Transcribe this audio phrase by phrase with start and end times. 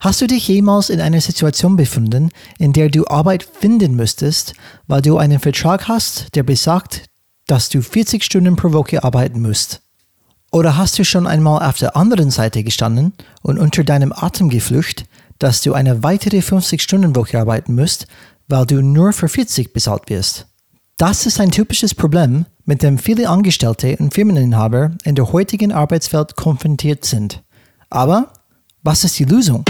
[0.00, 4.54] Hast du dich jemals in einer Situation befunden, in der du Arbeit finden müsstest,
[4.86, 7.06] weil du einen Vertrag hast, der besagt,
[7.48, 9.80] dass du 40 Stunden pro Woche arbeiten musst?
[10.52, 15.04] Oder hast du schon einmal auf der anderen Seite gestanden und unter deinem Atem geflücht,
[15.40, 18.06] dass du eine weitere 50-Stunden-Woche arbeiten musst,
[18.46, 20.46] weil du nur für 40 bezahlt wirst?
[20.96, 26.36] Das ist ein typisches Problem, mit dem viele Angestellte und Firmeninhaber in der heutigen Arbeitswelt
[26.36, 27.42] konfrontiert sind.
[27.90, 28.32] Aber
[28.88, 29.62] was ist die Lösung?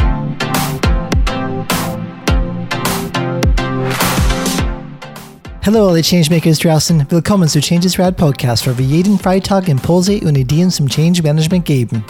[5.67, 10.37] Hallo alle Changemakers draußen, willkommen zu Changes Rad Podcast, wo wir jeden Freitag Impulse und
[10.37, 12.05] Ideen zum Change Management geben.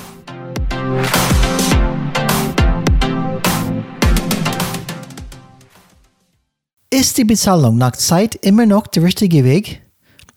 [6.91, 9.81] Ist die Bezahlung nach Zeit immer noch der richtige Weg?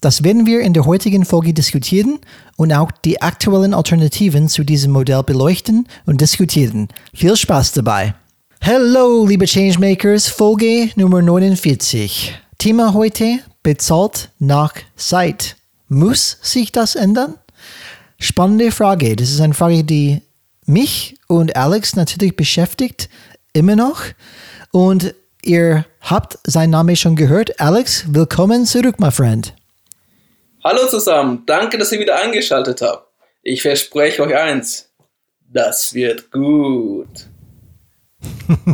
[0.01, 2.17] Das werden wir in der heutigen Folge diskutieren
[2.57, 6.87] und auch die aktuellen Alternativen zu diesem Modell beleuchten und diskutieren.
[7.13, 8.15] Viel Spaß dabei!
[8.61, 12.33] Hallo, liebe Changemakers, Folge Nummer 49.
[12.57, 15.55] Thema heute, bezahlt nach Zeit.
[15.87, 17.35] Muss sich das ändern?
[18.19, 19.15] Spannende Frage.
[19.15, 20.21] Das ist eine Frage, die
[20.65, 23.07] mich und Alex natürlich beschäftigt,
[23.53, 24.01] immer noch.
[24.71, 27.59] Und ihr habt seinen Namen schon gehört.
[27.59, 29.53] Alex, willkommen zurück, my friend.
[30.63, 33.07] Hallo zusammen, danke, dass ihr wieder eingeschaltet habt.
[33.41, 34.91] Ich verspreche euch eins,
[35.51, 37.07] das wird gut.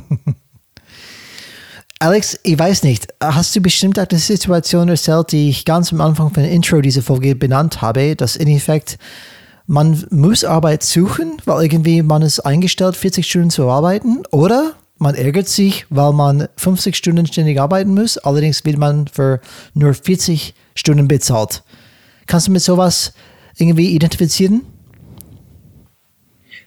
[2.00, 6.34] Alex, ich weiß nicht, hast du bestimmt eine Situation erzählt, die ich ganz am Anfang
[6.34, 8.98] von der Intro dieser Folge benannt habe, dass in Effekt
[9.66, 15.16] man muss Arbeit suchen, weil irgendwie man ist eingestellt, 40 Stunden zu arbeiten, oder man
[15.16, 19.40] ärgert sich, weil man 50 Stunden ständig arbeiten muss, allerdings wird man für
[19.74, 21.64] nur 40 Stunden bezahlt.
[22.26, 23.14] Kannst du mit sowas
[23.58, 24.66] irgendwie identifizieren?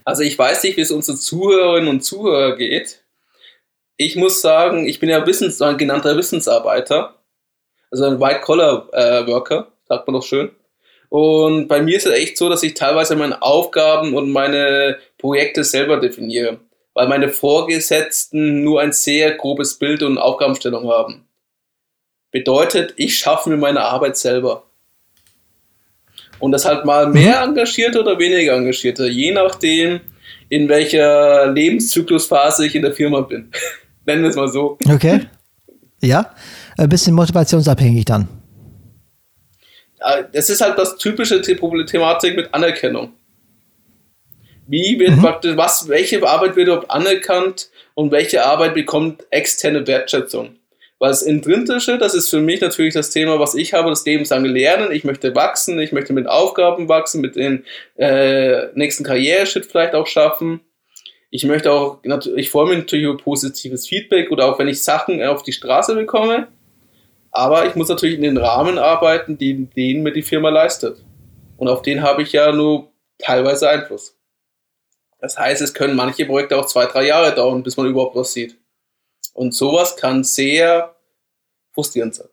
[0.04, 3.00] Also ich weiß nicht, wie es unseren Zuhörerinnen und Zuhörern geht
[4.00, 7.16] ich muss sagen, ich bin ja Wissens, ein genannter Wissensarbeiter,
[7.90, 10.50] also ein White-Collar-Worker, äh, sagt man doch schön.
[11.10, 15.64] Und bei mir ist es echt so, dass ich teilweise meine Aufgaben und meine Projekte
[15.64, 16.60] selber definiere,
[17.00, 21.24] weil meine Vorgesetzten nur ein sehr grobes Bild und Aufgabenstellung haben.
[22.30, 24.64] Bedeutet, ich schaffe mir meine Arbeit selber.
[26.40, 27.52] Und das halt mal mehr mhm.
[27.52, 30.00] Engagierte oder weniger Engagierte, je nachdem,
[30.50, 33.50] in welcher Lebenszyklusphase ich in der Firma bin.
[34.04, 34.76] Nennen wir es mal so.
[34.86, 35.20] Okay.
[36.02, 36.34] Ja,
[36.76, 38.28] ein bisschen motivationsabhängig dann.
[40.32, 43.14] Das ist halt das typische Thematik mit Anerkennung.
[44.70, 45.22] Wie wird mhm.
[45.22, 50.60] praktisch, was, welche Arbeit wird überhaupt anerkannt und welche Arbeit bekommt externe Wertschätzung?
[51.00, 54.46] Weil das Intrinsische, das ist für mich natürlich das Thema, was ich habe, das lebenslange
[54.46, 54.92] Lernen.
[54.92, 57.64] Ich möchte wachsen, ich möchte mit Aufgaben wachsen, mit den
[57.96, 60.60] äh, nächsten Karriereschritt vielleicht auch schaffen.
[61.30, 61.98] Ich möchte auch,
[62.36, 65.96] ich freue mich natürlich über positives Feedback oder auch wenn ich Sachen auf die Straße
[65.96, 66.46] bekomme.
[67.32, 71.02] Aber ich muss natürlich in den Rahmen arbeiten, die, den mir die Firma leistet.
[71.56, 74.19] Und auf den habe ich ja nur teilweise Einfluss.
[75.20, 78.32] Das heißt, es können manche Projekte auch zwei, drei Jahre dauern, bis man überhaupt was
[78.32, 78.58] sieht.
[79.34, 80.96] Und sowas kann sehr
[81.72, 82.28] frustrierend sein.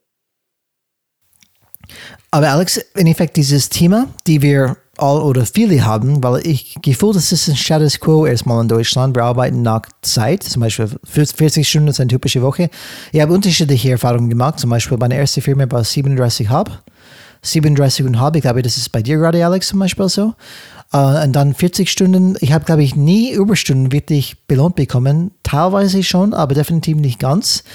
[2.32, 7.16] Aber Alex, im Endeffekt dieses Thema, die wir all oder viele haben, weil ich gefühlt,
[7.16, 9.16] das ist ein Status Quo erstmal in Deutschland.
[9.16, 12.70] Wir arbeiten nach Zeit, zum Beispiel 40 Stunden ist eine typische Woche.
[13.12, 16.70] Ich habe unterschiedliche Erfahrungen gemacht, zum Beispiel meine erste Firma war 37,5.
[17.44, 20.34] 37,5, ich glaube, das ist bei dir gerade, Alex, zum Beispiel so.
[20.94, 22.38] Uh, und dann 40 Stunden.
[22.40, 25.32] Ich habe, glaube ich, nie Überstunden wirklich belohnt bekommen.
[25.44, 27.66] Teilweise schon, aber definitiv nicht ganz.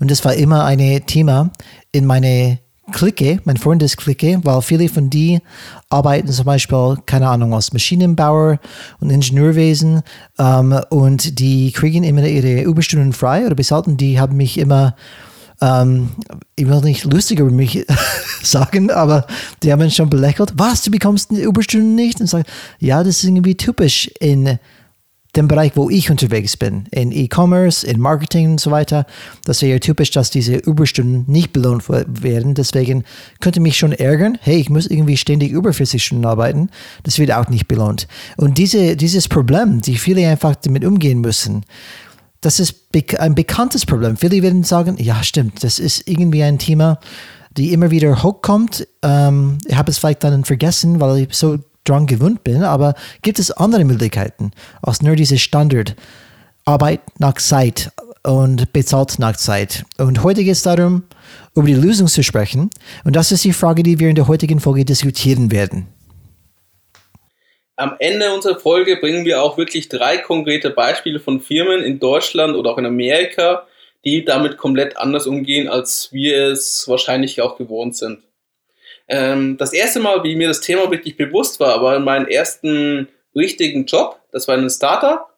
[0.00, 1.50] Und das war immer ein Thema
[1.92, 2.60] in meine
[2.90, 5.40] Clique, mein Freundesklicke, weil viele von die
[5.88, 8.58] arbeiten zum Beispiel, keine Ahnung, als Maschinenbauer
[9.00, 10.02] und Ingenieurwesen
[10.38, 14.96] ähm, und die kriegen immer ihre Überstunden frei oder besalten, die haben mich immer,
[15.62, 16.10] ähm,
[16.56, 17.86] ich will nicht lustig über mich
[18.42, 19.26] sagen, aber
[19.62, 22.20] die haben schon belächelt, was, du bekommst Überstunden nicht?
[22.20, 22.44] Und sagen,
[22.80, 24.58] ja, das ist irgendwie typisch in
[25.36, 29.06] dem Bereich, wo ich unterwegs bin, in E-Commerce, in Marketing und so weiter,
[29.44, 32.54] das wäre typisch, dass diese Überstunden nicht belohnt werden.
[32.54, 33.04] Deswegen
[33.40, 36.68] könnte mich schon ärgern, hey, ich muss irgendwie ständig über 40 Stunden arbeiten.
[37.04, 38.08] Das wird auch nicht belohnt.
[38.36, 41.64] Und diese, dieses Problem, die viele einfach damit umgehen müssen,
[42.42, 42.74] das ist
[43.18, 44.16] ein bekanntes Problem.
[44.16, 46.98] Viele werden sagen, ja, stimmt, das ist irgendwie ein Thema,
[47.56, 48.86] die immer wieder hochkommt.
[49.02, 53.38] Ähm, ich habe es vielleicht dann vergessen, weil ich so dran gewöhnt bin, aber gibt
[53.38, 54.52] es andere Möglichkeiten
[54.82, 55.96] als nur diese Standard
[56.64, 57.90] Arbeit nach Zeit
[58.22, 59.84] und bezahlt nach Zeit.
[59.98, 61.02] Und heute geht es darum,
[61.54, 62.70] über die Lösung zu sprechen.
[63.04, 65.88] Und das ist die Frage, die wir in der heutigen Folge diskutieren werden.
[67.76, 72.56] Am Ende unserer Folge bringen wir auch wirklich drei konkrete Beispiele von Firmen in Deutschland
[72.56, 73.66] oder auch in Amerika,
[74.04, 78.22] die damit komplett anders umgehen, als wir es wahrscheinlich auch gewohnt sind.
[79.08, 83.08] Ähm, das erste Mal, wie mir das Thema wirklich bewusst war, war in meinem ersten
[83.34, 84.20] richtigen Job.
[84.32, 85.28] Das war ein Startup,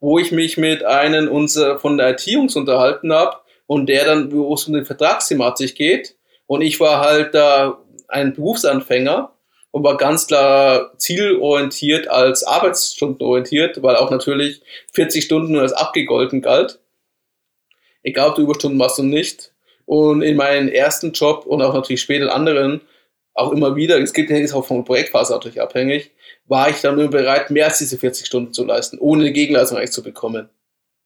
[0.00, 4.54] wo ich mich mit einem unserer von der IT-Jungs unterhalten habe und der dann, wo
[4.54, 6.16] es um die Vertragsthematik geht.
[6.46, 7.78] Und ich war halt da
[8.08, 9.32] ein Berufsanfänger
[9.74, 14.62] und war ganz klar zielorientiert als Arbeitsstundenorientiert, weil auch natürlich
[14.92, 16.78] 40 Stunden nur als abgegolten galt.
[18.04, 19.52] Egal, ob du Überstunden machst und nicht.
[19.84, 22.82] Und in meinem ersten Job und auch natürlich später in anderen,
[23.34, 26.12] auch immer wieder, es gibt ist auch von Projektphase natürlich abhängig,
[26.46, 29.76] war ich dann nur bereit, mehr als diese 40 Stunden zu leisten, ohne eine Gegenleistung
[29.76, 30.50] eigentlich zu bekommen.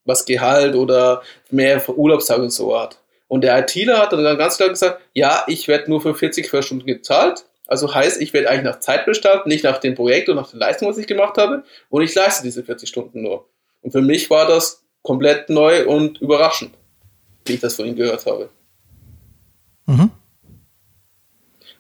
[0.04, 3.00] Was Gehalt oder mehr Urlaubstage und so hat.
[3.28, 6.84] Und der ITler hat dann ganz klar gesagt, ja, ich werde nur für 40 Stunden
[6.84, 10.50] gezahlt also heißt, ich werde eigentlich nach Zeit bestartet, nicht nach dem Projekt und nach
[10.50, 11.64] der Leistung, was ich gemacht habe.
[11.90, 13.46] Und ich leiste diese 40 Stunden nur.
[13.82, 16.72] Und für mich war das komplett neu und überraschend,
[17.44, 18.48] wie ich das von ihm gehört habe.
[19.84, 20.10] Mhm.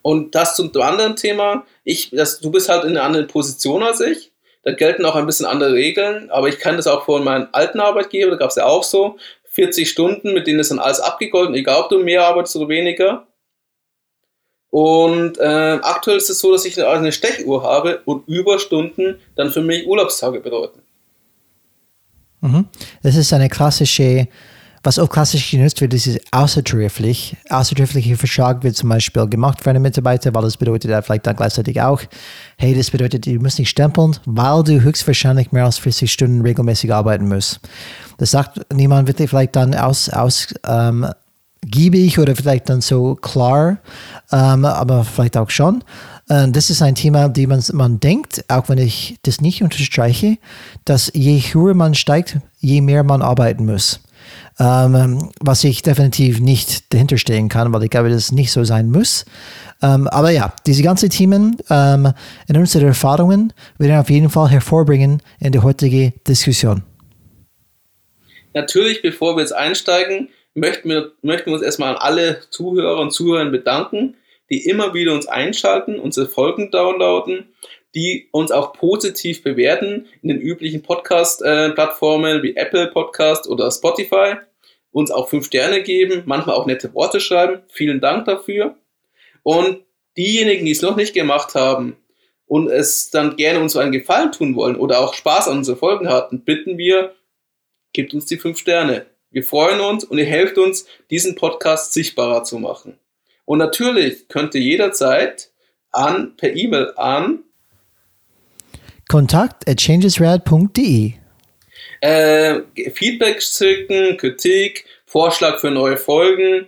[0.02, 4.00] Und das zum anderen Thema, ich, das, du bist halt in einer anderen Position als
[4.00, 4.30] ich.
[4.64, 7.80] Da gelten auch ein bisschen andere Regeln, aber ich kann das auch von meinem alten
[7.80, 9.16] Arbeitgeber, da gab es ja auch so
[9.52, 13.26] 40 Stunden, mit denen ist dann alles abgegolten, egal ob du mehr arbeitest oder weniger.
[14.70, 19.62] Und äh, aktuell ist es so, dass ich eine Stechuhr habe und Überstunden dann für
[19.62, 20.80] mich Urlaubstage bedeuten.
[22.40, 22.66] Mhm.
[23.02, 24.28] Das ist eine klassische,
[24.82, 27.36] was auch klassisch genutzt wird, ist außertariflich.
[27.48, 31.36] Außertariflicher Vertrag wird zum Beispiel gemacht für einen Mitarbeiter, weil das bedeutet er vielleicht dann
[31.36, 32.02] gleichzeitig auch,
[32.58, 36.92] hey, das bedeutet, du musst nicht stempeln, weil du höchstwahrscheinlich mehr als 40 Stunden regelmäßig
[36.92, 37.60] arbeiten musst.
[38.18, 41.06] Das sagt niemand wird vielleicht dann aus, aus ähm,
[41.66, 43.78] giebig oder vielleicht dann so klar,
[44.32, 45.84] ähm, aber vielleicht auch schon.
[46.28, 50.38] Äh, das ist ein Thema, die man, man denkt, auch wenn ich das nicht unterstreiche,
[50.84, 54.00] dass je höher man steigt, je mehr man arbeiten muss.
[54.60, 58.90] Ähm, was ich definitiv nicht dahinter stehen kann, weil ich glaube, das nicht so sein
[58.90, 59.24] muss.
[59.80, 62.12] Ähm, aber ja, diese ganzen Themen ähm,
[62.48, 66.82] in unseren Erfahrungen werden auf jeden Fall hervorbringen in die heutige Diskussion.
[68.52, 70.28] Natürlich, bevor wir jetzt einsteigen,
[70.58, 74.16] möchten wir, möchten wir uns erstmal an alle Zuhörer und Zuhörer bedanken,
[74.50, 77.52] die immer wieder uns einschalten, unsere Folgen downloaden,
[77.94, 84.36] die uns auch positiv bewerten in den üblichen Podcast-Plattformen wie Apple Podcast oder Spotify,
[84.90, 87.62] uns auch fünf Sterne geben, manchmal auch nette Worte schreiben.
[87.70, 88.76] Vielen Dank dafür.
[89.42, 89.84] Und
[90.16, 91.96] diejenigen, die es noch nicht gemacht haben
[92.46, 96.08] und es dann gerne uns einen Gefallen tun wollen oder auch Spaß an unseren Folgen
[96.08, 97.14] hatten, bitten wir,
[97.92, 99.06] gebt uns die fünf Sterne.
[99.30, 102.98] Wir freuen uns und ihr helft uns, diesen Podcast sichtbarer zu machen.
[103.44, 105.50] Und natürlich könnt ihr jederzeit
[105.90, 107.44] an, per E-Mail an
[109.08, 111.14] kontakt at changesrad.de
[112.00, 112.60] äh,
[112.92, 116.66] Feedback schicken, Kritik, Vorschlag für neue Folgen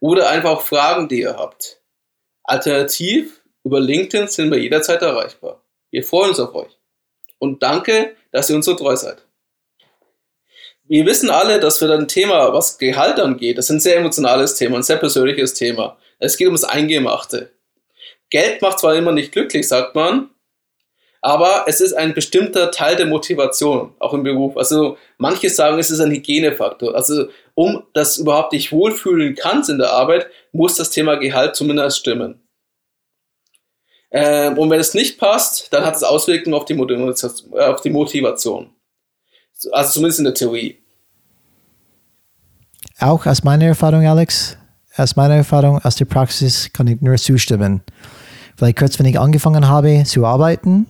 [0.00, 1.80] oder einfach Fragen, die ihr habt.
[2.42, 5.62] Alternativ über LinkedIn sind wir jederzeit erreichbar.
[5.90, 6.76] Wir freuen uns auf euch.
[7.38, 9.25] Und danke, dass ihr uns so treu seid
[10.88, 14.54] wir wissen alle, dass wir dann Thema, was Gehalt angeht, das ist ein sehr emotionales
[14.54, 15.96] Thema, ein sehr persönliches Thema.
[16.18, 17.50] Es geht um das Eingemachte.
[18.30, 20.30] Geld macht zwar immer nicht glücklich, sagt man,
[21.22, 24.56] aber es ist ein bestimmter Teil der Motivation, auch im Beruf.
[24.56, 26.94] Also manche sagen, es ist ein Hygienefaktor.
[26.94, 31.98] Also um das überhaupt dich wohlfühlen kannst in der Arbeit, muss das Thema Gehalt zumindest
[31.98, 32.46] stimmen.
[34.12, 38.75] Ähm, und wenn es nicht passt, dann hat es Auswirkungen auf die Motivation.
[39.72, 40.76] Also zumindest in der Theorie.
[42.98, 44.56] Auch aus meiner Erfahrung, Alex,
[44.96, 47.82] aus meiner Erfahrung, aus der Praxis kann ich nur zustimmen.
[48.56, 50.86] Vielleicht kurz, wenn ich angefangen habe zu arbeiten,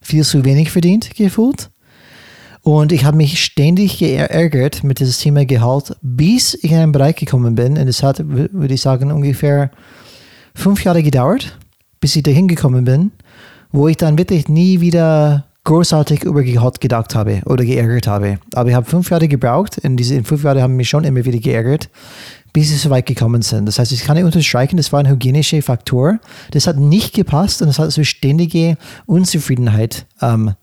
[0.00, 1.70] viel zu wenig verdient gefühlt.
[2.62, 7.16] Und ich habe mich ständig geärgert mit diesem Thema Gehalt, bis ich in einen Bereich
[7.16, 7.78] gekommen bin.
[7.78, 9.70] Und es hat, würde ich sagen, ungefähr
[10.54, 11.56] fünf Jahre gedauert,
[12.00, 13.12] bis ich dahin gekommen bin,
[13.70, 18.38] wo ich dann wirklich nie wieder großartig über Gehalt gedacht habe oder geärgert habe.
[18.54, 19.76] Aber ich habe fünf Jahre gebraucht.
[19.76, 21.90] In diese fünf Jahren haben mich schon immer wieder geärgert,
[22.54, 23.66] bis sie so weit gekommen sind.
[23.66, 26.20] Das heißt, ich kann nicht unterstreichen, das war ein hygienischer Faktor.
[26.52, 30.54] Das hat nicht gepasst und es hat so ständige Unzufriedenheit ähm,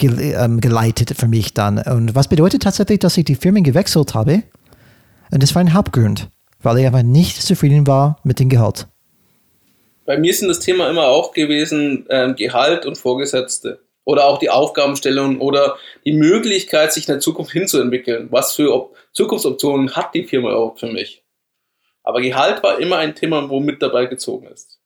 [0.00, 1.76] ähm, geleitet für mich dann.
[1.76, 4.42] Und was bedeutet tatsächlich, dass ich die Firmen gewechselt habe?
[5.30, 6.30] Und das war ein Hauptgrund,
[6.62, 8.86] weil ich einfach nicht zufrieden war mit dem Gehalt.
[10.06, 14.50] Bei mir sind das Thema immer auch gewesen, ähm, Gehalt und Vorgesetzte oder auch die
[14.50, 18.28] Aufgabenstellung oder die Möglichkeit, sich in der Zukunft hinzuentwickeln.
[18.30, 21.24] Was für Op Zukunftsoptionen hat die Firma überhaupt für mich?
[22.02, 24.78] Aber Gehalt war immer ein Thema, wo mit dabei gezogen ist.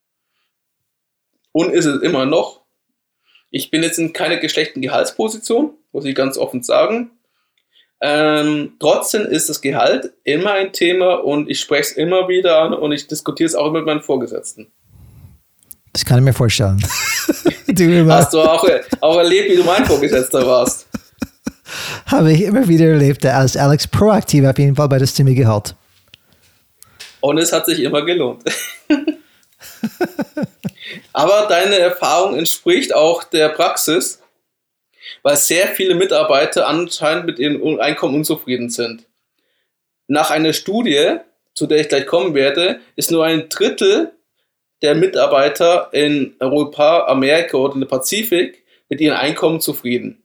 [1.52, 2.62] Und ist es immer noch.
[3.50, 7.10] Ich bin jetzt in keiner geschlechten Gehaltsposition, muss ich ganz offen sagen.
[8.00, 12.72] Ähm, trotzdem ist das Gehalt immer ein Thema und ich spreche es immer wieder an
[12.72, 14.72] und ich diskutiere es auch mit meinen Vorgesetzten.
[15.92, 16.82] Das kann ich mir vorstellen.
[17.74, 18.66] du Hast du auch,
[19.00, 20.86] auch erlebt, wie du mein Vorgesetzter warst?
[22.06, 25.74] Habe ich immer wieder erlebt, als Alex proaktiv auf jeden Fall bei das Thema Gehalt.
[27.20, 28.42] Und es hat sich immer gelohnt.
[31.12, 34.20] Aber deine Erfahrung entspricht auch der Praxis,
[35.22, 39.06] weil sehr viele Mitarbeiter anscheinend mit ihrem Einkommen unzufrieden sind.
[40.06, 41.18] Nach einer Studie,
[41.54, 44.12] zu der ich gleich kommen werde, ist nur ein Drittel
[44.82, 50.22] der Mitarbeiter in Europa, Amerika oder in der Pazifik mit ihrem Einkommen zufrieden.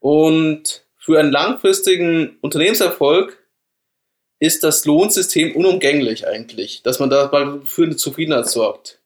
[0.00, 3.38] Und für einen langfristigen Unternehmenserfolg
[4.38, 7.30] ist das Lohnsystem unumgänglich eigentlich, dass man da
[7.64, 9.00] für eine Zufriedenheit sorgt.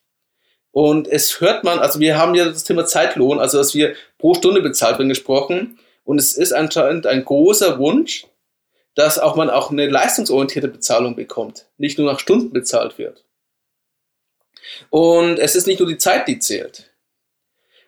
[0.71, 4.35] Und es hört man, also wir haben ja das Thema Zeitlohn, also dass wir pro
[4.35, 5.79] Stunde bezahlt werden gesprochen.
[6.05, 8.27] Und es ist anscheinend ein großer Wunsch,
[8.95, 13.25] dass auch man auch eine leistungsorientierte Bezahlung bekommt, nicht nur nach Stunden bezahlt wird.
[14.91, 16.91] Und es ist nicht nur die Zeit, die zählt.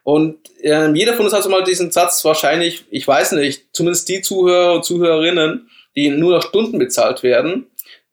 [0.02, 4.08] Und äh, jeder von uns hat so mal diesen Satz wahrscheinlich, ich weiß nicht, zumindest
[4.08, 7.66] die Zuhörer und Zuhörerinnen, die nur nach Stunden bezahlt werden,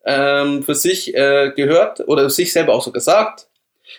[0.06, 3.48] ähm, für sich äh, gehört oder sich selber auch so gesagt.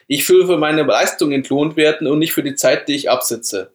[0.07, 3.73] Ich will für meine Leistung entlohnt werden und nicht für die Zeit, die ich absitze.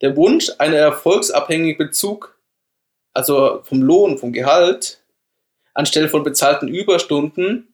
[0.00, 2.36] Der Wunsch, einen erfolgsabhängigen Bezug,
[3.12, 5.00] also vom Lohn, vom Gehalt,
[5.72, 7.73] anstelle von bezahlten Überstunden,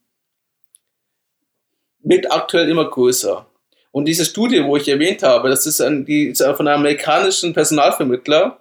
[2.03, 3.47] wird aktuell immer größer.
[3.93, 7.53] Und diese Studie, wo ich erwähnt habe, das ist, ein, die ist von einem amerikanischen
[7.53, 8.61] Personalvermittler,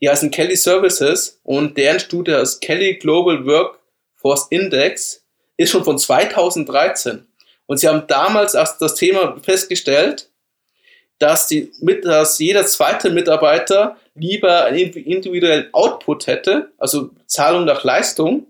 [0.00, 5.24] die heißen Kelly Services und deren Studie ist Kelly Global Workforce Index,
[5.56, 7.26] ist schon von 2013.
[7.66, 10.28] Und sie haben damals das Thema festgestellt,
[11.18, 18.46] dass, die, dass jeder zweite Mitarbeiter lieber einen individuellen Output hätte, also Zahlung nach Leistung,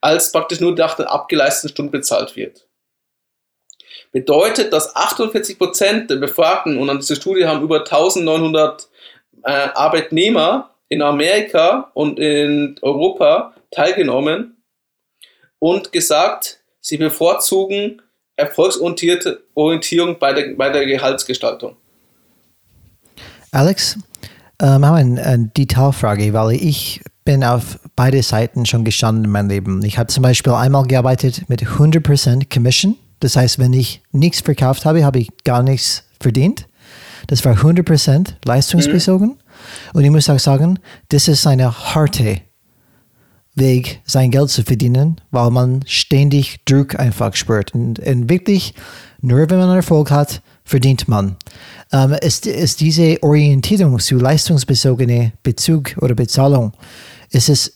[0.00, 2.65] als praktisch nur nach den abgeleisteten Stunden bezahlt wird.
[4.12, 8.88] Bedeutet, dass 48 Prozent der Befragten, und an dieser Studie haben über 1900
[9.42, 14.56] äh, Arbeitnehmer in Amerika und in Europa teilgenommen
[15.58, 18.02] und gesagt, sie bevorzugen
[18.36, 21.76] erfolgsorientierte Orientierung bei der, bei der Gehaltsgestaltung.
[23.50, 23.98] Alex,
[24.60, 29.48] ähm, haben eine, eine Detailfrage, weil ich bin auf beide Seiten schon gestanden in meinem
[29.48, 29.84] Leben.
[29.84, 32.96] Ich habe zum Beispiel einmal gearbeitet mit 100% Commission.
[33.20, 36.68] Das heißt, wenn ich nichts verkauft habe, habe ich gar nichts verdient.
[37.26, 39.28] Das war 100% leistungsbezogen.
[39.28, 39.36] Mhm.
[39.94, 42.40] Und ich muss auch sagen, das ist eine harte
[43.54, 47.74] Weg, sein Geld zu verdienen, weil man ständig Druck einfach spürt.
[47.74, 48.74] Und, und wirklich,
[49.22, 51.36] nur wenn man Erfolg hat, verdient man.
[51.90, 56.72] Ähm, ist, ist diese Orientierung zu leistungsbezogene Bezug oder Bezahlung,
[57.30, 57.75] ist es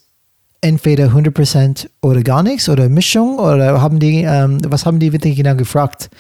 [0.61, 5.37] entweder 100% oder gar nichts oder Mischung oder haben die, ähm, was haben die wirklich
[5.37, 6.11] genau gefragt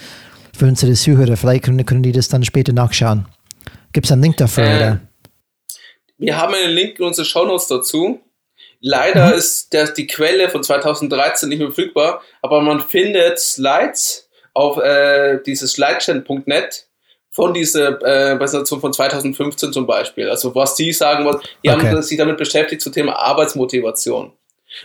[0.56, 1.36] für unsere Zuhörer?
[1.36, 3.26] Vielleicht können, können die das dann später nachschauen.
[3.92, 4.64] Gibt es einen Link dafür?
[4.64, 4.96] Äh?
[6.18, 8.20] Wir haben einen Link in unsere Shownotes dazu.
[8.80, 9.34] Leider mhm.
[9.34, 15.38] ist der, die Quelle von 2013 nicht mehr verfügbar, aber man findet Slides auf äh,
[15.44, 16.86] dieses slidechat.net
[17.30, 20.28] von dieser äh, Präsentation von 2015 zum Beispiel.
[20.28, 21.88] Also was die sagen, was, die okay.
[21.88, 24.32] haben sich damit beschäftigt zum Thema Arbeitsmotivation.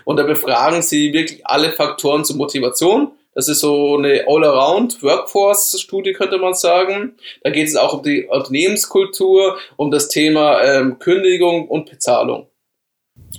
[0.04, 3.12] Und da befragen sie wirklich alle Faktoren zur Motivation.
[3.34, 7.16] Das ist so eine All-Around-Workforce-Studie, könnte man sagen.
[7.44, 12.48] Da geht es auch um die Unternehmenskultur, um das Thema ähm, Kündigung und Bezahlung.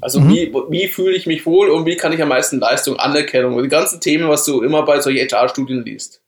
[0.01, 0.29] Also mhm.
[0.29, 3.69] wie, wie fühle ich mich wohl und wie kann ich am meisten Leistung, Anerkennung, die
[3.69, 6.23] ganzen Themen, was du immer bei solchen HR-Studien liest.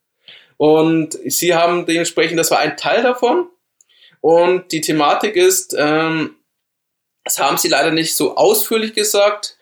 [0.58, 3.46] Und sie haben dementsprechend, das war ein Teil davon.
[4.20, 6.34] Und die Thematik ist, ähm,
[7.24, 9.56] das haben sie leider nicht so ausführlich gesagt.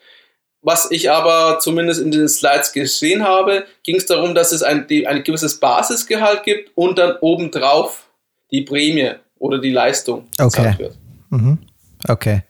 [0.61, 4.87] Was ich aber zumindest in den Slides gesehen habe, ging es darum, dass es ein,
[4.87, 8.09] die, ein gewisses Basisgehalt gibt und dann obendrauf
[8.51, 10.73] die Prämie oder die Leistung okay.
[10.79, 10.95] wird.
[11.29, 11.59] Mhm.
[12.07, 12.41] Okay.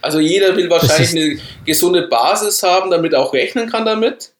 [0.00, 4.35] Also jeder will wahrscheinlich eine gesunde Basis haben, damit er auch rechnen kann damit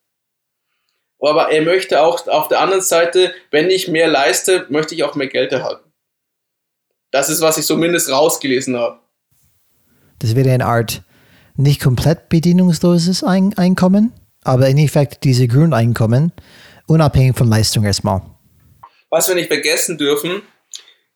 [1.21, 5.15] aber er möchte auch auf der anderen Seite, wenn ich mehr leiste, möchte ich auch
[5.15, 5.91] mehr Geld erhalten.
[7.11, 9.01] Das ist, was ich zumindest rausgelesen habe.
[10.19, 11.03] Das wäre eine Art
[11.57, 14.13] nicht komplett bedienungsloses Einkommen,
[14.45, 16.33] aber in Effekt diese Grundeinkommen,
[16.87, 18.23] unabhängig von Leistung erstmal.
[19.11, 20.43] Was wir nicht vergessen dürfen,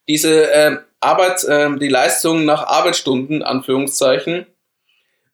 [0.09, 4.47] diese äh, Arbeit, äh, die Leistung nach Arbeitsstunden, Anführungszeichen,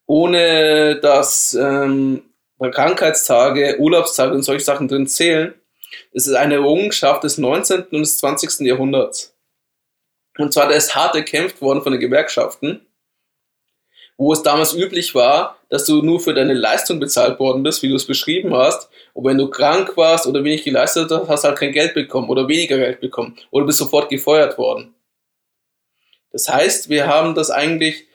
[0.07, 2.23] ohne dass ähm,
[2.59, 5.55] Krankheitstage, Urlaubstage und solche Sachen drin zählen.
[6.13, 7.85] Es ist eine Errungenschaft des 19.
[7.91, 8.67] und des 20.
[8.67, 9.37] Jahrhunderts.
[10.39, 12.87] Und zwar, der ist hart erkämpft worden von den Gewerkschaften,
[14.19, 17.89] wo es damals üblich war, dass du nur für deine Leistung bezahlt worden bist, wie
[17.89, 18.89] du es beschrieben hast.
[19.13, 22.29] Und wenn du krank warst oder wenig geleistet hast, hast du halt kein Geld bekommen
[22.29, 24.95] oder weniger Geld bekommen oder bist sofort gefeuert worden.
[26.33, 28.07] Das heißt, wir haben das eigentlich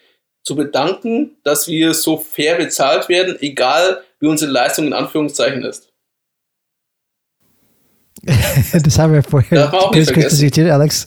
[0.43, 5.89] zu bedanken, dass wir so fair bezahlt werden, egal wie unsere Leistung in Anführungszeichen ist.
[8.83, 11.05] das haben wir vorher diskutiert, Alex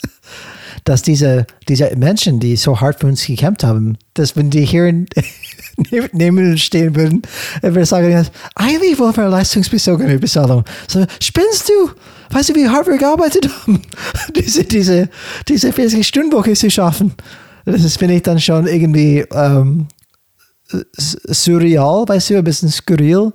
[0.85, 4.93] dass diese, diese Menschen, die so hart für uns gekämpft haben, dass wenn die hier
[6.13, 7.23] neben uns stehen würden,
[7.63, 10.65] wir sagen, eigentlich wollen wir leistungsbezogene Bezahlung.
[10.87, 11.91] So, spinnst du?
[12.31, 13.83] Weißt du, wie hart wir gearbeitet haben,
[14.37, 15.09] diese, diese,
[15.49, 17.15] diese 40-Stunden-Woche zu schaffen?
[17.65, 19.87] Das ist, finde ich, dann schon irgendwie ähm,
[20.97, 23.33] surreal, weißt du, ein bisschen skurril.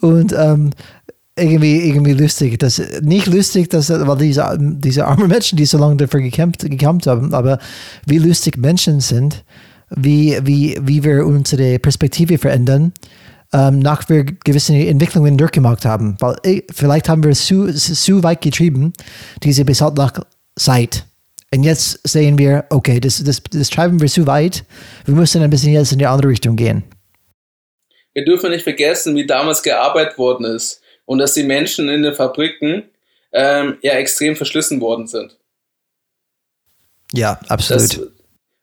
[0.00, 0.70] Und ähm,
[1.36, 2.58] irgendwie, irgendwie lustig.
[2.58, 7.06] Das, nicht lustig, dass, weil diese, diese armen Menschen, die so lange dafür gekämpft, gekämpft
[7.06, 7.58] haben, aber
[8.06, 9.44] wie lustig Menschen sind,
[9.90, 12.92] wie, wie, wie wir unsere Perspektive verändern,
[13.52, 16.16] ähm, nach wir gewisse Entwicklungen durchgemacht haben.
[16.20, 18.92] Weil vielleicht haben wir es zu, zu weit getrieben,
[19.42, 20.12] diese bis halt nach
[20.56, 21.06] Zeit.
[21.52, 24.64] Und jetzt sehen wir, okay, das, das, das treiben wir zu weit.
[25.04, 26.84] Wir müssen ein bisschen jetzt in die andere Richtung gehen.
[28.12, 32.14] Wir dürfen nicht vergessen, wie damals gearbeitet worden ist und dass die Menschen in den
[32.14, 32.84] Fabriken
[33.32, 35.36] ähm, ja extrem verschlissen worden sind.
[37.12, 37.82] Ja, absolut.
[37.82, 38.00] Das,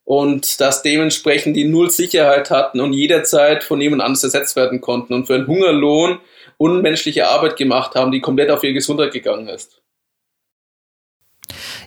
[0.05, 5.13] und dass dementsprechend die null Sicherheit hatten und jederzeit von jemand anders ersetzt werden konnten
[5.13, 6.19] und für einen Hungerlohn
[6.55, 9.81] unmenschliche Arbeit gemacht haben, die komplett auf ihre Gesundheit gegangen ist.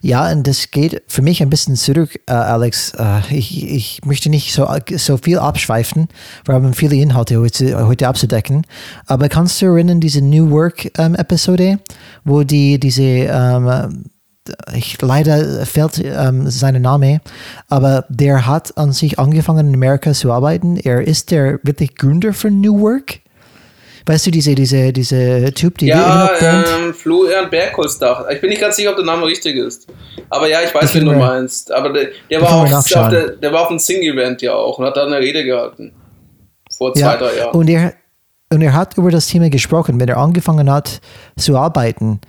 [0.02, 2.92] Ja, und das geht für mich ein bisschen zurück, äh, Alex.
[2.98, 4.66] Äh, ich, ich möchte nicht so,
[4.96, 6.08] so viel abschweifen.
[6.46, 8.66] Wir haben viele Inhalte heute, heute abzudecken.
[9.06, 11.78] Aber kannst du erinnern, diese New Work-Episode, ähm,
[12.24, 14.10] wo die diese ähm,
[14.74, 17.20] ich, leider fällt ähm, sein Name,
[17.68, 20.76] aber der hat an sich angefangen in Amerika zu arbeiten.
[20.76, 23.20] Er ist der wirklich Gründer von New Work.
[24.06, 28.28] Weißt du, diese, diese, diese Typ, die Ja, ähm, Florian Bergholzdach.
[28.30, 29.86] Ich bin nicht ganz sicher, ob der Name richtig ist.
[30.28, 31.70] Aber ja, ich weiß, wen du meinst.
[31.72, 34.86] Aber der, der war, auf, auf der, der war auf einem Sing-Event ja auch und
[34.86, 35.92] hat da eine Rede gehalten.
[36.76, 37.54] Vor zwei, ja, drei Jahren.
[37.54, 37.94] Und er,
[38.52, 41.00] und er hat über das Thema gesprochen, wenn er angefangen hat
[41.36, 42.20] zu arbeiten.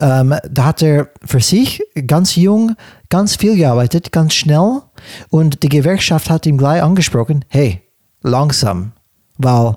[0.00, 2.76] Ähm, da hat er für sich ganz jung
[3.08, 4.82] ganz viel gearbeitet, ganz schnell.
[5.30, 7.82] Und die Gewerkschaft hat ihm gleich angesprochen, hey,
[8.22, 8.92] langsam,
[9.38, 9.76] weil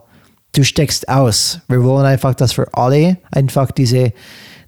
[0.54, 1.60] du steckst aus.
[1.68, 4.14] Wir wollen einfach, dass wir alle einfach diese,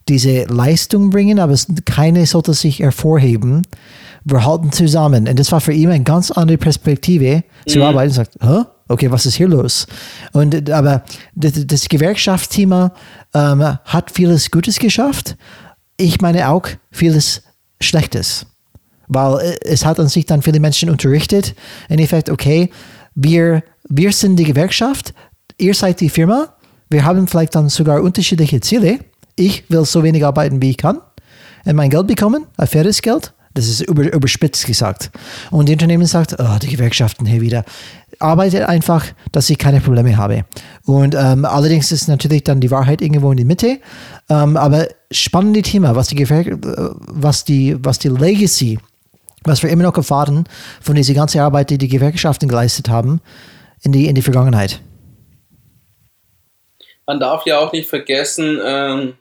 [0.08, 3.63] diese Leistung bringen, aber keine sollte sich hervorheben.
[4.24, 5.28] Wir halten zusammen.
[5.28, 7.70] Und das war für ihn eine ganz andere Perspektive mhm.
[7.70, 8.10] zu arbeiten.
[8.10, 8.63] Und sagt, Hä?
[8.88, 9.88] okay, was ist hier los?
[10.32, 12.94] Und aber das, das Gewerkschaftsthema
[13.34, 15.38] ähm, hat vieles Gutes geschafft.
[15.98, 17.44] Ich meine auch vieles
[17.80, 18.46] Schlechtes.
[19.08, 21.56] Weil äh, es hat an sich dann viele Menschen unterrichtet.
[21.89, 22.70] In Effekt, okay,
[23.15, 25.13] wir, wir sind die Gewerkschaft,
[25.62, 26.50] ihr seid die Firma,
[26.89, 29.00] wir haben vielleicht dann sogar unterschiedliche Ziele.
[29.36, 31.00] Ich will so wenig arbeiten, wie ich kann
[31.65, 33.34] und mein Geld bekommen, ein faires Geld.
[33.54, 35.12] Das ist über, überspitzt gesagt.
[35.50, 37.65] Und die Unternehmen sagt, oh, die Gewerkschaften hier wieder.
[38.19, 40.45] Arbeitet einfach, dass ich keine Probleme habe.
[40.86, 43.80] Und ähm, allerdings ist natürlich dann die Wahrheit irgendwo in die Mitte.
[44.30, 46.58] Ähm, aber spannende Thema, was die, Gewerk äh,
[47.08, 48.80] was die, was die Legacy,
[49.43, 50.45] was wir immer noch erfahren
[50.80, 53.19] von dieser ganzen Arbeit, die die Gewerkschaften geleistet haben
[53.82, 54.82] in die, in die Vergangenheit
[57.06, 59.18] man darf ja auch nicht vergessen, ähm,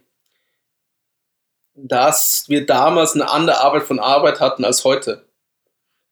[1.75, 5.25] dass wir damals eine andere Arbeit von Arbeit hatten als heute.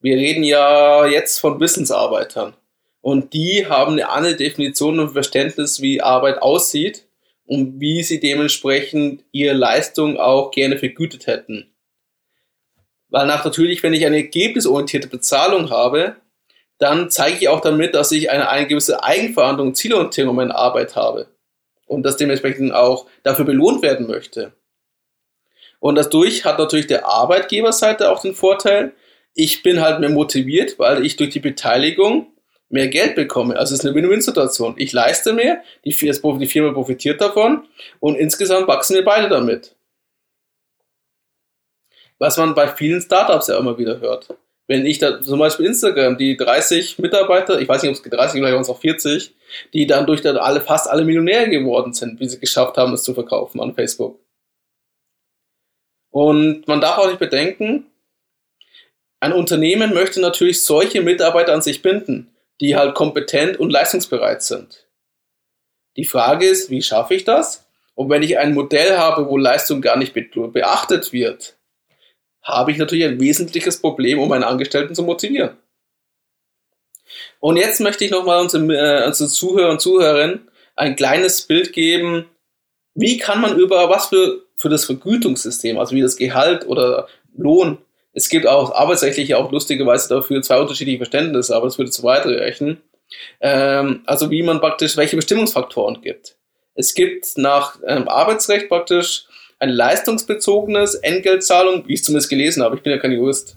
[0.00, 2.54] Wir reden ja jetzt von Wissensarbeitern.
[3.00, 7.06] Und die haben eine andere Definition und Verständnis, wie Arbeit aussieht
[7.46, 11.72] und wie sie dementsprechend ihre Leistung auch gerne vergütet hätten.
[13.08, 16.16] Weil nach natürlich, wenn ich eine ergebnisorientierte Bezahlung habe,
[16.78, 20.94] dann zeige ich auch damit, dass ich eine, eine gewisse Eigenverantwortung, Zielorientierung in meiner Arbeit
[20.94, 21.28] habe
[21.88, 24.52] und das dementsprechend auch dafür belohnt werden möchte.
[25.80, 28.92] Und dadurch hat natürlich der Arbeitgeberseite auch den Vorteil,
[29.34, 32.32] ich bin halt mehr motiviert, weil ich durch die Beteiligung
[32.68, 33.56] mehr Geld bekomme.
[33.56, 34.74] Also es ist eine Win-Win-Situation.
[34.76, 37.66] Ich leiste mehr, die, Firma profitiert davon
[38.00, 39.76] und insgesamt wachsen wir beide damit.
[42.18, 44.36] Was man bei vielen Startups ja immer wieder hört
[44.68, 48.38] wenn ich da zum Beispiel Instagram, die 30 Mitarbeiter, ich weiß nicht, ob es 30,
[48.38, 49.34] vielleicht waren es auch 40,
[49.72, 53.02] die dann durch dann alle, fast alle Millionäre geworden sind, wie sie geschafft haben, es
[53.02, 54.20] zu verkaufen an Facebook.
[56.10, 57.86] Und man darf auch nicht bedenken,
[59.20, 64.86] ein Unternehmen möchte natürlich solche Mitarbeiter an sich binden, die halt kompetent und leistungsbereit sind.
[65.96, 67.66] Die Frage ist, wie schaffe ich das?
[67.94, 71.57] Und wenn ich ein Modell habe, wo Leistung gar nicht beachtet wird,
[72.42, 75.56] habe ich natürlich ein wesentliches Problem, um meine Angestellten zu motivieren.
[77.40, 82.26] Und jetzt möchte ich nochmal unseren, äh, unseren Zuhörer und Zuhörerinnen ein kleines Bild geben,
[82.94, 87.78] wie kann man über was für, für das Vergütungssystem, also wie das Gehalt oder Lohn,
[88.18, 92.26] es gibt auch arbeitsrechtlich auch lustigerweise dafür zwei unterschiedliche Verständnisse, aber das würde zu weit
[92.26, 92.82] reichen.
[93.40, 96.36] Ähm, also wie man praktisch, welche Bestimmungsfaktoren gibt.
[96.74, 99.26] Es gibt nach ähm, Arbeitsrecht praktisch
[99.58, 103.56] ein leistungsbezogenes Entgeltzahlung, wie ich es zumindest gelesen habe, ich bin ja kein Jurist.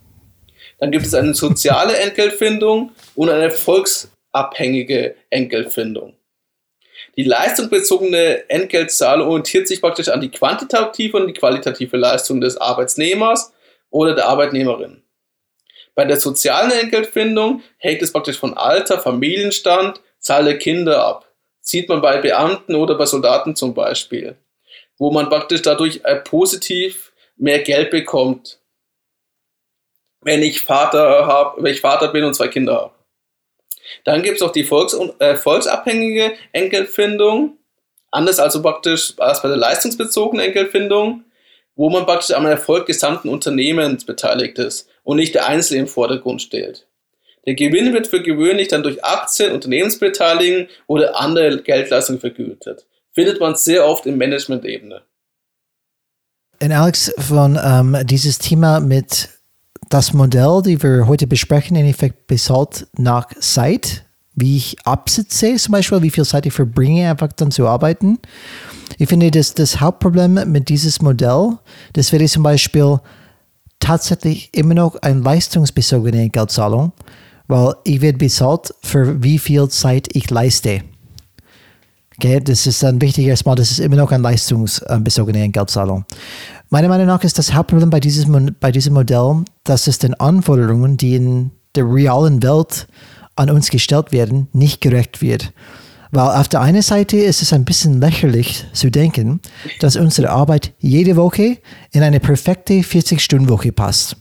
[0.79, 6.15] Dann gibt es eine soziale Entgeltfindung und eine volksabhängige Entgeltfindung.
[7.17, 13.53] Die leistungsbezogene Entgeltzahlung orientiert sich praktisch an die quantitative und die qualitative Leistung des Arbeitsnehmers
[13.89, 15.03] oder der Arbeitnehmerin.
[15.93, 21.27] Bei der sozialen Entgeltfindung hängt es praktisch von Alter, Familienstand, Zahl der Kinder ab.
[21.59, 24.37] Sieht man bei Beamten oder bei Soldaten zum Beispiel,
[25.01, 28.59] wo man praktisch dadurch äh, positiv mehr Geld bekommt,
[30.21, 32.93] wenn ich Vater habe, wenn ich Vater bin und zwei Kinder habe.
[34.03, 37.57] Dann gibt es auch die Volks äh, volksabhängige Enkelfindung,
[38.11, 41.23] anders also praktisch als bei der leistungsbezogenen Enkelfindung,
[41.75, 46.43] wo man praktisch am Erfolg gesamten Unternehmens beteiligt ist und nicht der Einzelne im Vordergrund
[46.43, 46.85] steht.
[47.47, 52.85] Der Gewinn wird für gewöhnlich dann durch Aktien, Unternehmensbeteiligung oder andere Geldleistungen vergütet.
[53.13, 55.01] Findet man sehr oft in Management-Ebene.
[56.59, 59.29] Alex, von ähm, dieses Thema mit
[59.89, 65.73] das Modell, die wir heute besprechen, in Effekt bezahlt nach Zeit, wie ich absitze, zum
[65.73, 68.19] Beispiel, wie viel Zeit ich verbringe, einfach dann zu arbeiten.
[68.97, 71.57] Ich finde, dass das Hauptproblem mit dieses Modell,
[71.93, 72.99] das wäre zum Beispiel
[73.79, 76.93] tatsächlich immer noch eine leistungsbezogene Geldzahlung,
[77.47, 80.83] weil ich werde bezahlt für wie viel Zeit ich leiste.
[82.23, 86.05] Okay, das ist dann wichtig erstmal, das ist immer noch eine leistungsbezogene Geldzahlung.
[86.69, 90.97] Meiner Meinung nach ist das Hauptproblem bei diesem, bei diesem Modell, dass es den Anforderungen,
[90.97, 92.87] die in der realen Welt
[93.35, 95.51] an uns gestellt werden, nicht gerecht wird.
[96.11, 99.39] Weil auf der einen Seite ist es ein bisschen lächerlich zu denken,
[99.79, 101.57] dass unsere Arbeit jede Woche
[101.91, 104.15] in eine perfekte 40-Stunden-Woche passt.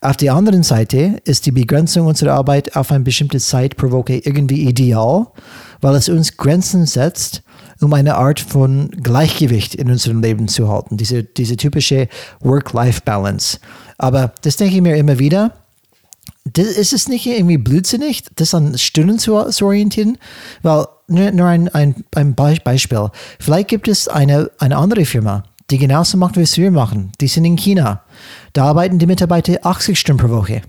[0.00, 4.14] Auf der anderen Seite ist die Begrenzung unserer Arbeit auf eine bestimmte Zeit pro Woche
[4.14, 5.26] irgendwie ideal,
[5.80, 7.42] weil es uns Grenzen setzt,
[7.80, 12.08] um eine Art von Gleichgewicht in unserem Leben zu halten, diese, diese typische
[12.40, 13.58] Work-Life-Balance.
[13.98, 15.52] Aber das denke ich mir immer wieder.
[16.44, 20.16] Das, ist es nicht irgendwie blödsinnig, das an Stunden zu, zu orientieren?
[20.62, 23.10] Weil, nur, nur ein, ein, ein Beispiel.
[23.38, 27.12] Vielleicht gibt es eine, eine andere Firma, die genauso macht, wie wir machen.
[27.20, 28.02] Die sind in China.
[28.52, 30.62] Da arbeiten die Mitarbeiter 80 Stunden pro Woche.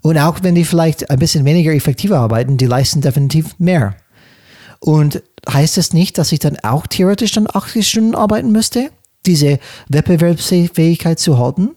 [0.00, 3.96] Und auch wenn die vielleicht ein bisschen weniger effektiv arbeiten, die leisten definitiv mehr.
[4.80, 8.90] Und heißt das nicht, dass ich dann auch theoretisch dann 80 Stunden arbeiten müsste,
[9.26, 11.70] diese Wettbewerbsfähigkeit zu halten?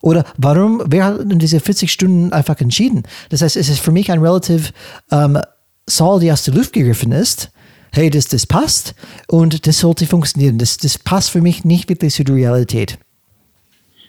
[0.00, 3.02] Oder warum, wer hat denn diese 40 Stunden einfach entschieden?
[3.30, 4.72] Das heißt, es ist für mich ein relativ
[5.10, 5.38] ähm,
[5.86, 7.50] Zahl, die aus der Luft gegriffen ist.
[7.92, 8.94] Hey, das, das passt
[9.28, 10.58] und das sollte funktionieren.
[10.58, 12.98] Das, das passt für mich nicht wirklich zu der Realität.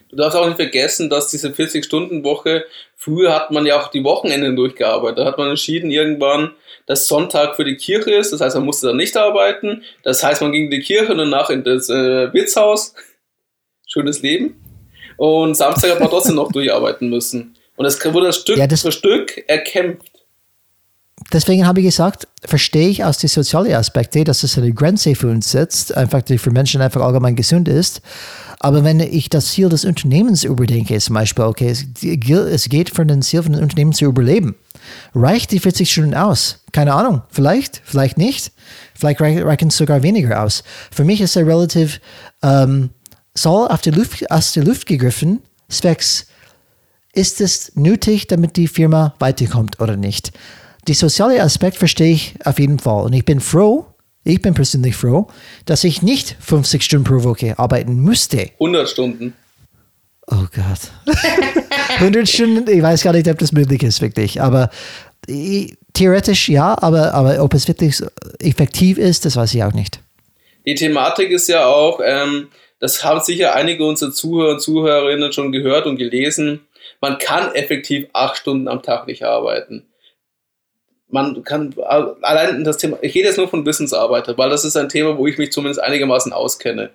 [0.09, 4.55] Du darfst auch nicht vergessen, dass diese 40-Stunden-Woche, früher hat man ja auch die Wochenenden
[4.55, 5.19] durchgearbeitet.
[5.19, 6.53] Da hat man entschieden irgendwann,
[6.85, 8.31] dass Sonntag für die Kirche ist.
[8.31, 9.83] Das heißt, man musste dann nicht arbeiten.
[10.03, 12.93] Das heißt, man ging in die Kirche und danach in das äh, Wirtshaus.
[13.85, 14.61] Schönes Leben.
[15.17, 17.55] Und Samstag hat man trotzdem noch durcharbeiten müssen.
[17.75, 20.11] Und das wurde Stück ja, das für Stück erkämpft.
[21.33, 25.29] Deswegen habe ich gesagt, verstehe ich aus den sozialen Aspekten, dass es eine Grenze für
[25.29, 28.01] uns setzt, einfach die für Menschen einfach allgemein gesund ist.
[28.59, 33.21] Aber wenn ich das Ziel des Unternehmens überdenke, zum Beispiel, okay, es geht für den
[33.21, 34.55] Ziel von dem Unternehmen zu überleben.
[35.13, 36.59] Reicht die 40 Stunden aus?
[36.71, 37.21] Keine Ahnung.
[37.29, 38.51] Vielleicht, vielleicht nicht.
[38.95, 40.63] Vielleicht reichen es sogar weniger aus.
[40.91, 41.99] Für mich ist er relativ
[42.41, 42.89] ähm,
[43.37, 46.27] soll auf die Luft, aus der Luft gegriffen, zwecks,
[47.13, 50.31] ist es nötig, damit die Firma weiterkommt oder nicht?
[50.87, 53.03] Die soziale Aspekt verstehe ich auf jeden Fall.
[53.03, 53.85] Und ich bin froh,
[54.23, 55.27] ich bin persönlich froh,
[55.65, 58.51] dass ich nicht 50 Stunden pro Woche arbeiten müsste.
[58.53, 59.33] 100 Stunden.
[60.27, 61.15] Oh Gott.
[61.99, 64.41] 100 Stunden, ich weiß gar nicht, ob das möglich ist, wirklich.
[64.41, 64.69] Aber
[65.93, 68.01] theoretisch ja, aber, aber ob es wirklich
[68.39, 69.99] effektiv ist, das weiß ich auch nicht.
[70.65, 72.47] Die Thematik ist ja auch, ähm,
[72.79, 76.61] das haben sicher einige unserer Zuhörer und Zuhörerinnen schon gehört und gelesen,
[77.01, 79.83] man kann effektiv acht Stunden am Tag nicht arbeiten
[81.09, 81.73] man kann
[82.21, 85.27] allein das Thema, ich rede jetzt nur von Wissensarbeiter, weil das ist ein Thema, wo
[85.27, 86.91] ich mich zumindest einigermaßen auskenne.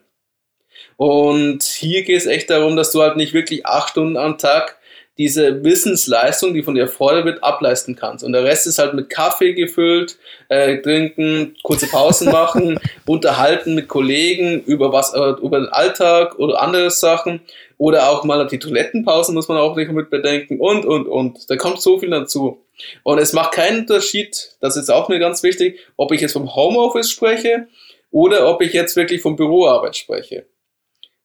[0.96, 4.79] Und hier geht es echt darum, dass du halt nicht wirklich acht Stunden am Tag
[5.18, 8.25] diese Wissensleistung, die von dir erfordert wird, ableisten kannst.
[8.25, 10.16] Und der Rest ist halt mit Kaffee gefüllt,
[10.48, 16.62] äh, trinken, kurze Pausen machen, unterhalten mit Kollegen über was, äh, über den Alltag oder
[16.62, 17.40] andere Sachen.
[17.77, 21.51] Oder auch mal die Toilettenpausen muss man auch nicht mit bedenken und, und, und.
[21.51, 22.64] Da kommt so viel dazu.
[23.02, 26.54] Und es macht keinen Unterschied, das ist auch mir ganz wichtig, ob ich jetzt vom
[26.54, 27.68] Homeoffice spreche
[28.11, 30.46] oder ob ich jetzt wirklich von Büroarbeit spreche.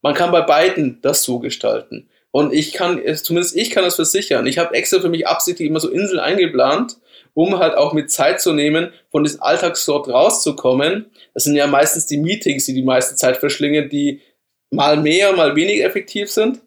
[0.02, 2.10] Man kann bei beiden das so gestalten.
[2.32, 4.46] Und ich kann, zumindest ich kann das versichern.
[4.46, 6.98] Ich habe extra für mich absichtlich immer so Inseln eingeplant,
[7.34, 11.08] um halt auch mit Zeit zu nehmen, von diesem Alltagssort rauszukommen.
[11.34, 14.22] Das sind ja meistens die Meetings, die die meiste Zeit verschlingen, die
[14.70, 16.62] mal mehr, mal weniger effektiv sind.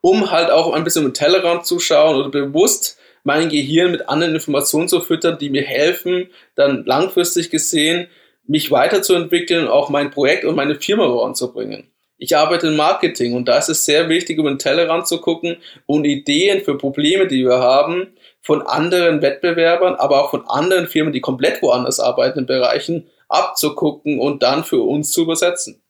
[0.00, 4.34] Um halt auch ein bisschen mit Tellerrand zu schauen oder bewusst mein Gehirn mit anderen
[4.34, 8.06] Informationen zu füttern, die mir helfen, dann langfristig gesehen,
[8.46, 11.90] mich weiterzuentwickeln und auch mein Projekt und meine Firma voranzubringen.
[12.18, 15.56] Ich arbeite im Marketing und da ist es sehr wichtig, um den Tellerrand zu gucken
[15.86, 21.12] und Ideen für Probleme, die wir haben, von anderen Wettbewerbern, aber auch von anderen Firmen,
[21.12, 25.82] die komplett woanders arbeiten in Bereichen, abzugucken und dann für uns zu übersetzen.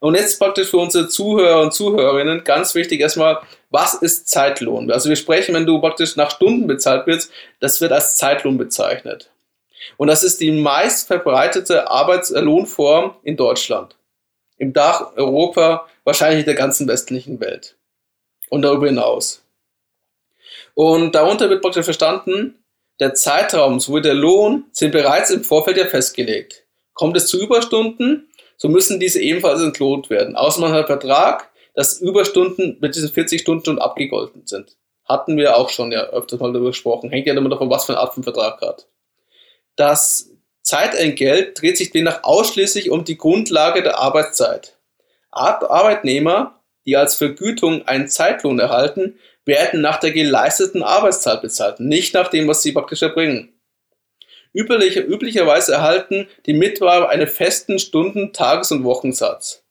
[0.00, 3.40] Und jetzt praktisch für unsere Zuhörer und Zuhörerinnen ganz wichtig erstmal,
[3.70, 4.90] was ist Zeitlohn?
[4.90, 9.30] Also wir sprechen, wenn du praktisch nach Stunden bezahlt wirst, das wird als Zeitlohn bezeichnet.
[9.96, 13.98] Und das ist die meist verbreitete Arbeitslohnform in Deutschland
[14.58, 17.76] im Dach Europa, wahrscheinlich der ganzen westlichen Welt
[18.50, 19.42] und darüber hinaus.
[20.74, 22.58] Und darunter wird praktisch verstanden,
[23.00, 26.64] der Zeitraum sowie der Lohn sind bereits im Vorfeld ja festgelegt.
[26.94, 30.34] Kommt es zu Überstunden, so müssen diese ebenfalls entlohnt werden.
[30.34, 31.47] Außer man hat einen Vertrag,
[31.78, 34.76] dass Überstunden mit diesen 40 Stunden schon abgegolten sind.
[35.04, 37.08] Hatten wir auch schon ja öfters mal darüber gesprochen.
[37.10, 38.88] Hängt ja immer davon, was für eine Art von Vertrag hat.
[39.76, 40.28] Das
[40.62, 44.76] Zeitentgelt dreht sich demnach ausschließlich um die Grundlage der Arbeitszeit.
[45.30, 52.26] Arbeitnehmer, die als Vergütung einen Zeitlohn erhalten, werden nach der geleisteten Arbeitszeit bezahlt, nicht nach
[52.26, 53.52] dem, was sie praktisch erbringen.
[54.52, 59.62] Üblicher, üblicherweise erhalten die Mitwerber einen festen Stunden-, Tages- und Wochensatz.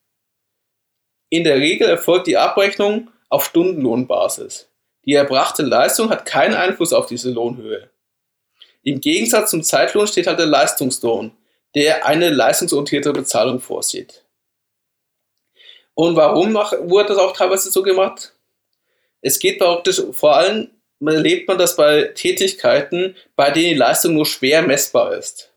[1.30, 4.68] In der Regel erfolgt die Abrechnung auf Stundenlohnbasis.
[5.04, 7.90] Die erbrachte Leistung hat keinen Einfluss auf diese Lohnhöhe.
[8.82, 11.32] Im Gegensatz zum Zeitlohn steht halt der Leistungslohn,
[11.74, 14.24] der eine leistungsorientierte Bezahlung vorsieht.
[15.94, 18.32] Und warum wurde das auch teilweise so gemacht?
[19.20, 24.26] Es geht praktisch vor allem, erlebt man das bei Tätigkeiten, bei denen die Leistung nur
[24.26, 25.52] schwer messbar ist.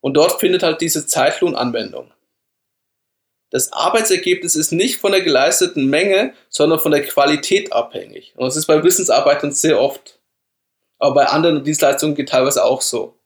[0.00, 2.13] Und dort findet halt diese Zeitlohn Anwendung.
[3.54, 8.32] Das Arbeitsergebnis ist nicht von der geleisteten Menge, sondern von der Qualität abhängig.
[8.36, 10.18] Und das ist bei Wissensarbeitern sehr oft
[11.04, 13.18] aber bei anderen Dienstleistungen geht teilweise auch so.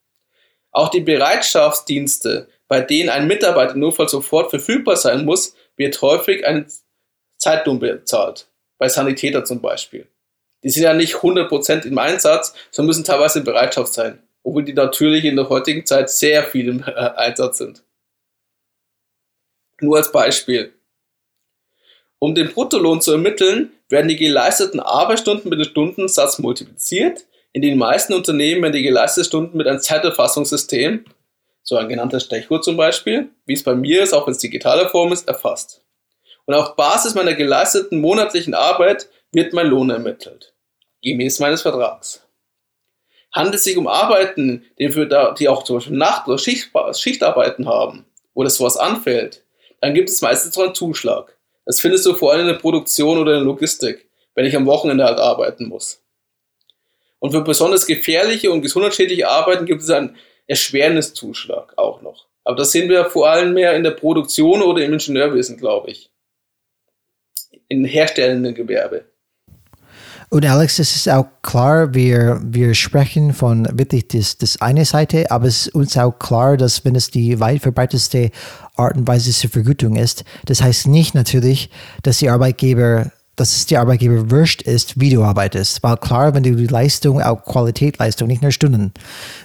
[0.72, 6.44] Auch die Bereitschaftsdienste, bei denen ein Mitarbeiter nur notfalls sofort verfügbar sein muss, wird häufig
[6.44, 6.66] einen
[7.36, 8.48] Zeitlohn bezahlt.
[8.78, 10.08] Bei Sanitäter zum Beispiel.
[10.64, 14.22] Die sind ja nicht 100% im Einsatz, sondern müssen teilweise in Bereitschaft sein.
[14.42, 16.82] Obwohl die natürlich in der heutigen Zeit sehr viel im
[17.16, 17.84] Einsatz sind.
[19.80, 20.72] Nur als Beispiel.
[22.18, 27.78] Um den Bruttolohn zu ermitteln, werden die geleisteten Arbeitsstunden mit dem Stundensatz multipliziert, in den
[27.78, 31.04] meisten Unternehmen werden die geleisteten Stunden mit einem Zeiterfassungssystem,
[31.62, 34.88] so ein genannter Stechuhr zum Beispiel, wie es bei mir ist, auch wenn es digitale
[34.88, 35.82] Form ist, erfasst.
[36.46, 40.54] Und auf Basis meiner geleisteten monatlichen Arbeit wird mein Lohn ermittelt,
[41.02, 42.22] gemäß meines Vertrags.
[43.32, 47.68] Handelt es sich um Arbeiten, die, für die auch zum Beispiel Nacht- oder Schicht, Schichtarbeiten
[47.68, 49.44] haben, wo das sowas anfällt,
[49.80, 51.36] dann gibt es meistens so einen Zuschlag.
[51.64, 54.66] Das findest du vor allem in der Produktion oder in der Logistik, wenn ich am
[54.66, 56.02] Wochenende halt arbeiten muss.
[57.18, 62.26] Und für besonders gefährliche und gesundheitsschädliche Arbeiten gibt es einen Erschwerniszuschlag auch noch.
[62.44, 66.10] Aber das sehen wir vor allem mehr in der Produktion oder im Ingenieurwesen, glaube ich.
[67.68, 69.04] In herstellenden Gewerbe.
[70.30, 75.30] Und Alex, es ist auch klar, wir, wir sprechen von wirklich das, das eine Seite,
[75.30, 78.30] aber es ist uns auch klar, dass wenn es die weit verbreiteste
[78.76, 81.70] Art und Weise zur Vergütung ist, das heißt nicht natürlich,
[82.02, 85.84] dass die Arbeitgeber dass es die Arbeitgeber wurscht ist, wie du arbeitest.
[85.84, 88.92] Weil klar, wenn du die Leistung, auch Qualität Leistung, nicht nur Stunden,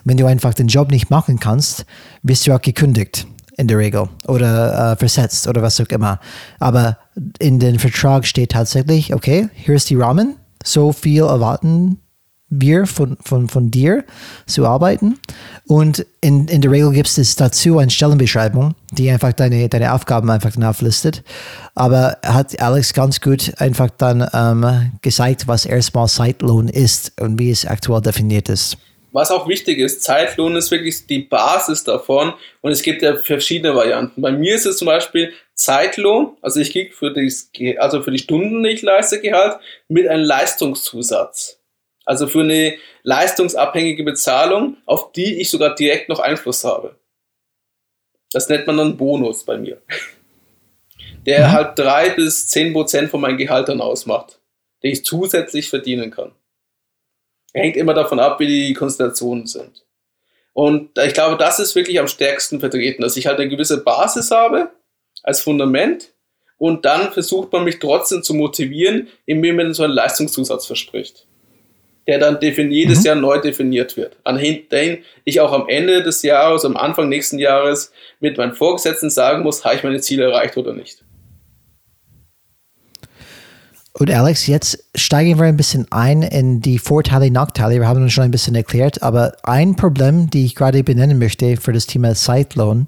[0.03, 1.85] wenn du einfach den Job nicht machen kannst,
[2.23, 6.19] wirst du auch gekündigt in der Regel oder äh, versetzt oder was auch immer.
[6.59, 6.97] Aber
[7.37, 11.99] in dem Vertrag steht tatsächlich, okay, hier ist die Rahmen, so viel erwarten
[12.59, 14.03] wir von, von, von dir
[14.45, 15.19] zu arbeiten.
[15.65, 20.29] Und in, in der Regel gibt es dazu eine Stellenbeschreibung, die einfach deine, deine Aufgaben
[20.29, 21.23] einfach dann auflistet.
[21.75, 27.51] Aber hat Alex ganz gut einfach dann ähm, gezeigt, was erstmal Zeitlohn ist und wie
[27.51, 28.77] es aktuell definiert ist.
[29.13, 33.75] Was auch wichtig ist, Zeitlohn ist wirklich die Basis davon und es gibt ja verschiedene
[33.75, 34.21] Varianten.
[34.21, 38.17] Bei mir ist es zum Beispiel Zeitlohn, also ich kriege für, die, also für die
[38.17, 41.59] Stunden, die ich leiste, Gehalt, mit einem Leistungszusatz.
[42.05, 42.73] Also für eine
[43.03, 46.95] leistungsabhängige Bezahlung, auf die ich sogar direkt noch Einfluss habe.
[48.31, 49.79] Das nennt man dann Bonus bei mir.
[51.27, 51.51] Der mhm.
[51.51, 54.39] halt drei bis zehn Prozent von meinem Gehalt dann ausmacht,
[54.81, 56.31] den ich zusätzlich verdienen kann.
[57.53, 59.83] Hängt immer davon ab, wie die Konstellationen sind.
[60.53, 64.31] Und ich glaube, das ist wirklich am stärksten vertreten, dass ich halt eine gewisse Basis
[64.31, 64.71] habe
[65.23, 66.13] als Fundament
[66.57, 71.25] und dann versucht man mich trotzdem zu motivieren, indem man so einen Leistungszusatz verspricht,
[72.07, 73.05] der dann jedes mhm.
[73.05, 77.39] Jahr neu definiert wird, an den ich auch am Ende des Jahres, am Anfang nächsten
[77.39, 81.02] Jahres mit meinen Vorgesetzten sagen muss, habe ich meine Ziele erreicht oder nicht.
[83.95, 87.79] Und Alex, jetzt steigen wir ein bisschen ein in die Vorteile, Nachteile.
[87.79, 91.57] Wir haben uns schon ein bisschen erklärt, aber ein Problem, die ich gerade benennen möchte
[91.57, 92.87] für das Thema Zeitlohn,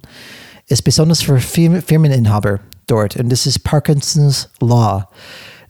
[0.67, 3.17] ist besonders für Firmeninhaber dort.
[3.17, 5.07] Und das ist Parkinson's Law.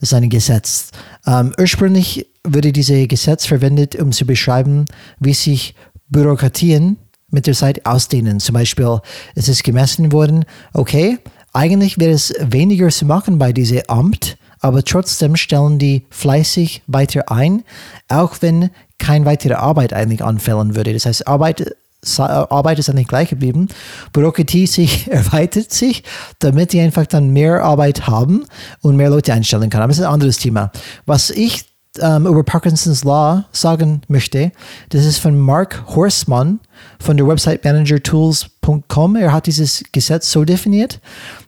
[0.00, 0.90] Das ist ein Gesetz.
[1.26, 4.86] Ähm, ursprünglich wurde dieses Gesetz verwendet, um zu beschreiben,
[5.20, 5.74] wie sich
[6.08, 6.96] Bürokratien
[7.30, 8.40] mit der Zeit ausdehnen.
[8.40, 9.00] Zum Beispiel
[9.34, 11.18] ist es gemessen worden, okay,
[11.52, 17.30] eigentlich wäre es weniger zu machen bei diesem Amt, aber trotzdem stellen die fleißig weiter
[17.30, 17.62] ein,
[18.08, 20.92] auch wenn kein weitere Arbeit eigentlich anfällen würde.
[20.92, 21.76] Das heißt, Arbeit,
[22.18, 23.68] Arbeit ist eigentlich gleich geblieben.
[24.12, 26.02] Bürokratie sich erweitert sich,
[26.38, 28.44] damit die einfach dann mehr Arbeit haben
[28.80, 29.82] und mehr Leute einstellen können.
[29.82, 30.72] Aber das ist ein anderes Thema.
[31.04, 31.64] Was ich
[32.02, 34.52] ähm, über Parkinson's Law sagen möchte,
[34.90, 36.60] das ist von Mark Horstmann
[37.00, 39.16] von der Website managertools.com.
[39.16, 41.00] Er hat dieses Gesetz so definiert,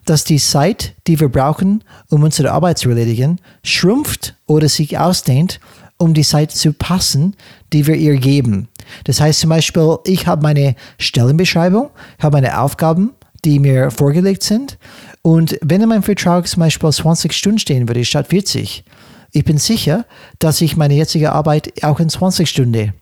[0.05, 5.59] dass die Zeit, die wir brauchen, um unsere Arbeit zu erledigen, schrumpft oder sich ausdehnt,
[5.97, 7.35] um die Zeit zu passen,
[7.73, 8.69] die wir ihr geben.
[9.03, 13.11] Das heißt zum Beispiel, ich habe meine Stellenbeschreibung, habe meine Aufgaben,
[13.45, 14.77] die mir vorgelegt sind.
[15.21, 18.83] Und wenn in meinem Vertrag zum Beispiel 20 Stunden stehen würde statt 40,
[19.31, 20.05] ich bin sicher,
[20.39, 22.93] dass ich meine jetzige Arbeit auch in 20 Stunden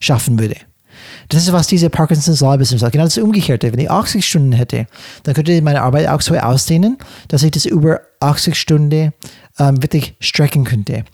[0.00, 0.56] schaffen würde.
[1.28, 2.92] Das ist, was diese Parkinson's Law Business sagt.
[2.92, 3.72] Genau das Umgekehrte.
[3.72, 4.86] Wenn ich 80 Stunden hätte,
[5.22, 6.98] dann könnte ich meine Arbeit auch so ausdehnen,
[7.28, 9.12] dass ich das über 80 Stunden
[9.58, 11.04] ähm, wirklich strecken könnte.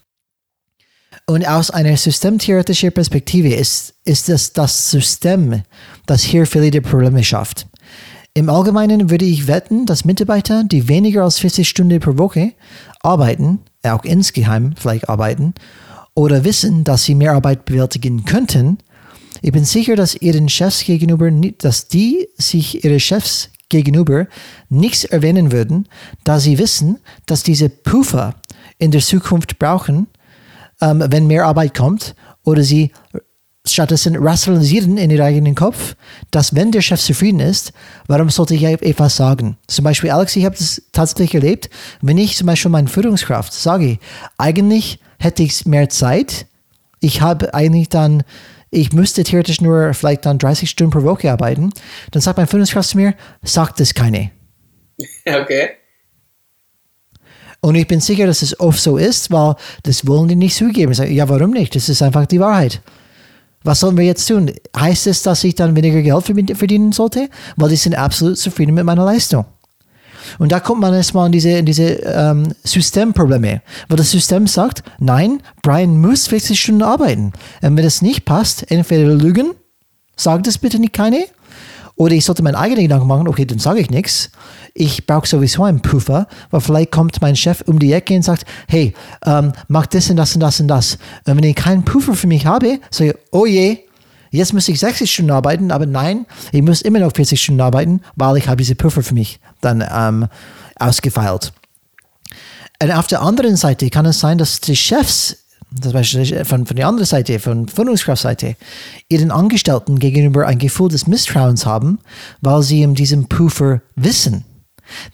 [1.26, 5.62] Und aus einer systemtheoretischen Perspektive ist, ist es das System,
[6.06, 7.66] das hier viele der Probleme schafft.
[8.32, 12.52] Im Allgemeinen würde ich wetten, dass Mitarbeiter, die weniger als 40 Stunden pro Woche
[13.00, 15.54] arbeiten, auch insgeheim vielleicht arbeiten,
[16.14, 18.78] oder wissen, dass sie mehr Arbeit bewältigen könnten,
[19.42, 24.26] ich bin sicher, dass ihren Chefs gegenüber, dass die sich ihre Chefs gegenüber
[24.68, 25.88] nichts erwähnen würden,
[26.24, 28.34] da sie wissen, dass diese Puffer
[28.78, 30.08] in der Zukunft brauchen,
[30.82, 32.92] ähm, wenn mehr Arbeit kommt, oder sie
[33.72, 35.96] stattdessen rationalisieren in ihrem eigenen Kopf,
[36.30, 37.72] dass wenn der Chef zufrieden ist,
[38.06, 39.56] warum sollte ich etwas sagen?
[39.66, 43.98] Zum Beispiel, Alex, ich habe das tatsächlich erlebt, wenn ich zum Beispiel meine Führungskraft sage,
[44.38, 46.46] eigentlich hätte ich mehr Zeit,
[47.00, 48.22] ich habe eigentlich dann,
[48.70, 51.70] ich müsste theoretisch nur vielleicht dann 30 Stunden pro Woche arbeiten,
[52.10, 54.30] dann sagt mein Führungskraft zu mir, sagt das keine.
[55.26, 55.70] Okay.
[57.62, 60.92] Und ich bin sicher, dass es oft so ist, weil das wollen die nicht zugeben.
[60.92, 61.74] Ja, warum nicht?
[61.76, 62.80] Das ist einfach die Wahrheit.
[63.62, 64.50] Was sollen wir jetzt tun?
[64.76, 67.28] Heißt es, dass ich dann weniger Geld verdienen sollte?
[67.56, 69.44] Weil die sind absolut zufrieden mit meiner Leistung.
[70.38, 74.82] Und da kommt man erstmal in diese, in diese ähm, Systemprobleme, weil das System sagt,
[74.98, 77.32] nein, Brian muss 40 Stunden arbeiten.
[77.62, 79.52] Und wenn das nicht passt, entweder lügen,
[80.16, 81.24] sagt es bitte nicht keine,
[81.96, 84.30] oder ich sollte meinen eigenen Gedanken machen, okay, dann sage ich nichts.
[84.74, 88.44] Ich brauche sowieso einen Puffer, weil vielleicht kommt mein Chef um die Ecke und sagt,
[88.68, 90.98] hey, ähm, mach das und das und das und das.
[91.26, 93.78] Und wenn ich keinen Puffer für mich habe, sage ich, oh je,
[94.30, 98.00] jetzt muss ich 60 Stunden arbeiten, aber nein, ich muss immer noch 40 Stunden arbeiten,
[98.16, 100.28] weil ich habe diese Puffer für mich dann ähm,
[100.76, 101.52] ausgefeilt.
[102.82, 105.36] Und auf der anderen Seite kann es sein, dass die Chefs
[105.70, 108.56] das heißt von, von der anderen Seite, von Führungskraftseite,
[109.08, 112.00] ihren Angestellten gegenüber ein Gefühl des Misstrauens haben,
[112.40, 114.44] weil sie in diesem Puffer wissen.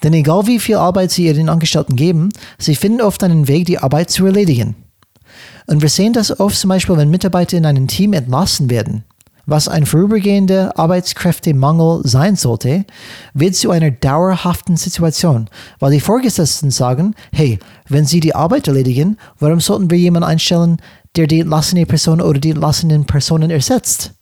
[0.02, 3.78] Denn egal wie viel Arbeit sie ihren Angestellten geben, sie finden oft einen Weg, die
[3.78, 4.76] Arbeit zu erledigen.
[5.66, 9.04] Und wir sehen das oft zum Beispiel, wenn Mitarbeiter in einem Team entlassen werden
[9.46, 12.84] was ein vorübergehender Arbeitskräftemangel sein sollte,
[13.32, 19.16] wird zu einer dauerhaften Situation, weil die Vorgesetzten sagen, hey, wenn Sie die Arbeit erledigen,
[19.38, 20.78] warum sollten wir jemanden einstellen,
[21.14, 24.12] der die entlassene Person oder die entlassenen Personen ersetzt?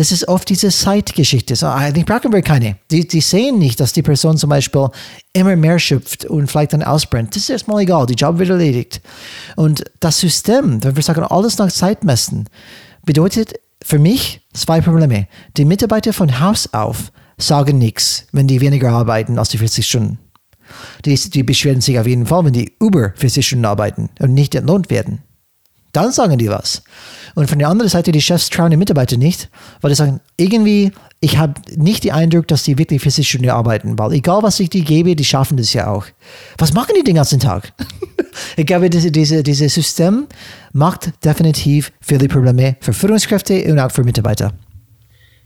[0.00, 1.54] Das ist oft diese Zeitgeschichte.
[1.56, 2.78] So, eigentlich brauchen wir keine.
[2.90, 4.88] Die, die sehen nicht, dass die Person zum Beispiel
[5.34, 7.36] immer mehr schöpft und vielleicht dann ausbrennt.
[7.36, 9.02] Das ist erstmal egal, die Job wird erledigt.
[9.56, 12.48] Und das System, wenn wir sagen, alles nach Zeit messen,
[13.04, 15.28] bedeutet für mich zwei Probleme.
[15.58, 20.18] Die Mitarbeiter von Haus auf sagen nichts, wenn die weniger arbeiten als die 40 Stunden.
[21.04, 24.54] Die, die beschweren sich auf jeden Fall, wenn die über 40 Stunden arbeiten und nicht
[24.54, 25.20] entlohnt werden.
[25.92, 26.84] Dann sagen die was.
[27.34, 29.48] Und von der anderen Seite, die Chefs trauen die Mitarbeiter nicht,
[29.80, 33.98] weil die sagen, irgendwie, ich habe nicht den Eindruck, dass die wirklich 40 Stunden arbeiten,
[33.98, 36.06] weil egal was ich die gebe, die schaffen das ja auch.
[36.58, 37.72] Was machen die den ganzen Tag?
[38.56, 40.26] ich glaube, diese, diese, dieses System
[40.72, 44.52] macht definitiv viele Probleme für Führungskräfte und auch für Mitarbeiter.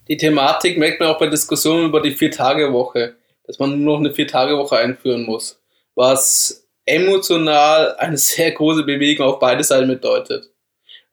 [0.08, 3.14] Die Thematik merkt man auch bei Diskussionen über die Vier-Tage-Woche,
[3.46, 5.60] dass man nur noch eine Vier-Tage-Woche einführen muss,
[5.94, 10.50] was emotional eine sehr große Bewegung auf beide Seiten bedeutet.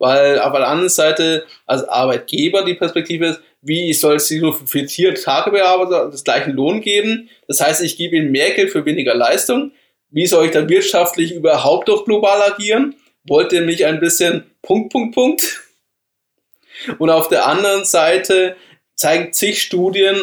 [0.02, 4.88] Weil auf der anderen Seite als Arbeitgeber die Perspektive ist, wie soll es nur für
[4.88, 7.30] vier Tage bearbeiten, das gleichen Lohn geben?
[7.48, 9.74] Das heißt, ich gebe ihnen mehr Geld für weniger Leistung.
[10.10, 12.96] Wie soll ich dann wirtschaftlich überhaupt doch global agieren?
[13.26, 15.62] Wollt ihr mich ein bisschen Punkt, Punkt, Punkt?
[16.98, 18.56] Und auf der anderen Seite
[18.96, 20.18] zeigen zig Studien,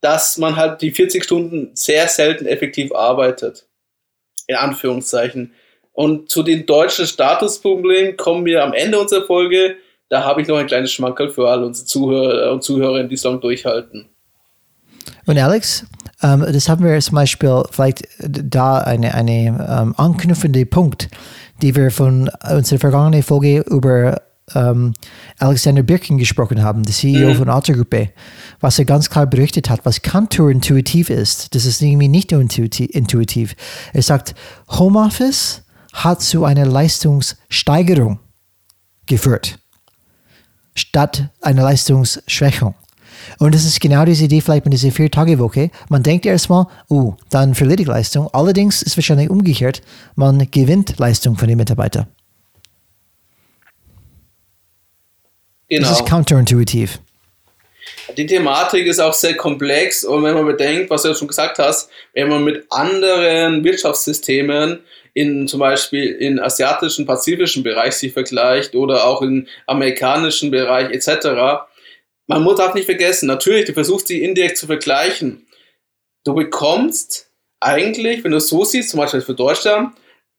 [0.00, 3.66] dass man halt die 40 Stunden sehr selten effektiv arbeitet.
[4.46, 5.52] In Anführungszeichen.
[5.92, 9.76] Und zu den deutschen Statusproblemen kommen wir am Ende unserer Folge.
[10.08, 13.24] Da habe ich noch ein kleines Schmankerl für alle unsere Zuhörer und Zuhörerinnen, die es
[13.24, 14.08] lang durchhalten.
[15.26, 15.86] Und Alex,
[16.22, 21.08] ähm, das haben wir zum Beispiel vielleicht da eine, eine ähm, anknüpfende Punkt,
[21.60, 24.22] die wir von unserer vergangenen Folge über
[24.54, 24.94] ähm,
[25.38, 27.36] Alexander Birkin gesprochen haben, der CEO mhm.
[27.36, 28.10] von Autogruppe,
[28.60, 31.54] was er ganz klar berichtet hat, was counterintuitiv ist.
[31.54, 33.54] Das ist irgendwie nicht intuitiv.
[33.92, 34.34] Er sagt,
[34.68, 35.62] Homeoffice
[35.92, 38.18] hat zu einer Leistungssteigerung
[39.06, 39.58] geführt,
[40.74, 42.74] statt einer Leistungsschwächung.
[43.38, 45.70] Und das ist genau diese Idee vielleicht mit dieser Vier-Tage-Woche.
[45.88, 48.28] Man denkt erstmal, oh, dann verliert ich Leistung.
[48.32, 49.82] Allerdings ist es wahrscheinlich umgekehrt,
[50.16, 52.06] man gewinnt Leistung von den Mitarbeitern.
[55.68, 55.88] Genau.
[55.88, 57.00] Das ist counterintuitiv.
[58.16, 61.90] Die Thematik ist auch sehr komplex und wenn man bedenkt, was du schon gesagt hast,
[62.12, 64.80] wenn man mit anderen Wirtschaftssystemen
[65.14, 71.66] in zum Beispiel in asiatischen, pazifischen Bereich sich vergleicht oder auch im amerikanischen Bereich etc.,
[72.28, 75.46] man muss auch nicht vergessen, natürlich, du versuchst die indirekt zu vergleichen.
[76.24, 79.94] Du bekommst eigentlich, wenn du es so siehst, zum Beispiel für Deutschland,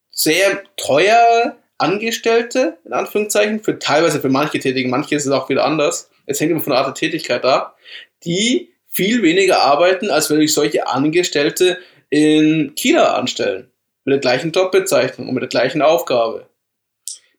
[0.09, 5.65] sehr teuer Angestellte, in Anführungszeichen, für teilweise für manche Tätigen, manche ist es auch wieder
[5.65, 6.09] anders.
[6.25, 7.77] Es hängt immer von der Art der Tätigkeit ab,
[8.23, 13.71] die viel weniger arbeiten, als wenn ich solche Angestellte in China anstellen.
[14.05, 16.47] Mit der gleichen Jobbezeichnung und mit der gleichen Aufgabe.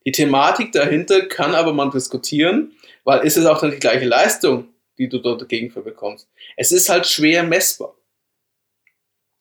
[0.07, 2.73] Die Thematik dahinter kann aber man diskutieren,
[3.05, 4.69] weil ist es auch dann die gleiche Leistung,
[4.99, 6.29] die du dort dagegen für bekommst.
[6.57, 7.95] Es ist halt schwer messbar.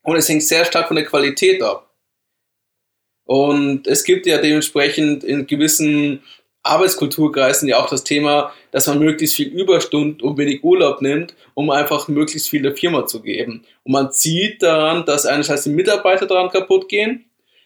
[0.04, 1.90] Und es hängt sehr stark von der Qualität ab.
[3.26, 6.24] Und es gibt ja dementsprechend in gewissen
[6.64, 11.70] Arbeitskulturkreisen ja auch das Thema, dass man möglichst viel Überstunden und wenig Urlaub nimmt, um
[11.70, 13.66] einfach möglichst viel der Firma zu geben.
[13.84, 17.26] Und man sieht daran, dass einerseits die Mitarbeiter daran kaputt gehen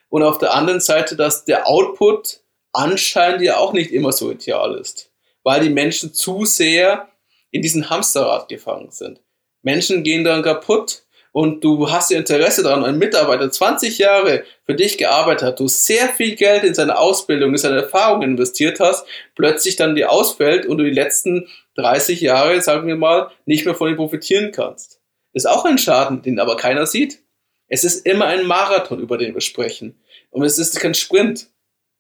[0.10, 2.42] und auf der anderen Seite, dass der Output
[2.74, 5.12] anscheinend ja auch nicht immer so ideal ist,
[5.44, 7.08] weil die Menschen zu sehr
[7.52, 9.22] in diesen Hamsterrad gefangen sind.
[9.62, 11.04] Menschen gehen daran kaputt,
[11.38, 16.10] und du hast Interesse daran, ein Mitarbeiter 20 Jahre für dich gearbeitet hat, du sehr
[16.10, 20.80] viel Geld in seine Ausbildung, in seine Erfahrung investiert hast, plötzlich dann dir ausfällt und
[20.80, 25.00] du die letzten 30 Jahre, sagen wir mal, nicht mehr von ihm profitieren kannst.
[25.32, 27.20] Ist auch ein Schaden, den aber keiner sieht.
[27.68, 29.96] Es ist immer ein Marathon, über den wir sprechen.
[30.32, 31.50] Und es ist kein Sprint.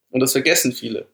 [0.09, 1.05] Und das vergessen viele.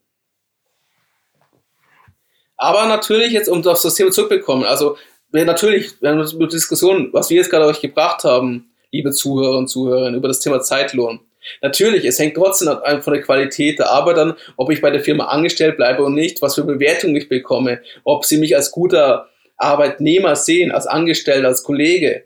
[2.55, 4.95] Aber natürlich jetzt, um auf das Thema zurückzukommen, also
[5.33, 9.67] natürlich, wir haben eine Diskussion, was wir jetzt gerade euch gebracht haben, liebe Zuhörer und
[9.67, 11.19] Zuhörerinnen, über das Thema Zeitlohn.
[11.61, 12.69] Natürlich, es hängt trotzdem
[13.01, 16.41] von der Qualität der Arbeit an, ob ich bei der Firma angestellt bleibe und nicht,
[16.41, 21.63] was für Bewertung ich bekomme, ob sie mich als guter Arbeitnehmer sehen, als Angestellter, als
[21.63, 22.25] Kollege,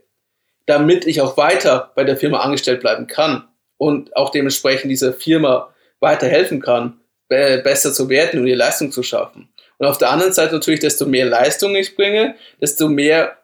[0.65, 3.47] damit ich auch weiter bei der Firma angestellt bleiben kann
[3.77, 9.49] und auch dementsprechend dieser Firma weiterhelfen kann, besser zu werden und ihre Leistung zu schaffen.
[9.78, 13.38] Und auf der anderen Seite natürlich, desto mehr Leistung ich bringe, desto mehr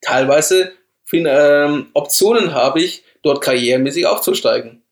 [0.00, 0.72] teilweise
[1.12, 4.82] ähm, Optionen habe ich, dort karrieremäßig aufzusteigen.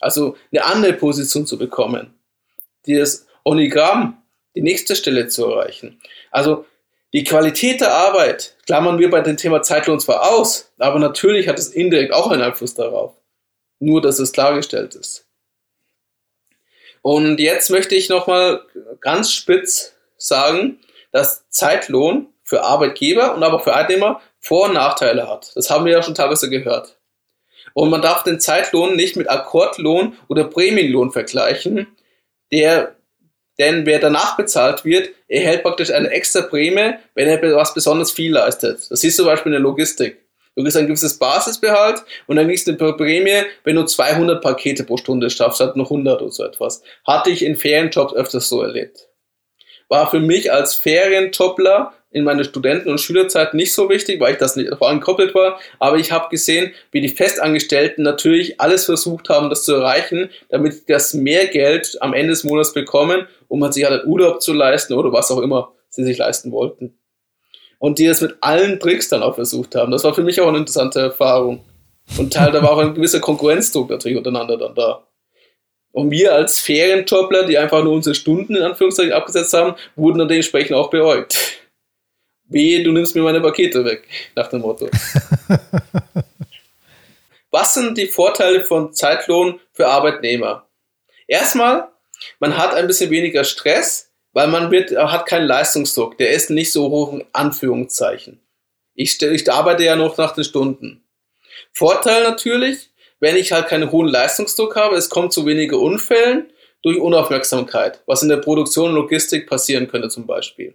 [0.00, 2.14] Also eine andere Position zu bekommen.
[2.86, 4.22] Das Onigramm,
[4.54, 6.00] die nächste Stelle zu erreichen.
[6.30, 6.66] Also
[7.12, 11.58] die Qualität der Arbeit klammern wir bei dem Thema Zeitlohn zwar aus, aber natürlich hat
[11.58, 13.14] es indirekt auch einen Einfluss darauf.
[13.78, 15.26] Nur, dass es klargestellt ist.
[17.02, 18.62] Und jetzt möchte ich nochmal
[19.00, 20.78] ganz spitz sagen,
[21.12, 25.52] dass Zeitlohn für Arbeitgeber und aber für Arbeitnehmer Vor- und Nachteile hat.
[25.54, 26.98] Das haben wir ja schon teilweise gehört.
[27.74, 31.86] Und man darf den Zeitlohn nicht mit Akkordlohn oder Prämienlohn vergleichen,
[32.52, 32.96] der
[33.60, 38.32] denn wer danach bezahlt wird, erhält praktisch eine extra Prämie, wenn er was besonders viel
[38.32, 38.90] leistet.
[38.90, 40.18] Das ist zum Beispiel in der Logistik.
[40.56, 44.84] Du kriegst ein gewisses Basisbehalt und dann kriegst du eine Prämie, wenn du 200 Pakete
[44.84, 46.82] pro Stunde schaffst, statt noch 100 oder so etwas.
[47.06, 49.09] Hatte ich in Ferienjobs öfters so erlebt.
[49.90, 54.38] War für mich als Ferienjobler in meiner Studenten- und Schülerzeit nicht so wichtig, weil ich
[54.38, 55.60] das nicht vor allem gekoppelt war.
[55.78, 60.88] Aber ich habe gesehen, wie die Festangestellten natürlich alles versucht haben, das zu erreichen, damit
[60.88, 64.94] das mehr Geld am Ende des Monats bekommen, um man sich halt Urlaub zu leisten
[64.94, 66.94] oder was auch immer sie sich leisten wollten
[67.80, 69.90] und die das mit allen Tricks dann auch versucht haben.
[69.90, 71.64] Das war für mich auch eine interessante Erfahrung.
[72.18, 75.06] Und Teil, da war auch ein gewisser Konkurrenzdruck natürlich untereinander dann da.
[75.92, 80.28] Und wir als Ferienjobler, die einfach nur unsere Stunden in Anführungszeichen abgesetzt haben, wurden dann
[80.28, 81.58] dementsprechend auch beäugt.
[82.44, 84.88] Wehe, du nimmst mir meine Pakete weg, nach dem Motto.
[87.50, 90.68] Was sind die Vorteile von Zeitlohn für Arbeitnehmer?
[91.26, 91.88] Erstmal,
[92.38, 96.18] man hat ein bisschen weniger Stress, weil man wird, hat keinen Leistungsdruck.
[96.18, 98.40] Der ist nicht so hoch in Anführungszeichen.
[98.94, 101.04] Ich, ich arbeite ja noch nach den Stunden.
[101.72, 102.89] Vorteil natürlich,
[103.20, 106.50] wenn ich halt keinen hohen Leistungsdruck habe, es kommt zu weniger Unfällen
[106.82, 110.74] durch Unaufmerksamkeit, was in der Produktion und Logistik passieren könnte zum Beispiel.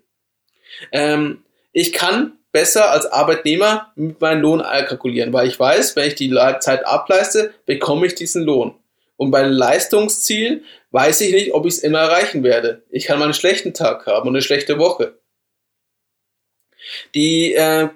[0.92, 1.44] Ähm,
[1.74, 6.34] ich kann besser als Arbeitnehmer mit meinem Lohn kalkulieren, weil ich weiß, wenn ich die
[6.60, 8.76] Zeit ableiste, bekomme ich diesen Lohn.
[9.18, 12.84] Und bei Leistungsziel weiß ich nicht, ob ich es immer erreichen werde.
[12.90, 15.18] Ich kann mal einen schlechten Tag haben und eine schlechte Woche.
[17.14, 17.90] Die, äh,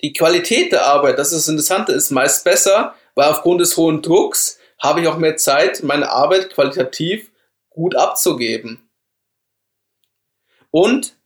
[0.00, 4.02] die Qualität der Arbeit, das ist das Interessante, ist meist besser, weil aufgrund des hohen
[4.02, 7.30] Drucks habe ich auch mehr Zeit, meine Arbeit qualitativ
[7.70, 8.88] gut abzugeben.
[10.70, 11.16] Und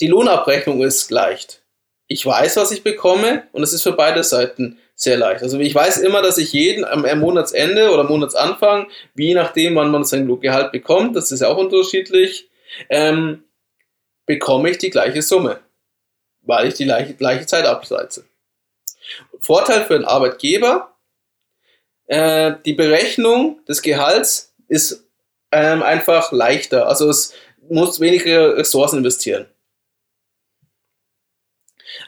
[0.00, 1.62] die Lohnabrechnung ist leicht.
[2.08, 5.42] Ich weiß, was ich bekomme und es ist für beide Seiten sehr leicht.
[5.42, 10.04] Also ich weiß immer, dass ich jeden am Monatsende oder Monatsanfang, je nachdem, wann man
[10.04, 12.48] sein Gehalt bekommt, das ist ja auch unterschiedlich,
[12.88, 13.44] ähm,
[14.24, 15.60] bekomme ich die gleiche Summe,
[16.42, 18.24] weil ich die gleiche, gleiche Zeit abseite.
[19.40, 20.95] Vorteil für den Arbeitgeber,
[22.06, 25.04] äh, die Berechnung des Gehalts ist
[25.52, 26.88] ähm, einfach leichter.
[26.88, 27.34] Also es
[27.68, 29.46] muss weniger Ressourcen investieren.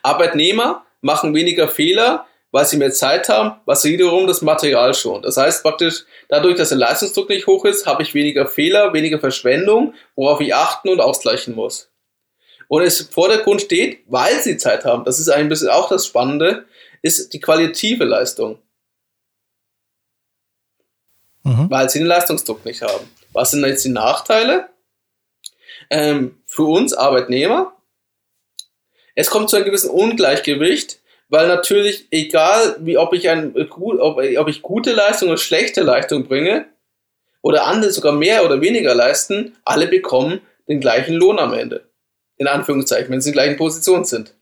[0.02, 5.24] Arbeitnehmer machen weniger Fehler, weil sie mehr Zeit haben, was wiederum das Material schont.
[5.24, 9.18] Das heißt praktisch, dadurch, dass der Leistungsdruck nicht hoch ist, habe ich weniger Fehler, weniger
[9.18, 11.90] Verschwendung, worauf ich achten und ausgleichen muss.
[12.68, 16.06] Und es im Vordergrund steht, weil sie Zeit haben, das ist ein bisschen auch das
[16.06, 16.66] Spannende,
[17.02, 18.58] ist die qualitative Leistung.
[21.48, 21.70] Mhm.
[21.70, 23.08] Weil sie den Leistungsdruck nicht haben.
[23.32, 24.68] Was sind jetzt die Nachteile?
[25.90, 27.72] Ähm, für uns Arbeitnehmer,
[29.14, 34.48] es kommt zu einem gewissen Ungleichgewicht weil natürlich, egal wie ob ich ein ob, ob
[34.48, 36.66] ich gute Leistung oder schlechte Leistung bringe,
[37.42, 41.88] oder andere sogar mehr oder weniger leisten, alle bekommen den gleichen Lohn am Ende.
[42.36, 44.34] In Anführungszeichen, wenn sie in gleichen Position sind.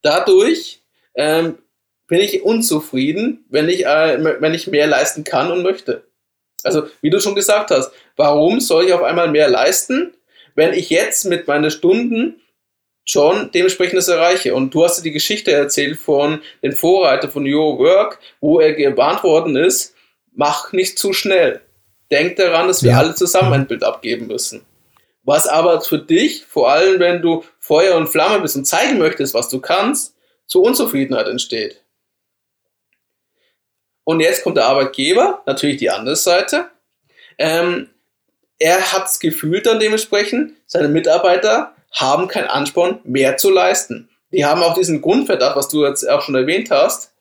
[0.00, 0.82] Dadurch
[1.14, 1.58] ähm,
[2.12, 6.04] bin ich unzufrieden, wenn ich, äh, wenn ich mehr leisten kann und möchte.
[6.62, 10.12] Also, wie du schon gesagt hast, warum soll ich auf einmal mehr leisten,
[10.54, 12.42] wenn ich jetzt mit meinen Stunden
[13.06, 14.54] schon dementsprechend das erreiche.
[14.54, 18.74] Und du hast dir die Geschichte erzählt von den Vorreiter von Your Work, wo er
[18.74, 19.94] gewarnt worden ist,
[20.34, 21.62] mach nicht zu schnell.
[22.10, 22.98] Denk daran, dass wir ja.
[22.98, 24.66] alle zusammen ein Bild abgeben müssen.
[25.24, 29.32] Was aber für dich, vor allem wenn du Feuer und Flamme bist und zeigen möchtest,
[29.32, 30.14] was du kannst,
[30.46, 31.81] zu Unzufriedenheit entsteht.
[34.04, 36.70] Und jetzt kommt der Arbeitgeber, natürlich die andere Seite.
[37.38, 37.90] Ähm,
[38.58, 44.08] er hat das Gefühl dann dementsprechend, seine Mitarbeiter haben keinen Ansporn, mehr zu leisten.
[44.32, 47.12] Die haben auch diesen Grundverdacht, was du jetzt auch schon erwähnt hast.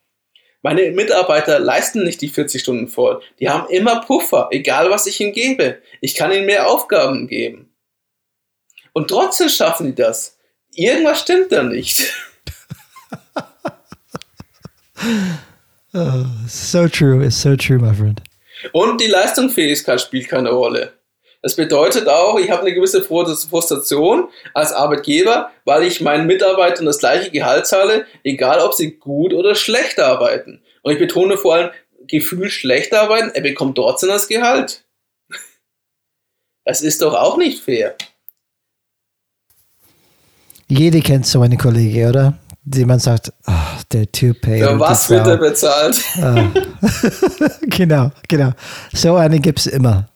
[0.62, 3.22] Meine Mitarbeiter leisten nicht die 40 Stunden voll.
[3.40, 5.82] Die haben immer Puffer, egal was ich ihnen gebe.
[6.00, 7.76] Ich kann ihnen mehr Aufgaben geben.
[8.94, 10.38] Und trotzdem schaffen die das.
[10.74, 12.14] Irgendwas stimmt da nicht.
[15.94, 18.22] oh, so true, it's so true, my friend.
[18.74, 20.94] Und die Leistungsfähigkeit spielt keine Rolle.
[21.42, 27.00] Das bedeutet auch, ich habe eine gewisse Frustration als Arbeitgeber, weil ich meinen Mitarbeitern das
[27.00, 30.62] gleiche Gehalt zahle, egal ob sie gut oder schlecht arbeiten.
[30.84, 31.72] Und ich betone vor allem,
[32.08, 34.84] Gefühl schlecht arbeiten, er bekommt trotzdem das Gehalt.
[36.66, 37.96] Das ist doch auch nicht fair.
[40.68, 42.38] Jeder kennt so eine Kollege, oder?
[42.64, 43.52] Die man sagt, oh,
[43.92, 44.62] der Typ, hey.
[44.62, 46.00] Für was wird er bezahlt?
[46.22, 46.44] Ah.
[47.62, 48.52] genau, genau.
[48.94, 50.10] So eine gibt es immer.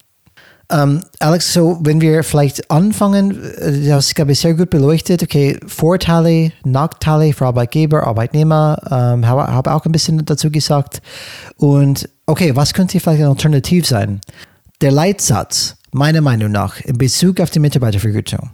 [0.71, 5.21] Um, ähm, Alex, so wenn wir vielleicht anfangen, äh, das glaube ich sehr gut beleuchtet.
[5.21, 11.03] Okay, Vorteile, Nachteile für Arbeitgeber, Arbeitnehmer, ähm, habe hab auch ein bisschen dazu gesagt.
[11.57, 14.21] Und okay, was könnte vielleicht ein Alternativ sein?
[14.81, 18.49] Der Leitsatz, meiner Meinung nach, in Bezug auf die Mitarbeitervergütung.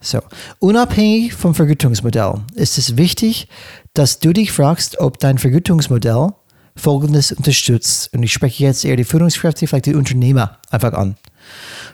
[0.00, 0.20] So,
[0.58, 3.48] unabhängig vom Vergütungsmodell ist es wichtig,
[3.92, 6.30] dass du dich fragst, ob dein Vergütungsmodell
[6.76, 8.12] Folgendes unterstützt.
[8.14, 11.16] Und ich spreche jetzt eher die Führungskräfte, vielleicht die Unternehmer einfach an.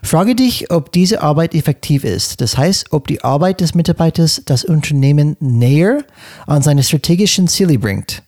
[0.02, 2.40] Frage dich, ob diese Arbeit effektiv ist.
[2.40, 6.04] Das heißt, ob die Arbeit des Mitarbeiters das Unternehmen näher
[6.46, 8.22] an seine strategischen Ziele bringt.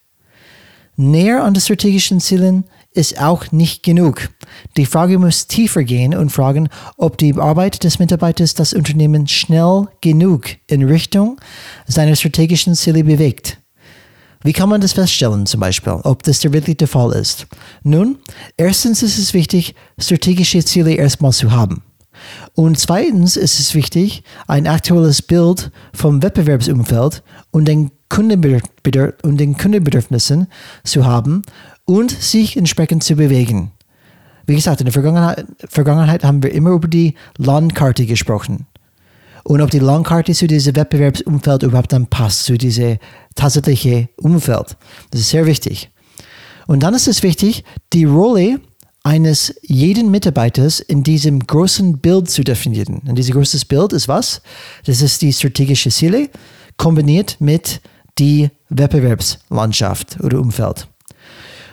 [0.97, 2.65] Näher an die strategischen Zielen
[2.99, 4.29] ist auch nicht genug.
[4.77, 9.87] Die Frage muss tiefer gehen und fragen, ob die Arbeit des Mitarbeiters das Unternehmen schnell
[10.01, 11.41] genug in Richtung
[11.87, 13.59] seiner strategischen Ziele bewegt.
[14.43, 17.47] Wie kann man das feststellen zum Beispiel, ob das wirklich der Fall ist?
[17.85, 18.19] Nun,
[18.57, 21.83] erstens ist es wichtig, strategische Ziele erstmal zu haben.
[22.55, 27.23] Und zweitens ist es wichtig, ein aktuelles Bild vom Wettbewerbsumfeld
[27.53, 27.93] und den,
[29.23, 30.49] und den Kundenbedürfnissen
[30.83, 31.43] zu haben
[31.89, 33.73] und sich entsprechend zu bewegen.
[34.47, 38.67] Wie gesagt, in der Vergangenheit, Vergangenheit haben wir immer über die Landkarte gesprochen
[39.43, 42.99] und ob die Landkarte zu diesem Wettbewerbsumfeld überhaupt dann passt, zu diesem
[43.35, 44.77] tatsächlichen Umfeld.
[45.11, 45.91] Das ist sehr wichtig.
[46.67, 47.65] Und dann ist es wichtig,
[47.95, 48.61] die Rolle
[49.03, 53.01] eines jeden Mitarbeiters in diesem großen Bild zu definieren.
[53.09, 54.43] Und dieses große Bild ist was?
[54.85, 56.29] Das ist die strategische Ziele
[56.77, 57.81] kombiniert mit
[58.19, 60.87] die Wettbewerbslandschaft oder Umfeld.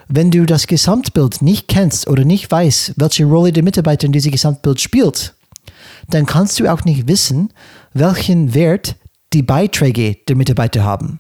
[0.08, 4.32] Wenn du das Gesamtbild nicht kennst oder nicht weißt, welche Rolle der Mitarbeiter in diesem
[4.32, 5.34] Gesamtbild spielt,
[6.10, 7.52] dann kannst du auch nicht wissen,
[7.94, 8.96] welchen Wert
[9.34, 11.20] die Beiträge der Mitarbeiter haben.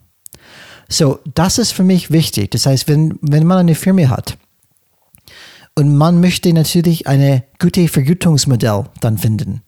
[0.88, 2.52] So, das ist für mich wichtig.
[2.52, 4.38] Das heißt, wenn, wenn man eine Firma hat
[5.74, 9.64] und man möchte natürlich eine gute Vergütungsmodell dann finden,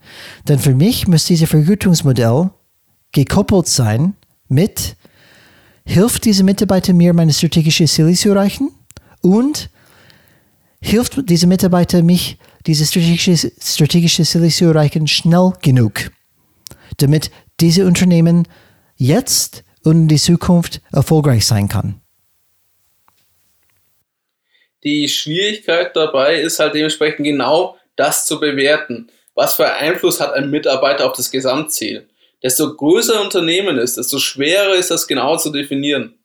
[0.45, 2.51] dann für mich muss dieses Vergütungsmodell
[3.13, 4.13] gekoppelt sein
[4.47, 4.95] mit,
[5.85, 8.69] hilft diese Mitarbeiter mir, meine strategische Ziele zu erreichen
[9.27, 9.69] und
[10.81, 16.11] hilft diese Mitarbeiter mich, diese strategische, strategische Ziele zu erreichen, schnell genug,
[16.97, 18.47] damit diese Unternehmen
[18.95, 22.01] jetzt und in die Zukunft erfolgreich sein kann.
[24.83, 29.09] Die Schwierigkeit dabei ist halt dementsprechend genau das zu bewerten.
[29.33, 32.07] Was für Einfluss hat ein Mitarbeiter auf das Gesamtziel?
[32.43, 36.17] Desto größer ein Unternehmen ist, desto schwerer ist das genau zu definieren.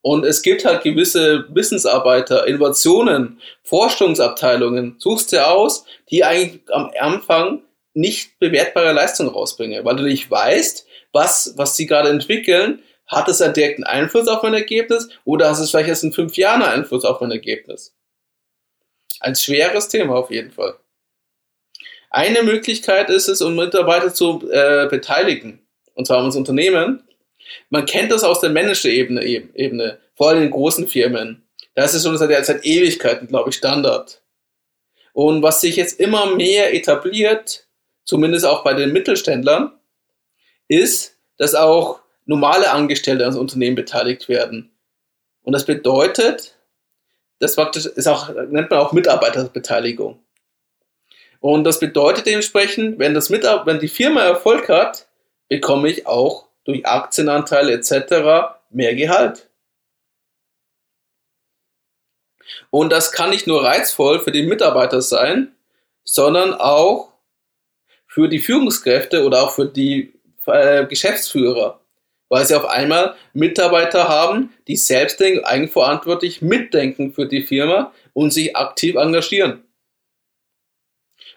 [0.00, 7.62] Und es gibt halt gewisse Wissensarbeiter, Innovationen, Forschungsabteilungen, suchst du aus, die eigentlich am Anfang
[7.94, 13.40] nicht bewertbare Leistung rausbringen, weil du nicht weißt, was, was sie gerade entwickeln, hat es
[13.40, 16.82] einen direkten Einfluss auf mein Ergebnis oder hat es vielleicht erst in fünf Jahren einen
[16.82, 17.96] Einfluss auf mein Ergebnis?
[19.20, 20.76] Ein schweres Thema auf jeden Fall.
[22.10, 27.02] Eine Möglichkeit ist es, um Mitarbeiter zu äh, beteiligen, und zwar um das Unternehmen,
[27.70, 31.48] man kennt das aus der Manager-Ebene, Ebene, vor allem in großen Firmen.
[31.74, 34.22] Da ist schon seit, Ewigkeiten, glaube ich, Standard.
[35.12, 37.66] Und was sich jetzt immer mehr etabliert,
[38.04, 39.72] zumindest auch bei den Mittelständlern,
[40.68, 44.70] ist, dass auch normale Angestellte ans Unternehmen beteiligt werden.
[45.42, 46.56] Und das bedeutet,
[47.38, 50.18] das praktisch ist auch, nennt man auch Mitarbeiterbeteiligung.
[51.40, 55.06] Und das bedeutet dementsprechend, wenn, das wenn die Firma Erfolg hat,
[55.48, 58.58] bekomme ich auch durch Aktienanteile etc.
[58.68, 59.48] mehr Gehalt.
[62.68, 65.56] Und das kann nicht nur reizvoll für die Mitarbeiter sein,
[66.04, 67.14] sondern auch
[68.06, 70.12] für die Führungskräfte oder auch für die
[70.44, 71.80] äh, Geschäftsführer,
[72.28, 78.54] weil sie auf einmal Mitarbeiter haben, die selbstständig eigenverantwortlich mitdenken für die Firma und sich
[78.54, 79.64] aktiv engagieren.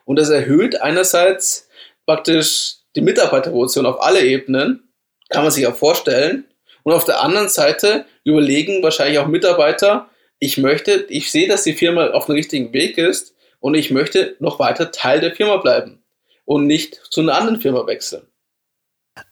[0.04, 1.70] Und das erhöht einerseits
[2.06, 4.91] praktisch die Mitarbeiterrotation auf alle Ebenen
[5.32, 6.46] kann man sich auch vorstellen.
[6.84, 10.10] Und auf der anderen Seite überlegen wahrscheinlich auch Mitarbeiter,
[10.40, 14.36] ich möchte, ich sehe, dass die Firma auf dem richtigen Weg ist und ich möchte
[14.40, 16.00] noch weiter Teil der Firma bleiben
[16.46, 18.24] und nicht zu einer anderen Firma wechseln.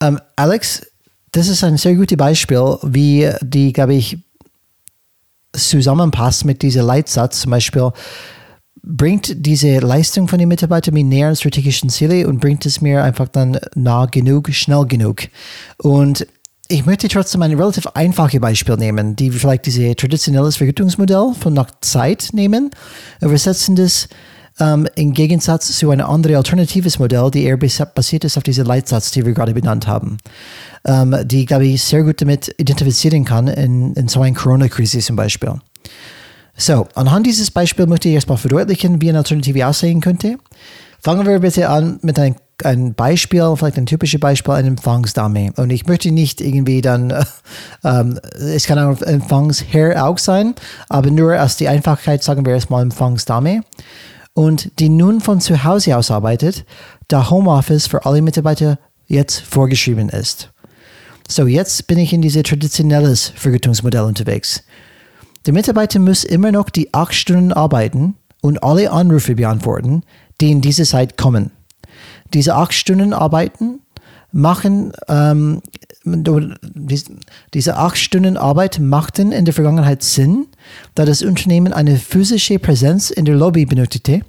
[0.01, 0.85] Um, ähm, Alex,
[1.31, 4.17] das ist ein sehr gutes Beispiel, wie die, glaube ich,
[5.53, 7.41] zusammenpasst mit diesem Leitsatz.
[7.41, 7.91] Zum Beispiel,
[8.83, 13.03] bringt diese Leistung von den Mitarbeitern mir näher an strategischen Ziele und bringt es mir
[13.03, 15.23] einfach dann nah genug, schnell genug.
[15.77, 16.25] Und
[16.67, 21.71] ich möchte trotzdem ein relativ einfaches Beispiel nehmen, die vielleicht dieses traditionelles Vergütungsmodell von nach
[21.81, 22.69] Zeit nehmen
[23.21, 24.07] wir setzen das
[24.59, 29.11] ähm, im Gegensatz zu einem anderen alternatives Modell, die eher basiert ist auf diesem Leitsatz,
[29.11, 30.17] die wir gerade benannt haben,
[30.85, 35.15] ähm, die, glaube ich, sehr gut damit identifizieren kann in, in so einer Corona-Krise zum
[35.15, 35.53] Beispiel.
[36.59, 40.37] So, anhand dieses Beispiels möchte ich erstmal verdeutlichen, wie eine Alternative aussehen könnte.
[41.01, 42.35] Fangen wir bitte an mit einem
[42.65, 45.53] ein Beispiel, vielleicht ein typisches Beispiel, eine Empfangsdame.
[45.55, 47.23] Und ich möchte nicht irgendwie dann, äh,
[47.85, 50.53] ähm, es kann auch Empfangsherr auch sein,
[50.89, 53.61] aber nur aus der Einfachheit sagen wir erstmal Empfangsdame.
[54.33, 56.65] und die nun von zu Hause aus arbeitet,
[57.07, 60.49] da Homeoffice für alle Mitarbeiter jetzt vorgeschrieben ist.
[61.29, 64.63] So, jetzt bin ich in dieses traditionelles Vergütungsmodell unterwegs.
[65.45, 70.03] Der Mitarbeiter muss immer noch die acht Stunden arbeiten und alle Anrufe beantworten,
[70.41, 71.51] die in dieser Zeit kommen.
[72.33, 73.79] Diese acht Stunden arbeiten
[74.31, 75.61] machen ähm,
[77.53, 80.47] diese acht Stunden Arbeit machten in der Vergangenheit Sinn,
[80.95, 84.21] da das Unternehmen eine physische Präsenz in der Lobby benötigte.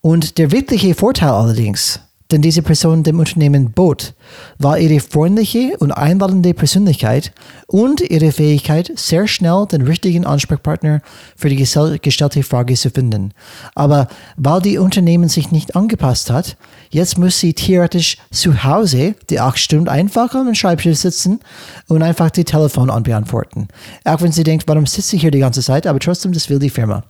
[0.00, 2.00] Und der wirkliche Vorteil allerdings
[2.32, 4.14] denn diese Person dem Unternehmen bot,
[4.58, 7.32] war ihre freundliche und einladende Persönlichkeit
[7.66, 11.02] und ihre Fähigkeit, sehr schnell den richtigen Ansprechpartner
[11.36, 13.32] für die gestellte Frage zu finden.
[13.74, 16.56] Aber weil die Unternehmen sich nicht angepasst hat,
[16.90, 21.40] jetzt muss sie theoretisch zu Hause die acht Stunden einfach am Schreibtisch sitzen
[21.88, 23.68] und einfach die Telefon anbeantworten.
[24.04, 26.58] Auch wenn sie denkt, warum sitze ich hier die ganze Zeit, aber trotzdem, das will
[26.58, 27.04] die Firma.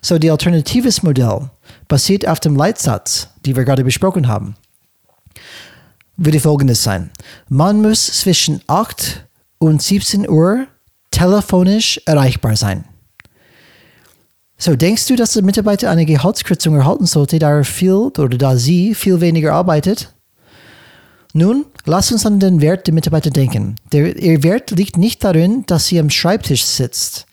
[0.00, 1.50] So, die alternatives Modell
[1.88, 4.56] basiert auf dem Leitsatz, die wir gerade besprochen haben,
[6.16, 7.10] würde folgendes sein.
[7.48, 9.26] Man muss zwischen 8
[9.58, 10.66] und 17 Uhr
[11.10, 12.84] telefonisch erreichbar sein.
[14.58, 18.56] So, denkst du, dass der Mitarbeiter eine Gehaltskürzung erhalten sollte, da er viel oder da
[18.56, 20.14] sie viel weniger arbeitet?
[21.34, 23.76] Nun, lass uns an den Wert der Mitarbeiter denken.
[23.92, 27.26] Der, ihr Wert liegt nicht darin, dass sie am Schreibtisch sitzt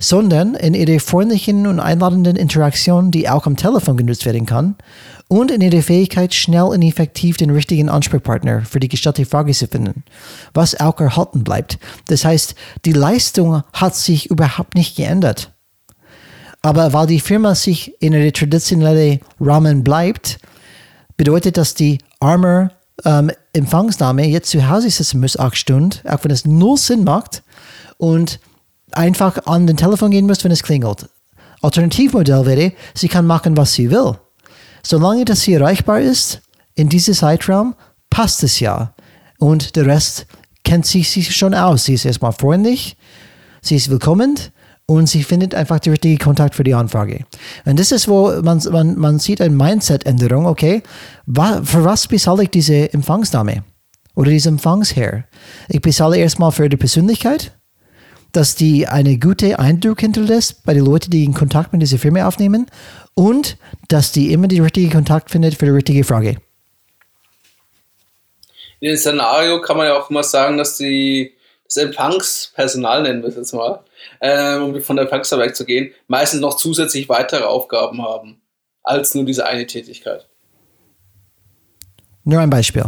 [0.00, 4.74] sondern in ihrer freundlichen und einladenden Interaktion, die auch am Telefon genutzt werden kann,
[5.28, 9.68] und in ihrer Fähigkeit, schnell und effektiv den richtigen Ansprechpartner für die gestellte Frage zu
[9.68, 10.02] finden,
[10.54, 11.78] was auch erhalten bleibt.
[12.08, 15.52] Das heißt, die Leistung hat sich überhaupt nicht geändert.
[16.62, 20.40] Aber weil die Firma sich in ihrer traditionellen Rahmen bleibt,
[21.16, 22.72] bedeutet das, die arme
[23.04, 27.42] ähm, Empfangsnahme jetzt zu Hause sitzen muss, acht Stunden, auch wenn es null Sinn macht.
[27.98, 28.40] Und
[28.96, 31.08] einfach an den Telefon gehen muss, wenn es klingelt.
[31.62, 34.18] Alternativmodell wäre, sie kann machen, was sie will.
[34.82, 36.40] Solange das sie erreichbar ist,
[36.74, 37.74] in diesem Zeitraum,
[38.08, 38.94] passt es ja.
[39.38, 40.26] Und der Rest
[40.64, 41.84] kennt sich, sich schon aus.
[41.84, 42.96] Sie ist erstmal freundlich,
[43.60, 44.36] sie ist willkommen
[44.86, 47.24] und sie findet einfach den richtigen Kontakt für die Anfrage.
[47.64, 50.82] Und das ist, wo man, man, man sieht eine Mindset-Änderung, okay,
[51.26, 53.62] für was bezahle ich diese Empfangsdame
[54.14, 55.24] oder diese Empfangsherr?
[55.68, 57.52] Ich bezahle erstmal für die Persönlichkeit,
[58.32, 62.26] dass die einen guten Eindruck hinterlässt bei den Leuten, die in Kontakt mit dieser Firma
[62.26, 62.66] aufnehmen
[63.14, 63.56] und
[63.88, 66.36] dass die immer den richtigen Kontakt findet für die richtige Frage.
[68.80, 73.28] In dem Szenario kann man ja auch mal sagen, dass die das Empfangspersonal, nennen wir
[73.28, 73.84] es jetzt mal,
[74.20, 78.40] äh, um von der Empfangsarbeit zu gehen, meistens noch zusätzlich weitere Aufgaben haben,
[78.82, 80.26] als nur diese eine Tätigkeit.
[82.24, 82.84] Nur ein Beispiel.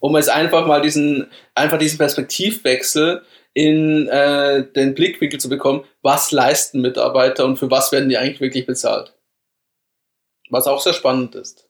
[0.00, 3.22] Um jetzt einfach mal diesen, einfach diesen Perspektivwechsel
[3.54, 8.40] in äh, den Blickwinkel zu bekommen, was leisten Mitarbeiter und für was werden die eigentlich
[8.40, 9.14] wirklich bezahlt.
[10.50, 11.68] Was auch sehr spannend ist.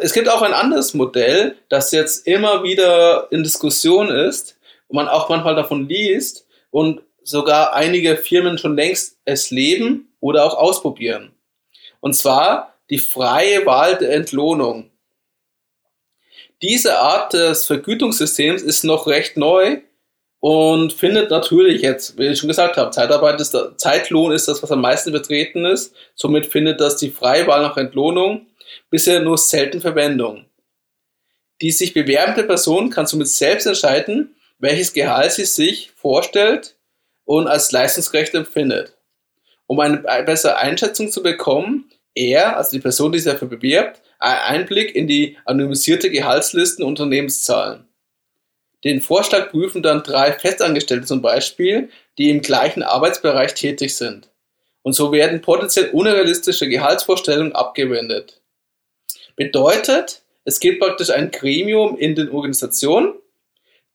[0.00, 5.08] Es gibt auch ein anderes Modell, das jetzt immer wieder in Diskussion ist und man
[5.08, 11.34] auch manchmal davon liest und sogar einige Firmen schon längst es leben oder auch ausprobieren.
[12.00, 14.90] Und zwar die freie Wahl der Entlohnung.
[16.62, 19.82] Diese Art des Vergütungssystems ist noch recht neu
[20.40, 24.62] und findet natürlich jetzt, wie ich schon gesagt habe, Zeitarbeit ist der, Zeitlohn ist das,
[24.62, 25.94] was am meisten vertreten ist.
[26.14, 28.46] Somit findet das die Freiwahl nach Entlohnung
[28.90, 30.46] bisher nur selten Verwendung.
[31.62, 36.76] Die sich bewerbende Person kann somit selbst entscheiden, welches Gehalt sie sich vorstellt
[37.24, 38.96] und als leistungsgerecht empfindet.
[39.66, 44.60] Um eine bessere Einschätzung zu bekommen, er, also die Person, die sich dafür bewirbt, einen
[44.60, 47.86] Einblick in die anonymisierte Gehaltslisten Unternehmenszahlen.
[48.86, 54.30] Den Vorschlag prüfen dann drei Festangestellte zum Beispiel, die im gleichen Arbeitsbereich tätig sind.
[54.82, 58.40] Und so werden potenziell unrealistische Gehaltsvorstellungen abgewendet.
[59.34, 63.14] Bedeutet, es gibt praktisch ein Gremium in den Organisationen,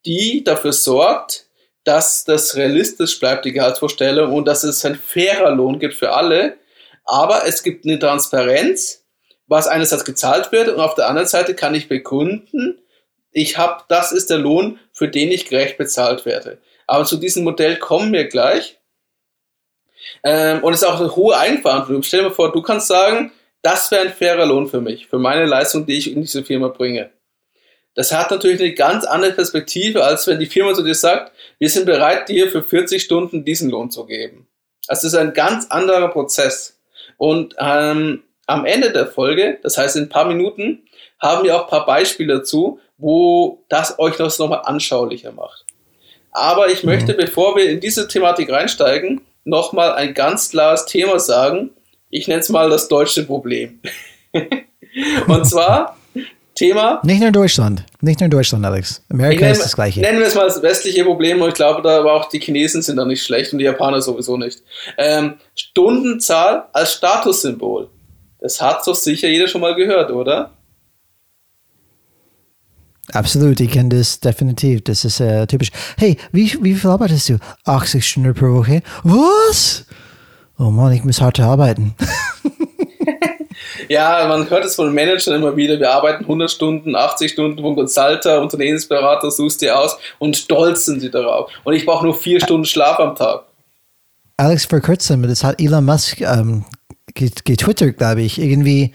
[0.06, 1.46] die dafür sorgt,
[1.86, 6.58] dass das realistisch bleibt, die Gehaltsvorstellung, und dass es ein fairer Lohn gibt für alle.
[7.06, 9.06] Aber es gibt eine Transparenz,
[9.48, 12.82] was einerseits gezahlt wird, und auf der anderen Seite kann ich bekunden,
[13.32, 16.60] ich habe, das ist der Lohn, für den ich gerecht bezahlt werde.
[16.88, 18.78] Aber zu diesem Modell kommen wir gleich.
[20.24, 22.04] Ähm, und es ist auch eine hohe Eigenverantwortung.
[22.04, 25.20] Stell dir mal vor, du kannst sagen, das wäre ein fairer Lohn für mich, für
[25.20, 27.12] meine Leistung, die ich in diese Firma bringe.
[27.94, 31.70] Das hat natürlich eine ganz andere Perspektive, als wenn die Firma zu dir sagt, wir
[31.70, 34.48] sind bereit, dir für 40 Stunden diesen Lohn zu geben.
[34.88, 36.80] Das ist ein ganz anderer Prozess.
[37.18, 40.84] Und ähm, am Ende der Folge, das heißt in ein paar Minuten,
[41.20, 45.66] haben wir auch ein paar Beispiele dazu, wo das euch das nochmal anschaulicher macht.
[46.32, 47.18] Aber ich möchte, mhm.
[47.18, 51.72] bevor wir in diese Thematik reinsteigen, nochmal ein ganz klares Thema sagen.
[52.10, 53.80] Ich nenne es mal das deutsche Problem.
[55.28, 55.98] Und zwar
[56.56, 57.00] Thema.
[57.04, 57.86] Nicht nur in Deutschland.
[58.02, 59.02] Nicht nur in Deutschland, Alex.
[59.10, 60.02] Amerika ist das gleiche.
[60.02, 62.82] Nennen wir es mal das westliche Problem und ich glaube, da aber auch die Chinesen
[62.82, 64.62] sind da nicht schlecht und die Japaner sowieso nicht.
[64.98, 67.90] Ähm, Stundenzahl als Statussymbol.
[68.40, 70.52] Das hat doch sicher jeder schon mal gehört, oder?
[73.14, 74.84] Absolut, ich kenne das definitiv.
[74.84, 75.72] Das ist äh, typisch.
[75.98, 77.38] Hey, wie, wie viel arbeitest du?
[77.66, 78.82] 80 Stunden pro Woche.
[79.04, 79.86] Was?
[80.58, 81.96] Oh Mann, ich muss hart arbeiten.
[83.90, 85.80] ja, man hört es von Managern immer wieder.
[85.80, 91.02] Wir arbeiten 100 Stunden, 80 Stunden vom Consulter, Unternehmensberater, suchst dir aus und stolz sind
[91.02, 91.52] sie darauf.
[91.64, 93.44] Und ich brauche nur vier Stunden Schlaf am Tag.
[94.38, 96.66] Alex, vor kurzem, das hat Elon Musk ähm,
[97.14, 98.94] getwittert, glaube ich, irgendwie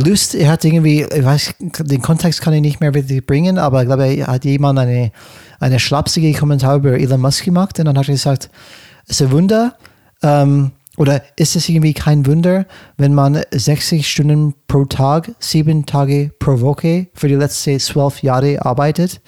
[0.00, 3.82] Lust, er hat irgendwie, ich weiß, den Kontext kann ich nicht mehr wirklich bringen, aber
[3.82, 5.12] ich glaube, er hat jemand eine,
[5.58, 8.50] eine schlapsige Kommentar über Elon Musk gemacht und dann hat er gesagt,
[9.06, 9.76] es ist ein Wunder,
[10.22, 12.66] ähm, oder ist es irgendwie kein Wunder,
[12.98, 18.64] wenn man 60 Stunden pro Tag, sieben Tage pro Woche für die letzten zwölf Jahre
[18.64, 19.20] arbeitet,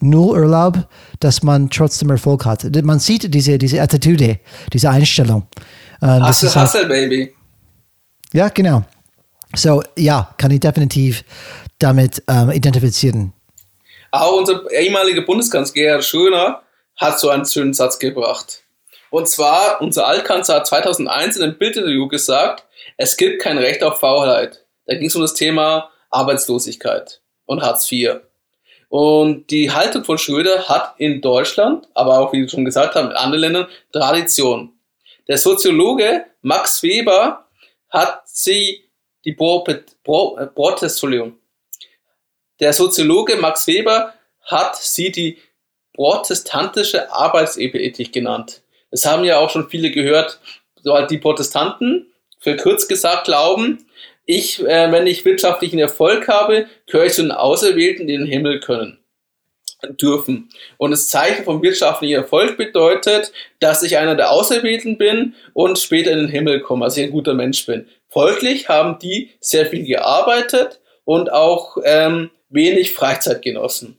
[0.00, 0.86] null Urlaub,
[1.20, 2.64] dass man trotzdem Erfolg hat.
[2.84, 4.38] Man sieht diese, diese Attitude,
[4.72, 5.46] diese Einstellung.
[6.00, 7.34] Ähm, hustle, hustle, halt, baby.
[8.32, 8.84] Ja, genau.
[9.54, 11.24] So, ja, kann ich definitiv
[11.78, 13.32] damit ähm, identifizieren.
[14.10, 16.62] Auch unser ehemaliger Bundeskanzler Gerhard Schöner
[16.96, 18.62] hat so einen schönen Satz gebracht.
[19.10, 22.64] Und zwar, unser Altkanzler hat 2001 in einem Bildinterview gesagt,
[22.96, 24.64] es gibt kein Recht auf Faulheit.
[24.86, 28.20] Da ging es um das Thema Arbeitslosigkeit und Hartz IV.
[28.88, 33.10] Und die Haltung von Schröder hat in Deutschland, aber auch, wie wir schon gesagt haben,
[33.10, 34.72] in anderen Ländern Tradition.
[35.28, 37.46] Der Soziologe Max Weber
[37.88, 38.84] hat sie
[39.24, 41.26] die Protestfolio.
[41.26, 41.32] Äh,
[42.60, 45.38] Der Soziologe Max Weber hat sie die
[45.94, 48.62] protestantische Arbeitsethik genannt.
[48.90, 50.40] Das haben ja auch schon viele gehört.
[50.82, 53.86] So halt die Protestanten, für kurz gesagt, glauben,
[54.26, 58.30] ich, äh, wenn ich wirtschaftlichen Erfolg habe, gehöre ich zu den Auserwählten, die in den
[58.30, 58.98] Himmel können
[60.00, 60.48] dürfen.
[60.76, 66.12] Und das Zeichen vom wirtschaftlichen Erfolg bedeutet, dass ich einer der Auserwählten bin und später
[66.12, 67.88] in den Himmel komme, also ich ein guter Mensch bin.
[68.12, 73.98] Folglich haben die sehr viel gearbeitet und auch ähm, wenig Freizeit genossen.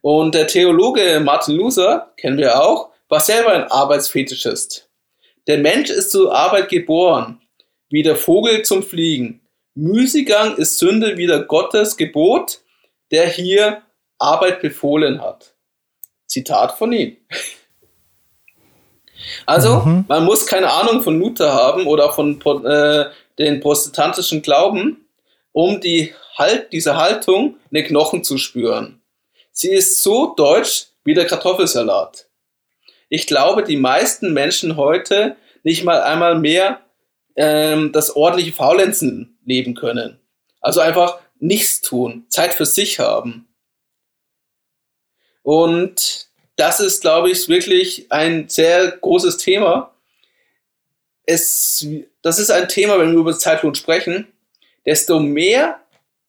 [0.00, 4.88] Und der Theologe Martin Luther, kennen wir auch, war selber ein Arbeitsfetischist.
[5.48, 7.40] Der Mensch ist zur Arbeit geboren,
[7.90, 9.40] wie der Vogel zum Fliegen.
[9.74, 12.60] Müßiggang ist Sünde wieder Gottes Gebot,
[13.10, 13.82] der hier
[14.18, 15.54] Arbeit befohlen hat.
[16.26, 17.16] Zitat von ihm.
[19.46, 20.04] Also, mhm.
[20.06, 23.06] man muss keine Ahnung von Luther haben oder von äh,
[23.38, 25.08] den protestantischen Glauben,
[25.52, 29.00] um die halt, diese Haltung in den Knochen zu spüren.
[29.52, 32.28] Sie ist so deutsch wie der Kartoffelsalat.
[33.08, 36.80] Ich glaube, die meisten Menschen heute nicht mal einmal mehr
[37.36, 40.20] ähm, das ordentliche Faulenzen leben können.
[40.60, 43.48] Also einfach nichts tun, Zeit für sich haben.
[45.42, 49.94] Und das ist, glaube ich, wirklich ein sehr großes Thema.
[51.24, 51.86] Es
[52.22, 54.26] das ist ein Thema, wenn wir über Zeitlohn sprechen,
[54.86, 55.80] desto mehr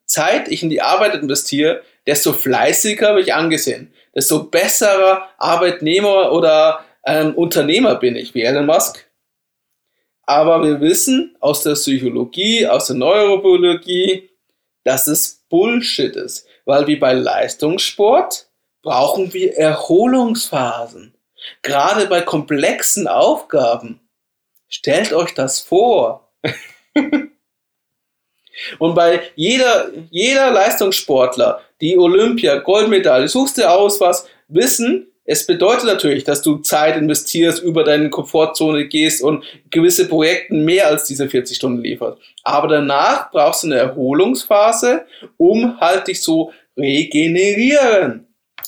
[0.06, 6.84] Zeit ich in die Arbeit investiere, desto fleißiger bin ich angesehen, desto besserer Arbeitnehmer oder
[7.06, 9.06] ähm, Unternehmer bin ich, wie Elon Musk.
[10.24, 14.30] Aber wir wissen aus der Psychologie, aus der Neurobiologie,
[14.84, 18.48] dass es Bullshit ist, weil wie bei Leistungssport
[18.82, 21.16] brauchen wir Erholungsphasen,
[21.62, 24.00] gerade bei komplexen Aufgaben.
[24.70, 26.32] Stellt euch das vor.
[28.78, 35.86] Und bei jeder, jeder Leistungssportler, die Olympia, Goldmedaille, suchst dir aus was, wissen, es bedeutet
[35.86, 41.30] natürlich, dass du Zeit investierst, über deine Komfortzone gehst und gewisse Projekte mehr als diese
[41.30, 42.18] 40 Stunden lieferst.
[42.44, 45.06] Aber danach brauchst du eine Erholungsphase,
[45.38, 48.26] um halt dich so regenerieren,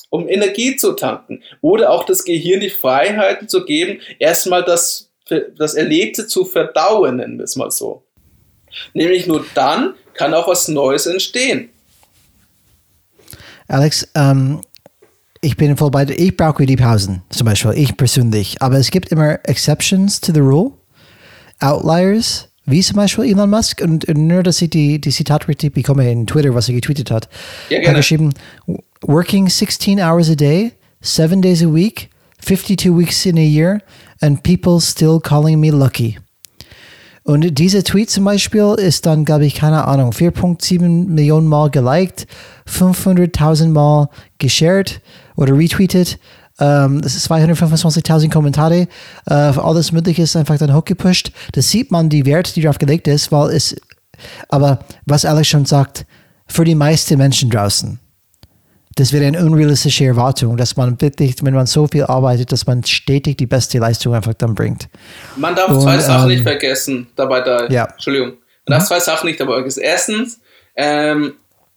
[0.08, 5.11] um Energie zu tanken oder auch das Gehirn die Freiheiten zu geben, erstmal das
[5.56, 8.04] das Erlebte zu verdauen, nennen wir es mal so.
[8.94, 11.70] Nämlich nur dann kann auch was Neues entstehen.
[13.68, 14.60] Alex, ähm,
[15.40, 16.14] ich bin voll bei dir.
[16.18, 18.60] Ich brauche die Pausen, zum Beispiel, ich persönlich.
[18.60, 20.72] Aber es gibt immer Exceptions to the rule,
[21.60, 23.80] Outliers, wie zum Beispiel Elon Musk.
[23.80, 27.28] Und nur, dass ich die, die Zitat richtig bekomme in Twitter, was er getweetet hat.
[27.68, 27.84] Ja, gerne.
[27.84, 28.34] Er hat geschrieben,
[29.02, 32.10] working 16 hours a day, 7 days a week,
[32.44, 33.80] 52 weeks in a year,
[34.20, 36.18] and people still calling me lucky.
[37.24, 42.26] Und dieser Tweet zum Beispiel ist dann, glaube ich, keine Ahnung, 4,7 Millionen Mal geliked,
[42.68, 45.00] 500.000 Mal geshared
[45.36, 46.18] oder retweetet.
[46.58, 48.88] Ähm, das ist 225.000 Kommentare,
[49.26, 51.32] äh, alles Mögliche ist einfach dann hochgepusht.
[51.52, 53.76] Das sieht man die Wert, die darauf gelegt ist, weil es,
[54.48, 56.04] aber was Alex schon sagt,
[56.48, 57.98] für die meisten Menschen draußen,
[58.96, 62.84] das wäre eine unrealistische Erwartung, dass man wirklich, wenn man so viel arbeitet, dass man
[62.84, 64.88] stetig die beste Leistung einfach dann bringt.
[65.36, 67.68] Man darf Und, zwei Sachen ähm, nicht vergessen dabei da.
[67.68, 67.84] Ja.
[67.86, 68.28] Entschuldigung.
[68.28, 68.72] Man mhm.
[68.72, 69.82] darf zwei Sachen nicht dabei vergessen.
[69.82, 70.40] Erstens,
[70.76, 71.34] ähm,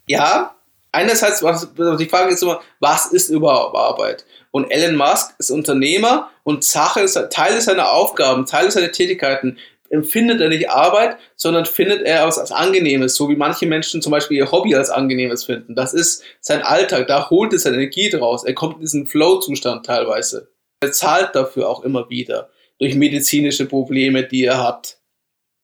[0.08, 0.56] ja,
[0.92, 1.68] einerseits, was,
[2.00, 4.26] die Frage ist immer, was ist überhaupt Arbeit?
[4.52, 9.58] Und Elon Musk ist Unternehmer und Sache Teil seiner Aufgaben, Teil seiner Tätigkeiten
[9.90, 14.12] empfindet er nicht Arbeit, sondern findet er als, als Angenehmes, so wie manche Menschen zum
[14.12, 15.76] Beispiel ihr Hobby als Angenehmes finden.
[15.76, 18.44] Das ist sein Alltag, da holt er seine Energie draus.
[18.44, 20.50] Er kommt in diesen Flow-Zustand teilweise.
[20.80, 24.98] Er zahlt dafür auch immer wieder durch medizinische Probleme, die er hat.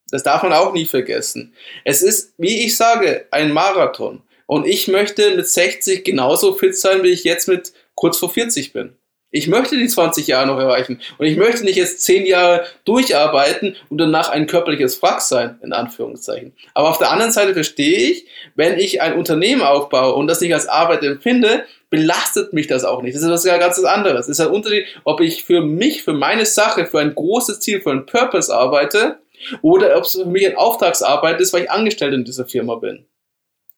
[0.09, 1.53] Das darf man auch nie vergessen.
[1.85, 4.23] Es ist, wie ich sage, ein Marathon.
[4.45, 8.73] Und ich möchte mit 60 genauso fit sein, wie ich jetzt mit kurz vor 40
[8.73, 8.97] bin.
[9.33, 10.99] Ich möchte die 20 Jahre noch erreichen.
[11.17, 15.71] Und ich möchte nicht jetzt 10 Jahre durcharbeiten und danach ein körperliches Wrack sein, in
[15.71, 16.53] Anführungszeichen.
[16.73, 18.25] Aber auf der anderen Seite verstehe ich,
[18.55, 23.01] wenn ich ein Unternehmen aufbaue und das nicht als Arbeit empfinde, belastet mich das auch
[23.01, 23.15] nicht.
[23.15, 24.27] Das ist was ganz anderes.
[24.27, 27.81] Es ist ein Unterschied, ob ich für mich, für meine Sache, für ein großes Ziel,
[27.81, 29.19] für einen Purpose arbeite
[29.61, 33.05] oder ob es für mich ein Auftragsarbeit ist, weil ich angestellt in dieser Firma bin.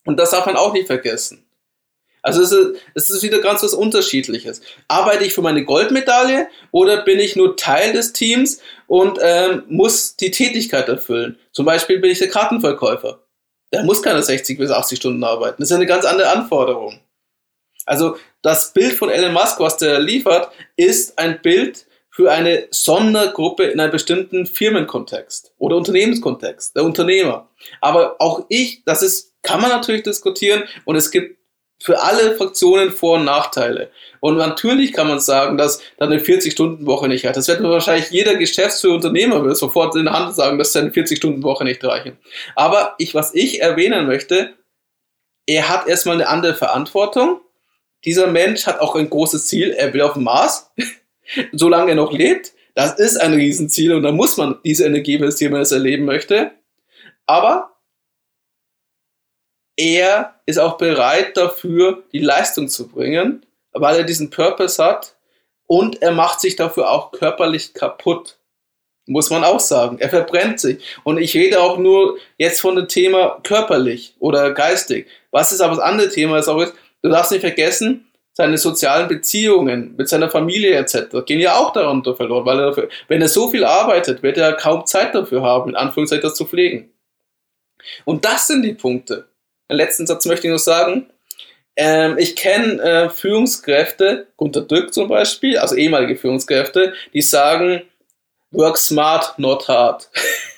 [0.05, 1.42] Und das darf man auch nicht vergessen.
[2.23, 4.61] Also es ist, es ist wieder ganz was Unterschiedliches.
[4.87, 10.15] Arbeite ich für meine Goldmedaille oder bin ich nur Teil des Teams und ähm, muss
[10.15, 11.37] die Tätigkeit erfüllen?
[11.51, 13.19] Zum Beispiel bin ich der Kartenverkäufer.
[13.73, 15.61] Der muss keine 60 bis 80 Stunden arbeiten.
[15.61, 17.01] Das ist eine ganz andere Anforderung.
[17.85, 23.65] Also das Bild von Elon Musk, was der liefert, ist ein Bild für eine Sondergruppe
[23.65, 27.49] in einem bestimmten Firmenkontext oder Unternehmenskontext, der Unternehmer.
[27.81, 31.42] Aber auch ich, das ist, kann man natürlich diskutieren und es gibt
[31.83, 33.91] für alle Fraktionen Vor- und Nachteile.
[34.21, 37.35] Und natürlich kann man sagen, dass dann eine 40-Stunden-Woche nicht reicht.
[37.35, 41.65] Das wird wahrscheinlich jeder Geschäftsführer Unternehmer will sofort in der Hand sagen, dass seine 40-Stunden-Woche
[41.65, 42.17] nicht reichen.
[42.55, 44.53] Aber ich, was ich erwähnen möchte,
[45.45, 47.41] er hat erstmal eine andere Verantwortung.
[48.05, 49.71] Dieser Mensch hat auch ein großes Ziel.
[49.71, 50.71] Er will auf dem Mars,
[51.51, 52.53] solange er noch lebt.
[52.75, 56.05] Das ist ein Riesenziel und da muss man diese Energie investieren, wenn man es erleben
[56.05, 56.51] möchte.
[57.25, 57.72] Aber
[59.77, 65.15] er ist auch bereit dafür, die Leistung zu bringen, weil er diesen Purpose hat
[65.67, 68.37] und er macht sich dafür auch körperlich kaputt.
[69.05, 69.99] Muss man auch sagen.
[69.99, 70.81] Er verbrennt sich.
[71.03, 75.07] Und ich rede auch nur jetzt von dem Thema körperlich oder geistig.
[75.31, 79.07] Was ist aber das andere Thema ist auch, ist, du darfst nicht vergessen, seine sozialen
[79.09, 81.25] Beziehungen mit seiner Familie etc.
[81.25, 84.53] gehen ja auch darunter verloren, weil er dafür, wenn er so viel arbeitet, wird er
[84.53, 86.91] kaum Zeit dafür haben, in Anführungszeichen das zu pflegen.
[88.05, 89.27] Und das sind die Punkte
[89.69, 91.07] letzten Satz möchte ich noch sagen.
[91.75, 97.81] Ähm, ich kenne äh, Führungskräfte, Gunter Dück zum Beispiel, also ehemalige Führungskräfte, die sagen,
[98.51, 100.09] work smart, not hard.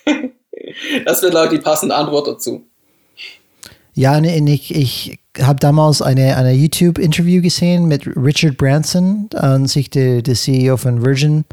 [1.06, 2.66] das wird, glaube ich, die passende Antwort dazu.
[3.94, 10.20] Ja, ich, ich habe damals eine, eine YouTube-Interview gesehen mit Richard Branson, an sich der,
[10.20, 11.46] der CEO von Virgin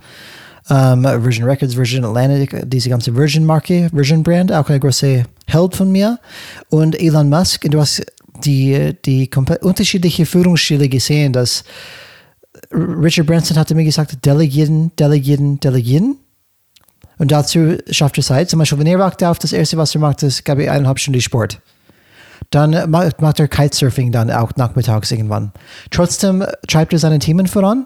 [0.69, 6.19] um, Virgin Records, Virgin Atlantic, diese ganze Virgin-Marke, Virgin-Brand, auch eine große Held von mir.
[6.69, 8.05] Und Elon Musk, du hast
[8.43, 9.29] die, die
[9.61, 11.63] unterschiedliche Führungsstile gesehen, dass
[12.71, 16.17] Richard Branson hatte mir gesagt, delegieren, delegieren, delegieren.
[17.17, 18.49] Und dazu schafft er Zeit.
[18.49, 20.99] Zum Beispiel, wenn er wacht auf, das erste, was er macht, ist, glaube ich, eineinhalb
[20.99, 21.59] Stunden Sport.
[22.49, 25.51] Dann macht, macht er Kitesurfing dann auch nachmittags irgendwann.
[25.91, 27.85] Trotzdem treibt er seine Themen voran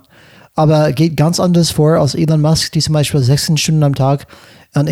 [0.58, 4.26] aber geht ganz anders vor als Elon Musk, die zum Beispiel 16 Stunden am Tag
[4.74, 4.88] an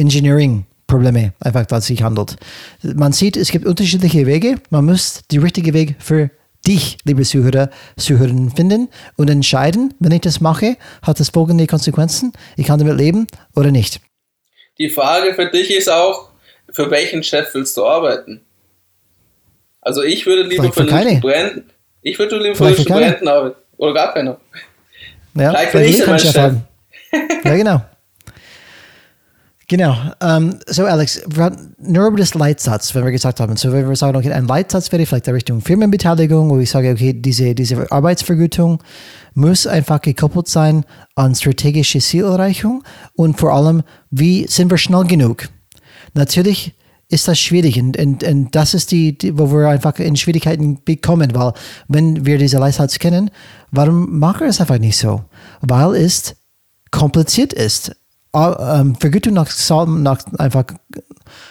[0.88, 2.36] Engineering-Probleme einfach da sich handelt.
[2.84, 4.56] Man sieht, es gibt unterschiedliche Wege.
[4.70, 6.30] Man muss die richtige Weg für
[6.66, 12.34] dich, liebe Zuhörer, Zuhörerinnen, finden und entscheiden, wenn ich das mache, hat das folgende Konsequenzen.
[12.58, 14.00] Ich kann damit leben oder nicht.
[14.78, 16.30] Die Frage für dich ist auch,
[16.72, 18.42] für welchen Chef willst du arbeiten?
[19.82, 21.72] Also ich würde lieber für, für einen Studenten,
[22.02, 24.40] ich würde lieber für einen Studenten arbeiten oder gar keiner.
[25.36, 26.68] Ja, vielleicht bin ich dann Chef haben.
[27.44, 27.82] ja, genau.
[29.68, 29.94] Genau.
[30.22, 31.24] Um, ähm, so, Alex,
[31.80, 34.92] nur über das Leitsatz, wenn wir gesagt haben, so wenn wir sagen, okay, ein Leitsatz
[34.92, 38.84] wäre vielleicht in Richtung Firmenbeteiligung, wo ich sage, okay, diese, diese Arbeitsvergütung
[39.34, 40.86] muss einfach gekoppelt sein
[41.16, 42.84] an strategische Zielerreichung
[43.16, 45.50] und vor allem, wie sind wir schnell genug?
[46.14, 46.76] Natürlich
[47.10, 50.84] ist das schwierig und, und, und das ist die, die, wo wir einfach in Schwierigkeiten
[50.84, 51.54] bekommen, weil
[51.88, 53.32] wenn wir diese Leitsatz kennen,
[53.72, 55.24] warum machen wir es einfach nicht so?
[55.62, 56.36] Weil es
[56.92, 57.96] kompliziert ist.
[58.36, 59.50] Ähm, Vergütung nach,
[59.88, 60.66] nach einfach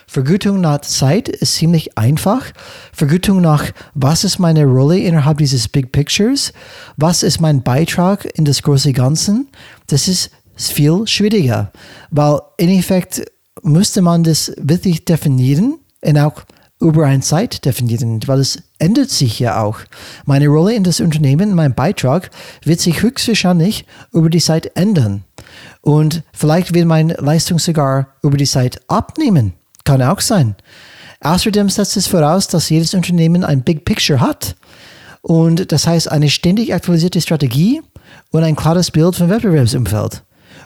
[0.06, 2.46] Vergütung nach Zeit ist ziemlich einfach.
[2.92, 6.52] Vergütung nach, was ist meine Rolle innerhalb dieses Big Pictures?
[6.96, 9.48] Was ist mein Beitrag in das große Ganzen?
[9.88, 11.72] Das ist viel schwieriger,
[12.10, 13.24] weil in Effekt
[13.62, 16.42] müsste man das wirklich definieren und auch
[16.80, 19.78] über eine Zeit definieren, weil es ändert sich ja auch.
[20.24, 22.30] Meine Rolle in das Unternehmen, mein Beitrag
[22.64, 25.24] wird sich höchstwahrscheinlich über die Zeit ändern.
[25.80, 29.52] Und vielleicht wird meine Leistung sogar über die Zeit abnehmen.
[29.84, 30.56] Kann auch sein.
[31.20, 34.56] Außerdem setzt es voraus, dass jedes Unternehmen ein Big Picture hat.
[35.22, 37.80] Und das heißt eine ständig aktualisierte Strategie
[38.30, 40.22] und ein klares Bild vom Wettbewerbsumfeld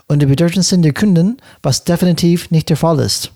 [0.09, 3.31] und die Bedürfnisse der Kunden, was definitiv nicht der Fall ist.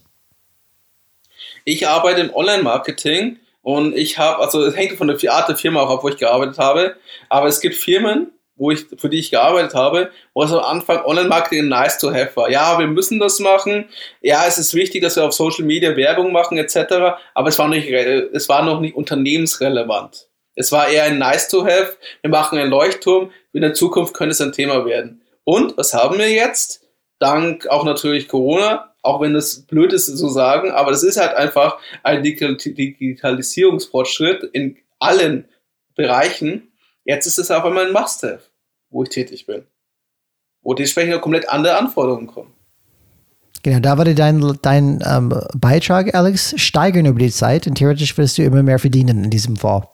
[1.65, 5.81] Ich arbeite im Online-Marketing und ich habe, also es hängt von der Art der Firma
[5.81, 6.97] auch ab, wo ich gearbeitet habe,
[7.29, 11.05] aber es gibt Firmen, wo ich, für die ich gearbeitet habe, wo es am Anfang
[11.05, 12.51] Online-Marketing nice to have war.
[12.51, 13.89] Ja, wir müssen das machen.
[14.21, 17.17] Ja, es ist wichtig, dass wir auf Social Media Werbung machen, etc.
[17.35, 20.29] Aber es war, nicht, es war noch nicht unternehmensrelevant.
[20.55, 21.97] Es war eher ein nice to have.
[22.21, 23.31] Wir machen einen Leuchtturm.
[23.53, 25.23] In der Zukunft könnte es ein Thema werden.
[25.45, 26.83] Und was haben wir jetzt?
[27.19, 31.37] Dank auch natürlich Corona auch wenn das blöd ist zu sagen, aber das ist halt
[31.37, 35.45] einfach ein Digitalisierungsfortschritt in allen
[35.95, 36.73] Bereichen.
[37.05, 38.41] Jetzt ist es auf einmal ein Must-Have,
[38.91, 39.65] wo ich tätig bin.
[40.63, 42.53] Wo dementsprechend komplett andere Anforderungen kommen.
[43.65, 48.39] Genau, da würde dein, dein ähm, Beitrag, Alex, steigern über die Zeit und theoretisch wirst
[48.39, 49.89] du immer mehr verdienen in diesem Fall.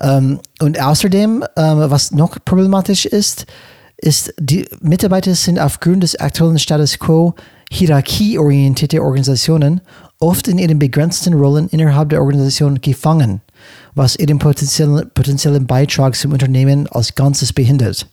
[0.00, 3.46] Ähm, und außerdem, ähm, was noch problematisch ist,
[3.98, 7.34] ist, die Mitarbeiter sind aufgrund des aktuellen Status quo
[7.70, 9.80] hierarchieorientierte Organisationen
[10.18, 13.40] oft in ihren begrenzten Rollen innerhalb der Organisation gefangen,
[13.94, 18.06] was ihren potenziellen, potenziellen Beitrag zum Unternehmen als Ganzes behindert.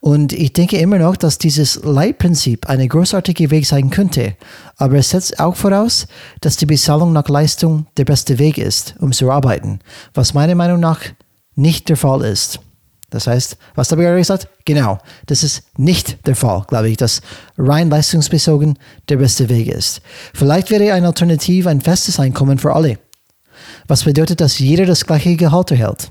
[0.00, 4.36] Und ich denke immer noch, dass dieses Leitprinzip eine großartige Weg sein könnte,
[4.76, 6.06] aber es setzt auch voraus,
[6.42, 9.78] dass die Bezahlung nach Leistung der beste Weg ist, um zu arbeiten,
[10.12, 11.00] was meiner Meinung nach
[11.54, 12.60] nicht der Fall ist.
[13.14, 14.48] Das heißt, was habe ich gerade gesagt?
[14.64, 17.22] Genau, das ist nicht der Fall, glaube ich, dass
[17.56, 18.76] rein leistungsbezogen
[19.08, 20.02] der beste Weg ist.
[20.34, 22.98] Vielleicht wäre eine Alternative ein festes Einkommen für alle,
[23.86, 26.10] was bedeutet, dass jeder das gleiche Gehalt erhält.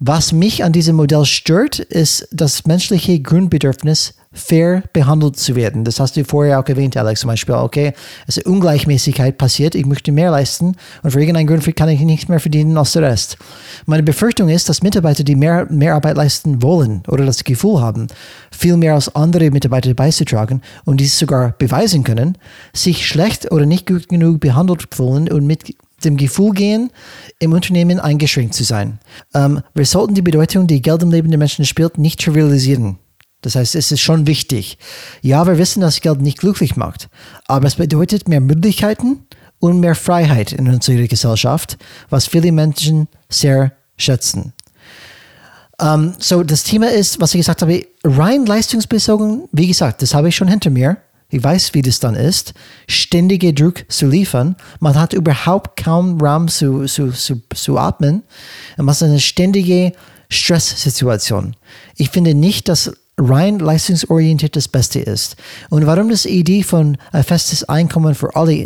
[0.00, 5.82] Was mich an diesem Modell stört, ist das menschliche Grundbedürfnis fair behandelt zu werden.
[5.82, 7.56] Das hast du vorher auch erwähnt, Alex, zum Beispiel.
[7.56, 7.92] Okay,
[8.28, 12.28] es ist Ungleichmäßigkeit passiert, ich möchte mehr leisten und für irgendeinen Grund kann ich nicht
[12.28, 13.38] mehr verdienen als der Rest.
[13.86, 18.06] Meine Befürchtung ist, dass Mitarbeiter, die mehr, mehr Arbeit leisten wollen oder das Gefühl haben,
[18.52, 22.38] viel mehr als andere Mitarbeiter beizutragen und dies sogar beweisen können,
[22.72, 25.74] sich schlecht oder nicht gut genug behandelt fühlen und mit
[26.04, 26.90] dem Gefühl gehen,
[27.38, 28.98] im Unternehmen eingeschränkt zu sein.
[29.34, 32.98] Ähm, wir sollten die Bedeutung, die Geld im Leben der Menschen spielt, nicht trivialisieren.
[33.40, 34.78] Das heißt, es ist schon wichtig.
[35.22, 37.08] Ja, wir wissen, dass Geld nicht glücklich macht,
[37.46, 39.26] aber es bedeutet mehr Möglichkeiten
[39.60, 41.78] und mehr Freiheit in unserer Gesellschaft,
[42.10, 44.52] was viele Menschen sehr schätzen.
[45.80, 50.12] Um, ähm, so, das Thema ist, was ich gesagt habe, rein leistungsbezogen, wie gesagt, das
[50.12, 50.96] habe ich schon hinter mir.
[51.30, 52.54] Ich weiß, wie das dann ist,
[52.88, 54.56] ständige Druck zu liefern.
[54.80, 58.22] Man hat überhaupt kaum Raum zu, zu, zu, zu atmen.
[58.78, 59.92] Und man ist eine ständige
[60.30, 61.54] Stresssituation.
[61.96, 65.36] Ich finde nicht, dass rein leistungsorientiert das Beste ist.
[65.68, 68.64] Und warum das Idee von ein festes Einkommen für alle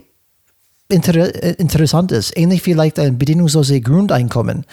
[0.89, 4.67] inter interessant ist, ähnlich vielleicht ein bedingungsloses Grundeinkommen,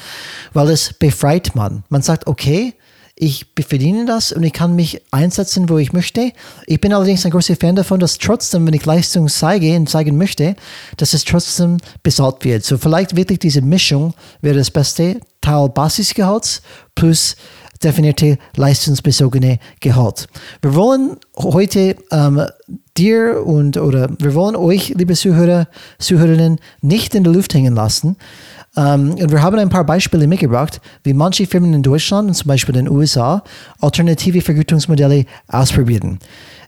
[0.53, 1.83] weil es befreit man.
[1.89, 2.73] Man sagt, okay,
[3.21, 6.31] ich verdiene das und ich kann mich einsetzen, wo ich möchte.
[6.67, 10.17] Ich bin allerdings ein großer Fan davon, dass trotzdem, wenn ich Leistung zeige und zeigen
[10.17, 10.55] möchte,
[10.95, 12.63] dass es trotzdem bezahlt wird.
[12.63, 15.19] So vielleicht wirklich diese Mischung wäre das Beste.
[15.41, 16.61] Teil Basisgehalts
[16.95, 17.35] plus
[17.83, 20.27] definierte leistungsbezogene Gehalt.
[20.61, 22.45] Wir wollen heute ähm,
[22.97, 25.67] dir und oder wir wollen euch, liebe Zuhörer,
[25.97, 28.15] Zuhörerinnen, nicht in der Luft hängen lassen.
[28.75, 32.47] Um, und wir haben ein paar Beispiele mitgebracht, wie manche Firmen in Deutschland und zum
[32.47, 33.43] Beispiel in den USA
[33.81, 36.19] alternative Vergütungsmodelle ausprobieren.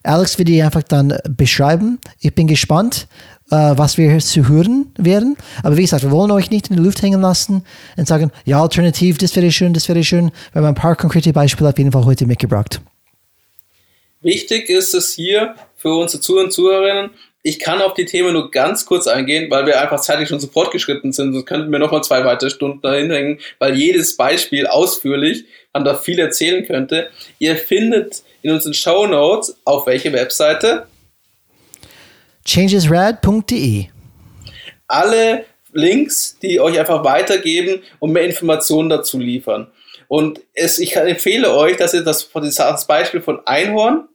[0.03, 1.99] Alex wird die einfach dann beschreiben.
[2.19, 3.07] Ich bin gespannt,
[3.51, 5.37] uh, was wir zu hören werden.
[5.61, 7.63] Aber wie gesagt, wir wollen euch nicht in die Luft hängen lassen
[7.97, 10.31] und sagen, ja, alternativ, das wäre schön, das wäre schön.
[10.53, 12.81] Wir haben ein paar konkrete Beispiele auf jeden Fall heute mitgebracht.
[14.21, 17.11] Wichtig ist es hier für unsere Zuhörer und Zuhörerinnen,
[17.43, 20.47] ich kann auf die Themen nur ganz kurz eingehen, weil wir einfach zeitlich schon so
[20.47, 21.33] fortgeschritten sind.
[21.33, 25.95] Sonst könnten wir nochmal zwei weitere Stunden dahin hängen, weil jedes Beispiel ausführlich man da
[25.95, 27.09] viel erzählen könnte.
[27.39, 30.85] Ihr findet in unseren Show Notes auf welche Webseite?
[32.45, 33.85] changesrad.de.
[34.87, 39.67] Alle Links, die euch einfach weitergeben und mehr Informationen dazu liefern.
[40.07, 44.09] Und es, ich empfehle euch, dass ihr das, das Beispiel von Einhorn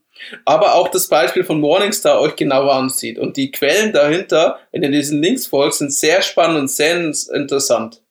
[0.45, 3.19] aber auch das Beispiel von Morningstar euch genauer ansieht.
[3.19, 6.97] Und die Quellen dahinter, wenn ihr diesen Links folgt, sind sehr spannend und sehr
[7.33, 8.03] interessant.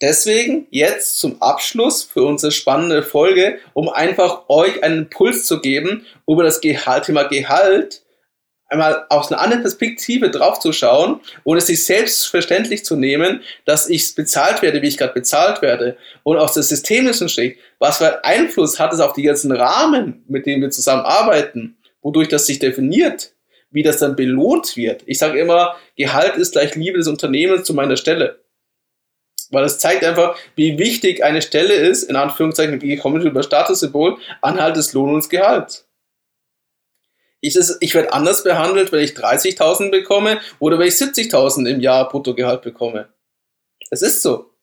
[0.00, 6.04] Deswegen jetzt zum Abschluss für unsere spannende Folge, um einfach euch einen Impuls zu geben
[6.26, 8.02] über das Gehalt, Thema Gehalt,
[8.72, 14.62] einmal aus einer anderen Perspektive draufzuschauen und es sich selbstverständlich zu nehmen, dass ich bezahlt
[14.62, 15.96] werde, wie ich gerade bezahlt werde.
[16.22, 20.46] Und aus der systemischen Sicht, was für Einfluss hat es auf die ganzen Rahmen, mit
[20.46, 23.34] denen wir zusammenarbeiten, wodurch das sich definiert,
[23.70, 25.02] wie das dann belohnt wird.
[25.06, 28.40] Ich sage immer, Gehalt ist gleich Liebe des Unternehmens zu meiner Stelle.
[29.50, 33.42] Weil es zeigt einfach, wie wichtig eine Stelle ist, in Anführungszeichen, wie komme ich über
[33.42, 35.86] Statussymbol, anhalt des Lohn und Gehalts.
[37.42, 42.08] Ich, ich werde anders behandelt, wenn ich 30.000 bekomme oder wenn ich 70.000 im Jahr
[42.08, 43.08] Bruttogehalt bekomme.
[43.90, 44.54] Es ist so.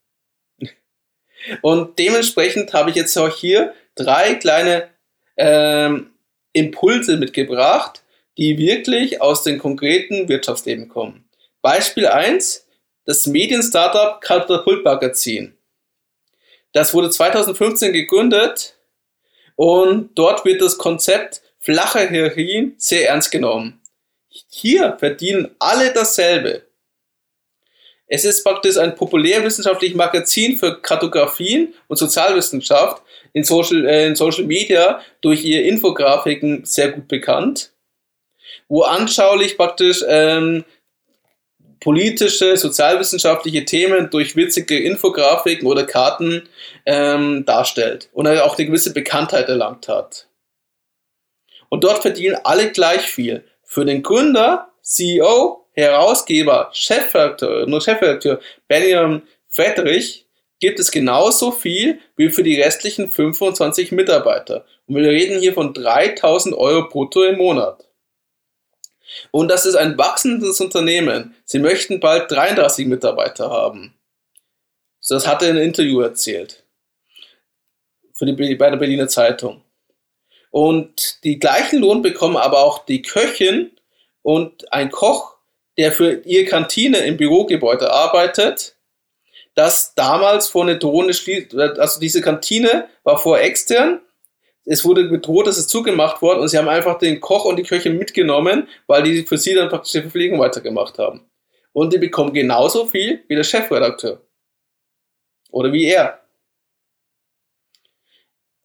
[1.61, 4.89] Und dementsprechend habe ich jetzt auch hier drei kleine
[5.35, 6.11] ähm,
[6.53, 8.01] Impulse mitgebracht,
[8.38, 11.30] die wirklich aus dem konkreten Wirtschaftsleben kommen.
[11.61, 12.65] Beispiel 1,
[13.06, 15.57] das Medien-Startup Katapult Magazin.
[16.72, 18.77] Das wurde 2015 gegründet
[19.56, 23.81] und dort wird das Konzept flache Hierarchien sehr ernst genommen.
[24.30, 26.64] Hier verdienen alle dasselbe.
[28.07, 33.03] Es ist praktisch ein populärwissenschaftliches Magazin für Kartografien und Sozialwissenschaft
[33.34, 37.72] in Social, äh, in Social Media durch ihre Infografiken sehr gut bekannt,
[38.68, 40.65] wo anschaulich praktisch ähm,
[41.80, 46.49] politische, sozialwissenschaftliche Themen durch witzige Infografiken oder Karten
[46.88, 50.28] ähm, darstellt und auch eine gewisse Bekanntheit erlangt hat.
[51.69, 53.43] Und dort verdienen alle gleich viel.
[53.63, 60.25] Für den Gründer, CEO, Herausgeber, Chefredakteur, nur Chefredakteur Benjamin Friedrich
[60.59, 64.65] gibt es genauso viel wie für die restlichen 25 Mitarbeiter.
[64.87, 67.87] Und wir reden hier von 3000 Euro brutto im Monat.
[69.31, 71.35] Und das ist ein wachsendes Unternehmen.
[71.45, 73.95] Sie möchten bald 33 Mitarbeiter haben.
[75.07, 76.63] Das hat er in einem Interview erzählt.
[78.13, 79.63] Für die, bei der Berliner Zeitung.
[80.51, 83.71] Und die gleichen Lohn bekommen aber auch die Köchin
[84.21, 85.35] und ein Koch,
[85.77, 88.76] der für ihre Kantine im Bürogebäude arbeitet,
[89.55, 94.01] das damals vor eine Drohne schließt, also diese Kantine war vor extern
[94.71, 97.63] es wurde bedroht, dass es zugemacht wurde und sie haben einfach den Koch und die
[97.63, 101.26] Köche mitgenommen, weil die für sie dann praktisch die Verpflegung weitergemacht haben.
[101.73, 104.21] Und die bekommen genauso viel wie der Chefredakteur.
[105.49, 106.21] Oder wie er.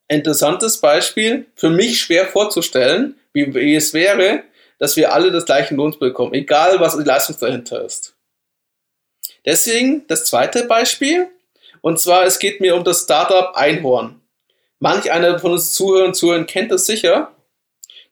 [0.08, 4.44] Interessantes Beispiel, für mich schwer vorzustellen, wie, wie es wäre,
[4.78, 8.14] dass wir alle das gleiche Lohn bekommen, egal was die Leistung dahinter ist.
[9.44, 11.28] Deswegen das zweite Beispiel,
[11.80, 14.20] und zwar es geht mir um das Startup Einhorn.
[14.78, 17.34] Manch einer von uns Zuhörern Zuhörern kennt das sicher.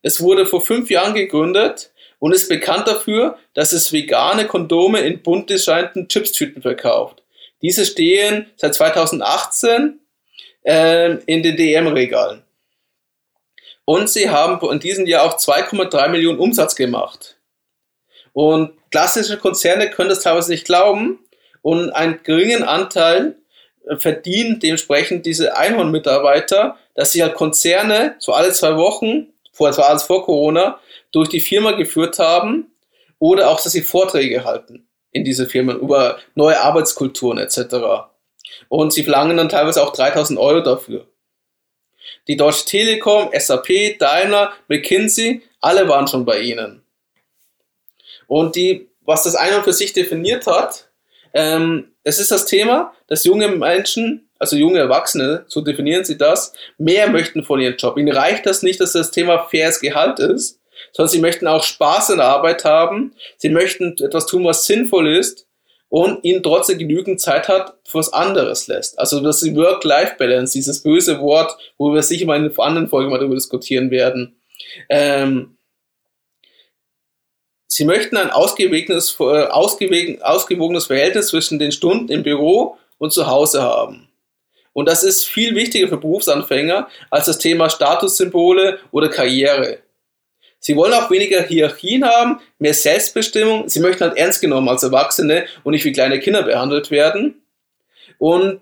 [0.02, 5.22] Es wurde vor fünf Jahren gegründet und ist bekannt dafür, dass es vegane Kondome in
[5.22, 7.22] bunt designten Chipstüten verkauft.
[7.62, 10.00] Diese stehen seit 2018
[10.62, 12.42] äh, in den DM-Regalen.
[13.84, 17.36] Und sie haben in diesem Jahr auch 2,3 Millionen Umsatz gemacht.
[18.32, 21.18] Und klassische Konzerne können das teilweise nicht glauben
[21.60, 23.36] und einen geringen Anteil
[23.98, 29.88] verdienen dementsprechend diese Einhorn-Mitarbeiter, dass sie halt Konzerne so alle zwei Wochen, vor, das war
[29.88, 30.78] alles vor Corona,
[31.10, 32.70] durch die Firma geführt haben
[33.18, 38.11] oder auch, dass sie Vorträge halten in diese Firmen über neue Arbeitskulturen etc.
[38.72, 41.06] Und sie verlangen dann teilweise auch 3000 Euro dafür.
[42.26, 46.82] Die Deutsche Telekom, SAP, Daimler, McKinsey, alle waren schon bei ihnen.
[48.26, 50.88] Und die, was das Einhorn für sich definiert hat,
[51.34, 56.54] ähm, es ist das Thema, dass junge Menschen, also junge Erwachsene, so definieren sie das,
[56.78, 57.98] mehr möchten von ihrem Job.
[57.98, 60.60] Ihnen reicht das nicht, dass das Thema faires Gehalt ist,
[60.92, 63.14] sondern sie möchten auch Spaß in der Arbeit haben.
[63.36, 65.46] Sie möchten etwas tun, was sinnvoll ist
[65.92, 68.98] und ihnen trotzdem genügend Zeit hat, für was anderes lässt.
[68.98, 73.18] Also das die Work-Life-Balance, dieses böse Wort, wo wir sicher mal in anderen Folgen mal
[73.18, 74.34] darüber diskutieren werden.
[74.88, 75.58] Ähm,
[77.66, 83.60] Sie möchten ein ausgewogenes, äh, ausgewogenes Verhältnis zwischen den Stunden im Büro und zu Hause
[83.60, 84.08] haben.
[84.72, 89.80] Und das ist viel wichtiger für Berufsanfänger als das Thema Statussymbole oder Karriere.
[90.64, 93.68] Sie wollen auch weniger Hierarchien haben, mehr Selbstbestimmung.
[93.68, 97.42] Sie möchten halt ernst genommen als Erwachsene und nicht wie kleine Kinder behandelt werden.
[98.18, 98.60] Und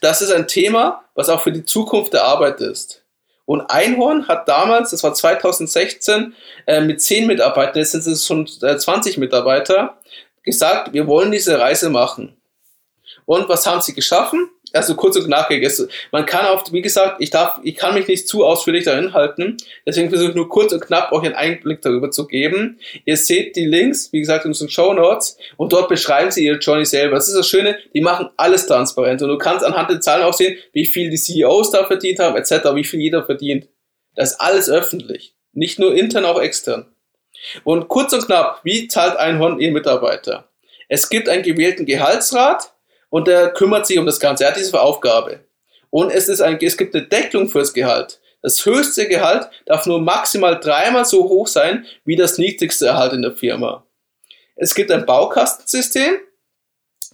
[0.00, 3.04] das ist ein Thema, was auch für die Zukunft der Arbeit ist.
[3.44, 6.34] Und Einhorn hat damals, das war 2016,
[6.66, 9.98] äh, mit 10 Mitarbeitern, jetzt sind es schon äh, 20 Mitarbeiter,
[10.42, 12.36] gesagt, wir wollen diese Reise machen.
[13.24, 14.50] Und was haben sie geschaffen?
[14.72, 15.62] Also kurz und knackig.
[15.64, 19.12] Es, man kann auf, wie gesagt, ich darf, ich kann mich nicht zu ausführlich darin
[19.12, 19.56] halten.
[19.86, 22.78] Deswegen versuche ich nur kurz und knapp euch einen Einblick darüber zu geben.
[23.04, 26.58] Ihr seht die Links, wie gesagt, in unseren Show Notes und dort beschreiben sie ihr
[26.58, 27.16] Journey selber.
[27.16, 30.34] Das ist das Schöne, die machen alles transparent und du kannst anhand der Zahlen auch
[30.34, 33.68] sehen, wie viel die CEOs da verdient haben, etc., wie viel jeder verdient.
[34.14, 35.34] Das ist alles öffentlich.
[35.52, 36.86] Nicht nur intern, auch extern.
[37.64, 40.48] Und kurz und knapp, wie zahlt Einhorn ihr Mitarbeiter?
[40.88, 42.74] Es gibt einen gewählten Gehaltsrat,
[43.10, 44.44] und der kümmert sich um das Ganze.
[44.44, 45.40] Er hat diese Aufgabe.
[45.90, 48.20] Und es, ist ein, es gibt eine Deckelung fürs Gehalt.
[48.42, 53.22] Das höchste Gehalt darf nur maximal dreimal so hoch sein wie das niedrigste Gehalt in
[53.22, 53.84] der Firma.
[54.56, 56.18] Es gibt ein Baukastensystem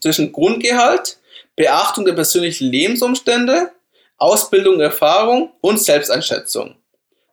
[0.01, 1.19] zwischen Grundgehalt,
[1.57, 3.73] Beachtung der persönlichen Lebensumstände,
[4.19, 6.77] Ausbildung, Erfahrung und Selbsteinschätzung.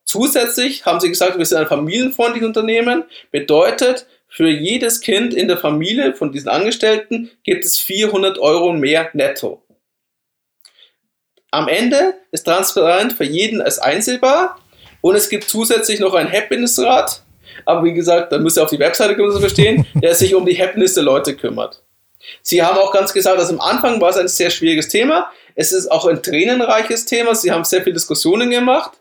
[0.06, 5.60] Zusätzlich haben sie gesagt, wir sind ein familienfreundliches Unternehmen, bedeutet, für jedes Kind in der
[5.60, 9.62] Familie von diesen Angestellten gibt es 400 Euro mehr netto.
[11.52, 14.60] Am Ende ist transparent für jeden als einsehbar
[15.02, 17.22] und es gibt zusätzlich noch einen Happiness-Rat,
[17.66, 20.60] aber wie gesagt, dann müsst ihr auf die Webseite kommen, verstehen, der sich um die
[20.60, 21.84] Happiness der Leute kümmert.
[22.42, 25.32] Sie haben auch ganz gesagt, dass am Anfang war es ein sehr schwieriges Thema.
[25.54, 27.36] Es ist auch ein tränenreiches Thema.
[27.36, 28.94] Sie haben sehr viele Diskussionen gemacht.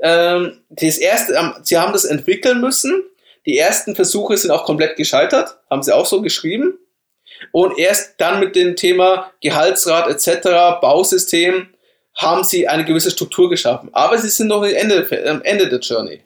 [0.00, 3.04] Ähm, das erste, ähm, sie haben das entwickeln müssen.
[3.46, 6.78] Die ersten Versuche sind auch komplett gescheitert, haben sie auch so geschrieben.
[7.52, 11.68] Und erst dann mit dem Thema Gehaltsrat etc., Bausystem,
[12.16, 13.90] haben sie eine gewisse Struktur geschaffen.
[13.92, 16.22] Aber sie sind noch am Ende, am Ende der Journey.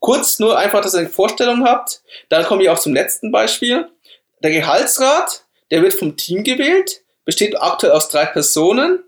[0.00, 2.02] Kurz nur einfach, dass ihr eine Vorstellung habt.
[2.28, 3.88] Dann komme ich auch zum letzten Beispiel.
[4.42, 9.04] Der Gehaltsrat, der wird vom Team gewählt, besteht aktuell aus drei Personen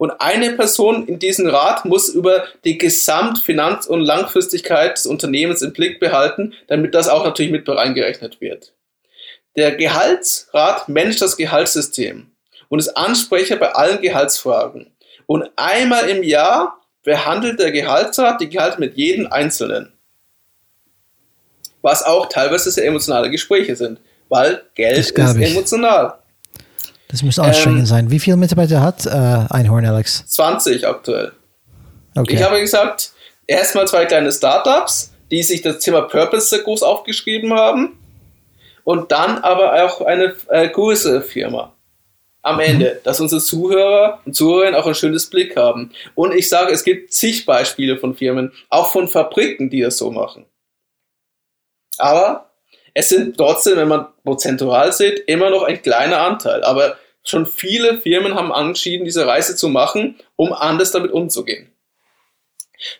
[0.00, 5.74] und eine Person in diesem Rat muss über die Gesamtfinanz- und Langfristigkeit des Unternehmens im
[5.74, 8.72] Blick behalten, damit das auch natürlich mit reingerechnet wird.
[9.56, 12.30] Der Gehaltsrat managt das Gehaltssystem
[12.70, 14.90] und ist Ansprecher bei allen Gehaltsfragen.
[15.26, 19.92] Und einmal im Jahr behandelt der Gehaltsrat die Gehalte mit jedem Einzelnen.
[21.82, 24.00] Was auch teilweise sehr emotionale Gespräche sind,
[24.30, 26.19] weil Geld ist emotional.
[27.10, 28.10] Das muss anstrengend ähm, sein.
[28.10, 30.24] Wie viele Mitarbeiter hat äh, Einhorn, Alex?
[30.26, 31.32] 20 aktuell.
[32.14, 32.34] Okay.
[32.34, 33.12] Ich habe gesagt,
[33.46, 37.96] erstmal zwei kleine Startups, die sich das Thema Purpose sehr groß aufgeschrieben haben.
[38.84, 41.72] Und dann aber auch eine äh, größere Firma
[42.42, 42.62] am mhm.
[42.62, 43.04] Ende, mhm.
[43.04, 45.92] dass unsere Zuhörer und Zuhörerinnen auch ein schönes Blick haben.
[46.14, 50.10] Und ich sage, es gibt zig Beispiele von Firmen, auch von Fabriken, die das so
[50.10, 50.46] machen.
[51.98, 52.49] Aber
[52.94, 56.64] es sind trotzdem, wenn man prozentual sieht, immer noch ein kleiner Anteil.
[56.64, 61.72] Aber schon viele Firmen haben entschieden, diese Reise zu machen, um anders damit umzugehen.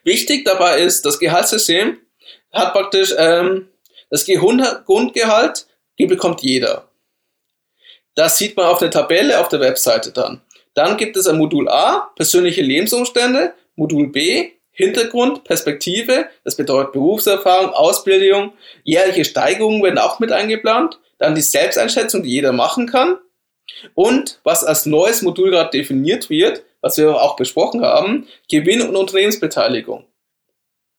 [0.04, 1.98] Wichtig dabei ist, das Gehaltssystem
[2.52, 3.68] hat praktisch ähm,
[4.10, 5.66] das Grundgehalt,
[5.98, 6.88] die bekommt jeder.
[8.14, 10.42] Das sieht man auf der Tabelle auf der Webseite dann.
[10.74, 17.70] Dann gibt es ein Modul A, persönliche Lebensumstände, Modul B, Hintergrund, Perspektive, das bedeutet Berufserfahrung,
[17.70, 18.52] Ausbildung,
[18.84, 20.98] jährliche Steigerungen werden auch mit eingeplant.
[21.18, 23.18] Dann die Selbsteinschätzung, die jeder machen kann.
[23.94, 28.96] Und was als neues Modul gerade definiert wird, was wir auch besprochen haben, Gewinn- und
[28.96, 30.04] Unternehmensbeteiligung.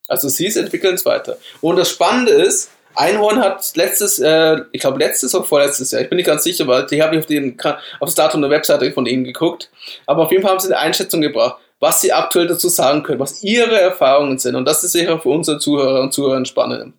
[0.08, 1.38] Also sie entwickeln es weiter.
[1.62, 6.10] Und das Spannende ist, Einhorn hat letztes, äh, ich glaube letztes oder vorletztes Jahr, ich
[6.10, 8.92] bin nicht ganz sicher, weil die habe ich auf, den, auf das Datum der Webseite
[8.92, 9.70] von ihnen geguckt,
[10.06, 13.20] aber auf jeden Fall haben sie eine Einschätzung gebracht was sie aktuell dazu sagen können,
[13.20, 14.56] was ihre Erfahrungen sind.
[14.56, 16.94] Und das ist sicher für unsere Zuhörer und Zuhörer spannend.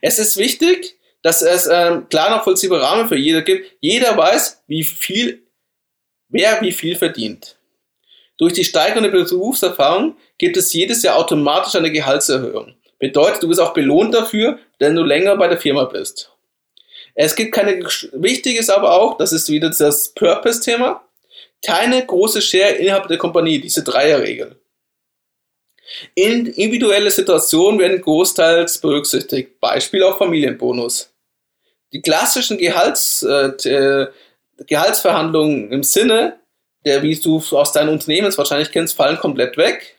[0.00, 3.70] Es ist wichtig, dass es ähm, klar nachvollziehbare Rahmen für jeder gibt.
[3.80, 5.42] Jeder weiß, wie viel,
[6.28, 7.56] wer wie viel verdient.
[8.38, 12.74] Durch die steigende Berufserfahrung gibt es jedes Jahr automatisch eine Gehaltserhöhung.
[13.00, 16.30] Bedeutet, du wirst auch belohnt dafür, wenn du länger bei der Firma bist.
[17.16, 21.04] Es gibt keine, wichtig ist aber auch, das ist wieder das Purpose-Thema,
[21.64, 24.56] keine große Share innerhalb der Kompanie, diese Dreierregel.
[26.14, 29.60] Individuelle Situationen werden großteils berücksichtigt.
[29.60, 31.12] Beispiel auch Familienbonus.
[31.92, 34.06] Die klassischen Gehalts, äh,
[34.66, 36.38] Gehaltsverhandlungen im Sinne,
[36.84, 39.98] der, wie du aus deinem Unternehmen wahrscheinlich kennst, fallen komplett weg.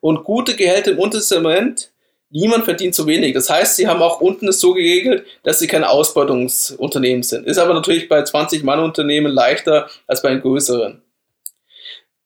[0.00, 1.90] Und gute Gehälter im Untersegment
[2.30, 3.34] niemand verdient zu wenig.
[3.34, 7.46] Das heißt, sie haben auch unten es so geregelt, dass sie kein Ausbeutungsunternehmen sind.
[7.46, 11.02] Ist aber natürlich bei 20-Mann-Unternehmen leichter als bei einem größeren.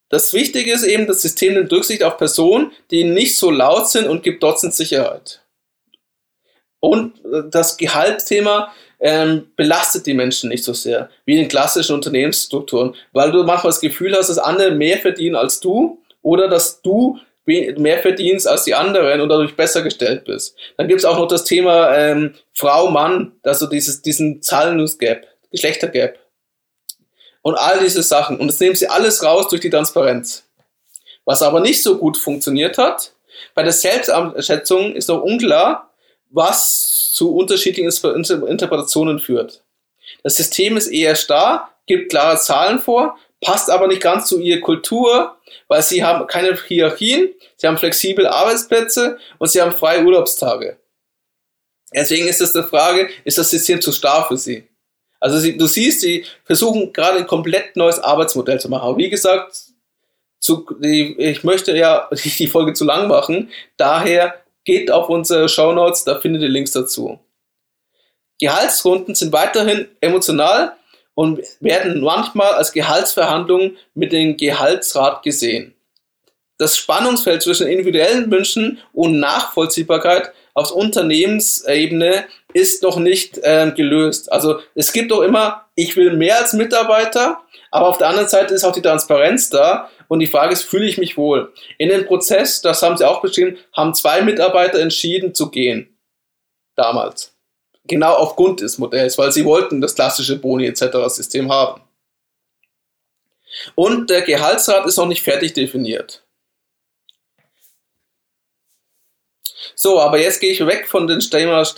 [0.09, 4.07] Das Wichtige ist eben, das System nimmt Rücksicht auf Personen, die nicht so laut sind
[4.09, 5.43] und gibt trotzdem Sicherheit.
[6.81, 12.95] Und äh, das Gehaltsthema ähm, belastet die Menschen nicht so sehr wie in klassischen Unternehmensstrukturen,
[13.13, 17.19] weil du manchmal das Gefühl hast, dass andere mehr verdienen als du oder dass du
[17.45, 20.57] mehr verdienst als die anderen und dadurch besser gestellt bist.
[20.77, 26.19] Dann gibt es auch noch das Thema ähm, Frau, Mann, also dieses, diesen Zahlungsgap, Geschlechtergap.
[27.43, 28.39] und all diese Sachen.
[28.39, 30.49] Und das nehmen sie alles raus durch die Transparenz.
[31.25, 33.13] Was aber nicht so gut funktioniert hat,
[33.55, 35.91] bei der Selbsteinschätzung ist noch unklar,
[36.31, 37.91] was zu unterschiedlichen
[38.47, 39.63] Interpretationen führt.
[40.23, 44.61] Das System ist eher starr, gibt klare Zahlen vor, passt aber nicht ganz zu ihrer
[44.61, 45.37] Kultur,
[45.69, 50.79] weil sie haben keine Hierarchien, sie haben flexible Arbeitsplätze und sie haben freie Urlaubstage.
[51.95, 54.67] Deswegen ist es die Frage, ist das System zu starr für sie?
[55.21, 58.89] Also sie, du siehst, sie versuchen gerade ein komplett neues Arbeitsmodell zu machen.
[58.89, 59.55] Aber wie gesagt,
[60.41, 62.09] zu, die, ich möchte ja
[62.39, 63.51] die Folge zu lang machen.
[63.77, 67.21] Daher geht auf unsere Show Notes, da findet ihr Links dazu.
[68.41, 70.77] Gehaltsrunden sind weiterhin emotional
[71.15, 75.75] und werden manchmal als Gehaltsverhandlungen mit dem Gehaltsrat gesehen.
[76.59, 84.31] Das Spannungsfeld zwischen individuellen Wünschen und Nachvollziehbarkeit auf Unternehmensebene ist noch nicht äh, gelöst.
[84.31, 87.41] Also es gibt doch immer, ich will mehr als Mitarbeiter,
[87.71, 90.87] aber auf der anderen Seite ist auch die Transparenz da und die Frage ist, fühle
[90.87, 91.53] ich mich wohl?
[91.79, 95.99] In dem Prozess, das haben Sie auch beschrieben, haben zwei Mitarbeiter entschieden zu gehen.
[96.77, 97.32] Damals.
[97.85, 100.85] Genau aufgrund des Modells, weil sie wollten das klassische Boni etc.
[101.09, 101.83] System haben.
[103.75, 106.23] Und der Gehaltsrat ist noch nicht fertig definiert.
[109.75, 111.21] So, aber jetzt gehe ich weg von den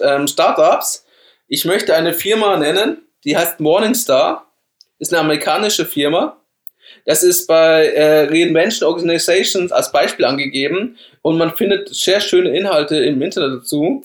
[0.01, 1.07] ähm, Startups.
[1.49, 4.53] Ich möchte eine Firma nennen, die heißt Morningstar.
[4.99, 6.41] Ist eine amerikanische Firma.
[7.07, 12.97] Das ist bei äh, Reinvention Organizations als Beispiel angegeben und man findet sehr schöne Inhalte
[12.97, 14.05] im Internet dazu.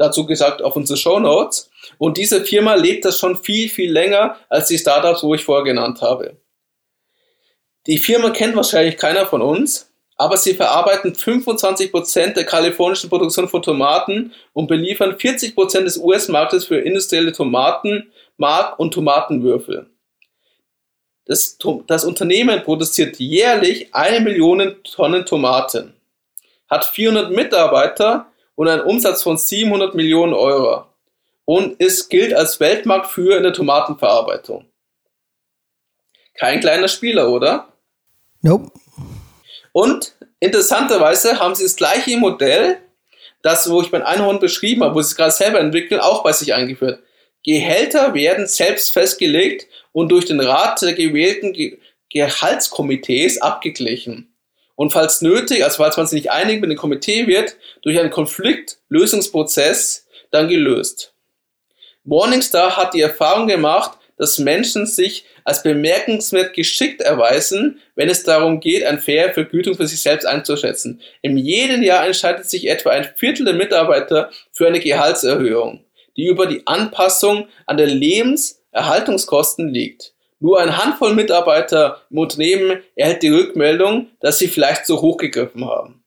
[0.00, 1.68] Dazu gesagt auf unsere Show Notes.
[1.98, 5.62] Und diese Firma lebt das schon viel, viel länger als die Startups, wo ich vorher
[5.62, 6.38] genannt habe.
[7.86, 13.60] Die Firma kennt wahrscheinlich keiner von uns, aber sie verarbeiten 25% der kalifornischen Produktion von
[13.60, 19.90] Tomaten und beliefern 40% des US-Marktes für industrielle Tomaten, Mark und Tomatenwürfel.
[21.26, 25.92] Das, das Unternehmen produziert jährlich eine Million Tonnen Tomaten,
[26.70, 28.29] hat 400 Mitarbeiter
[28.60, 30.84] und einen Umsatz von 700 Millionen Euro
[31.46, 34.66] und ist, gilt als Weltmarktführer in der Tomatenverarbeitung.
[36.34, 37.72] Kein kleiner Spieler, oder?
[38.42, 38.70] Nope.
[39.72, 42.76] Und interessanterweise haben sie das gleiche Modell,
[43.40, 46.34] das, wo ich mein Einhorn beschrieben habe, wo sie es gerade selber entwickeln, auch bei
[46.34, 47.02] sich eingeführt.
[47.42, 51.78] Gehälter werden selbst festgelegt und durch den Rat der gewählten Ge
[52.12, 54.29] Gehaltskomitees abgeglichen.
[54.80, 58.08] Und falls nötig, also falls man sich nicht einig mit dem Komitee wird, durch einen
[58.08, 61.12] Konfliktlösungsprozess dann gelöst.
[62.04, 68.60] Morningstar hat die Erfahrung gemacht, dass Menschen sich als bemerkenswert geschickt erweisen, wenn es darum
[68.60, 71.02] geht, eine faire Vergütung für sich selbst einzuschätzen.
[71.20, 75.84] Im jeden Jahr entscheidet sich etwa ein Viertel der Mitarbeiter für eine Gehaltserhöhung,
[76.16, 80.14] die über die Anpassung an der Lebenserhaltungskosten liegt.
[80.40, 85.66] Nur eine Handvoll Mitarbeiter im Unternehmen erhält die Rückmeldung, dass sie vielleicht zu hoch gegriffen
[85.66, 86.02] haben.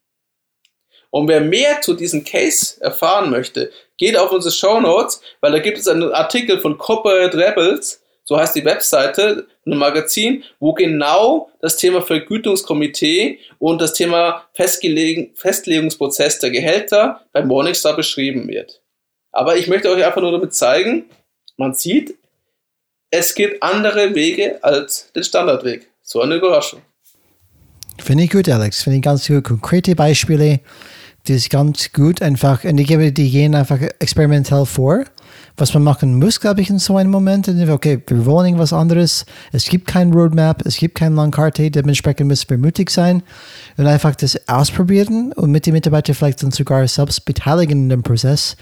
[1.12, 5.60] Und wer mehr zu diesem Case erfahren möchte, geht auf unsere Show Notes, weil da
[5.60, 11.52] gibt es einen Artikel von Corporate Rebels, so heißt die Webseite, ein Magazin, wo genau
[11.62, 18.82] das Thema Vergütungskomitee und das Thema Festlegungsprozess der Gehälter bei Morningstar beschrieben wird.
[19.32, 21.10] Aber ich möchte euch einfach nur damit zeigen,
[21.58, 22.16] man sieht,
[23.14, 25.88] es gibt andere Wege als den Standardweg.
[26.02, 26.82] So eine Überraschung.
[28.04, 28.82] Finde ich gut, Alex.
[28.82, 29.44] Finde ich ganz gut.
[29.44, 30.62] Konkrete Beispiele,
[31.28, 35.06] die ist ganz gut einfach, und ich gebe die gehen einfach experimentell vor
[35.56, 37.48] was man machen muss, glaube ich, in so einem Moment.
[37.48, 39.26] Okay, wir wollen irgendwas anderes.
[39.52, 41.70] Es gibt kein Roadmap, es gibt keine Landkarte.
[41.70, 43.22] Dementsprechend müssen wir mutig sein
[43.78, 48.04] und einfach das ausprobieren und mit den Mitarbeitern vielleicht dann sogar selbst beteiligen in dem
[48.04, 48.58] Prozess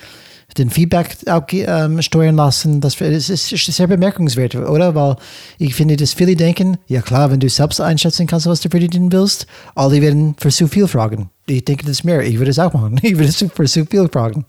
[0.58, 2.82] den Feedback ähm, steuern lassen.
[2.82, 4.96] Das, das ist sehr bemerkenswert, oder?
[4.96, 5.16] Weil
[5.58, 9.12] ich finde, dass viele denken, ja klar, wenn du selbst einschätzen kannst, was du verdienen
[9.12, 11.30] willst, alle werden für zu viel fragen.
[11.48, 12.22] Ich denke, das ist mehr.
[12.22, 13.00] Ich würde es auch machen.
[13.04, 14.46] Ich würde für zu viel fragen.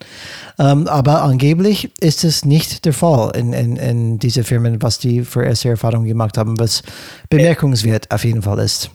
[0.58, 5.24] Ähm, aber angeblich ist es nicht der Fall in, in, in diese Firmen, was die
[5.24, 6.82] für erste Erfahrungen gemacht haben, was
[7.30, 8.90] bemerkenswert auf jeden Fall ist.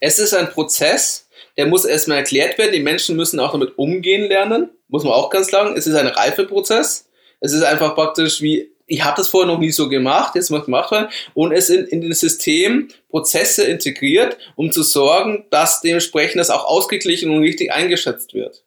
[0.00, 1.26] Es ist ein Prozess,
[1.56, 2.72] der muss erstmal erklärt werden.
[2.72, 5.74] Die Menschen müssen auch damit umgehen lernen muss man auch ganz sagen.
[5.76, 7.08] Es ist ein Reifeprozess.
[7.40, 10.66] Es ist einfach praktisch wie, ich habe das vorher noch nie so gemacht, jetzt muss
[10.66, 11.08] gemacht werden.
[11.34, 16.66] Und es sind in das System Prozesse integriert, um zu sorgen, dass dementsprechend das auch
[16.66, 18.64] ausgeglichen und richtig eingeschätzt wird.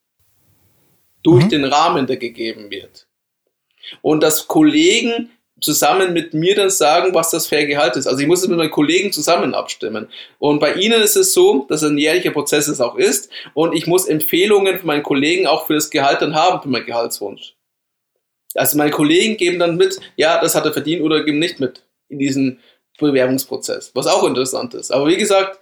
[1.24, 1.50] Durch mhm.
[1.50, 3.08] den Rahmen, der gegeben wird.
[4.02, 5.30] Und dass Kollegen
[5.62, 8.08] zusammen mit mir dann sagen, was das fair Gehalt ist.
[8.08, 10.10] Also ich muss es mit meinen Kollegen zusammen abstimmen.
[10.38, 13.74] Und bei Ihnen ist es so, dass es ein jährlicher Prozess es auch ist und
[13.74, 17.56] ich muss Empfehlungen von meinen Kollegen auch für das Gehalt dann haben, für meinen Gehaltswunsch.
[18.54, 21.84] Also meine Kollegen geben dann mit, ja, das hat er verdient oder geben nicht mit
[22.10, 22.60] in diesen
[23.00, 24.92] Bewerbungsprozess, was auch interessant ist.
[24.92, 25.60] Aber wie gesagt,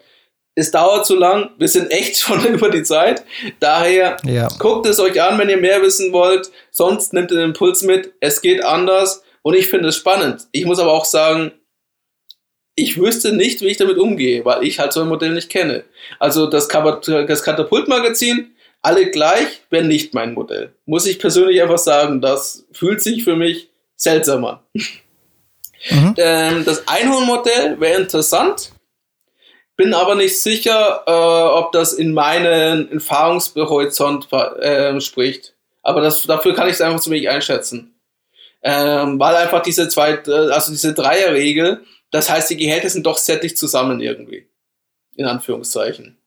[0.56, 3.24] es dauert zu lang, wir sind echt schon über die Zeit.
[3.60, 4.48] Daher ja.
[4.60, 6.52] guckt es euch an, wenn ihr mehr wissen wollt.
[6.72, 8.14] Sonst nehmt den Impuls mit.
[8.20, 10.48] Es geht anders und ich finde es spannend.
[10.52, 11.52] Ich muss aber auch sagen,
[12.76, 15.84] ich wüsste nicht, wie ich damit umgehe, weil ich halt so ein Modell nicht kenne.
[16.20, 20.74] Also das, das Katapult-Magazin, alle gleich, wäre nicht mein Modell.
[20.86, 24.60] Muss ich persönlich einfach sagen, das fühlt sich für mich seltsam an.
[25.90, 26.16] Mhm.
[26.18, 28.72] Ähm, das Einhornmodell wäre interessant,
[29.76, 35.56] bin aber nicht sicher, äh, ob das in meinen Erfahrungshorizont äh, spricht.
[35.82, 37.93] Aber das, dafür kann ich es einfach zu wenig einschätzen.
[38.64, 43.58] Ähm, weil einfach diese zwei, also diese Dreierregel, das heißt, die Gehälter sind doch dicht
[43.58, 44.48] zusammen irgendwie.
[45.16, 46.18] In Anführungszeichen.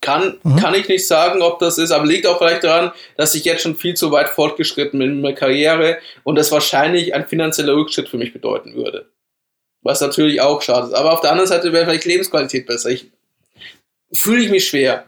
[0.00, 0.56] Kann, mhm.
[0.56, 3.62] kann ich nicht sagen, ob das ist, aber liegt auch vielleicht daran, dass ich jetzt
[3.62, 8.08] schon viel zu weit fortgeschritten bin in meiner Karriere und das wahrscheinlich ein finanzieller Rückschritt
[8.08, 9.06] für mich bedeuten würde.
[9.82, 10.94] Was natürlich auch schade ist.
[10.94, 12.90] Aber auf der anderen Seite wäre vielleicht Lebensqualität besser.
[12.90, 13.12] Ich
[14.12, 15.04] fühle ich mich schwer.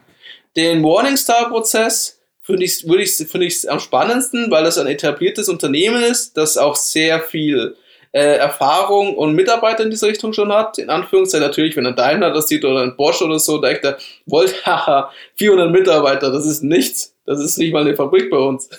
[0.55, 2.14] Den Morningstar-Prozess
[2.45, 6.57] finde ich, würde ich, finde ich am spannendsten, weil das ein etabliertes Unternehmen ist, das
[6.57, 7.75] auch sehr viel
[8.11, 10.77] äh, Erfahrung und Mitarbeiter in diese Richtung schon hat.
[10.77, 13.97] In Anführungszeichen natürlich, wenn ein Daimler das sieht oder ein Bosch oder so, da da
[14.27, 17.15] wollt, haha, 400 Mitarbeiter, das ist nichts.
[17.25, 18.69] Das ist nicht mal eine Fabrik bei uns.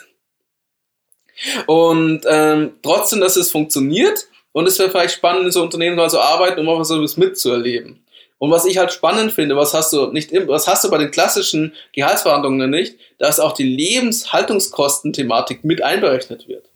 [1.67, 6.09] Und ähm, trotzdem, dass es funktioniert und es wäre vielleicht spannend, in so Unternehmen mal
[6.09, 8.06] zu arbeiten, um auch was mitzuerleben.
[8.39, 11.11] Und was ich halt spannend finde, was hast du nicht, was hast du bei den
[11.11, 16.67] klassischen Gehaltsverhandlungen nicht, dass auch die Lebenshaltungskosten-Thematik mit einberechnet wird.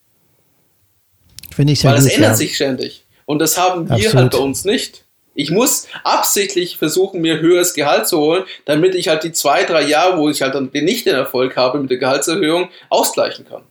[1.54, 2.36] Finde ich sehr Weil gut, das ändert ja.
[2.36, 3.04] sich ständig.
[3.26, 4.14] Und das haben wir Absolut.
[4.14, 5.04] halt bei uns nicht.
[5.34, 9.82] Ich muss absichtlich versuchen, mir höheres Gehalt zu holen, damit ich halt die zwei, drei
[9.82, 13.62] Jahre, wo ich halt dann nicht den Erfolg habe mit der Gehaltserhöhung, ausgleichen kann.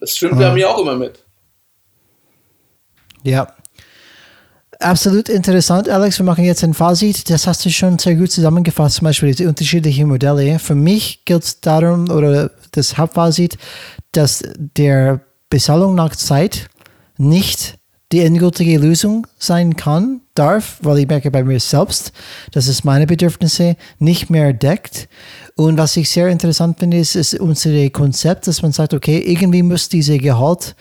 [0.00, 1.20] Das stimmt bei mir auch immer mit.
[3.22, 3.54] Ja.
[4.80, 6.18] Absolut interessant, Alex.
[6.18, 7.28] Wir machen jetzt ein Fazit.
[7.28, 10.58] Das hast du schon sehr gut zusammengefasst, zum Beispiel die unterschiedlichen Modelle.
[10.58, 13.58] Für mich gilt es darum, oder das Hauptfazit,
[14.12, 15.20] dass der
[15.50, 16.70] Bezahlung nach Zeit
[17.18, 17.76] nicht
[18.10, 22.12] die endgültige Lösung sein kann, darf, weil ich merke bei mir selbst,
[22.52, 25.10] dass es meine Bedürfnisse nicht mehr deckt.
[25.56, 29.62] Und was ich sehr interessant finde, ist, ist unser Konzept, dass man sagt, okay, irgendwie
[29.62, 30.74] muss diese Gehalt,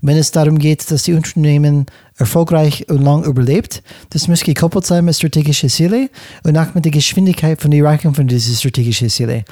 [0.00, 1.86] wenn es darum geht, dass die Unternehmen
[2.22, 3.82] erfolgreich und lang überlebt.
[4.10, 6.08] Das muss gekoppelt sein mit strategischen Zielen
[6.44, 9.44] und auch mit der Geschwindigkeit von der Erreichung von diesen strategischen Zielen.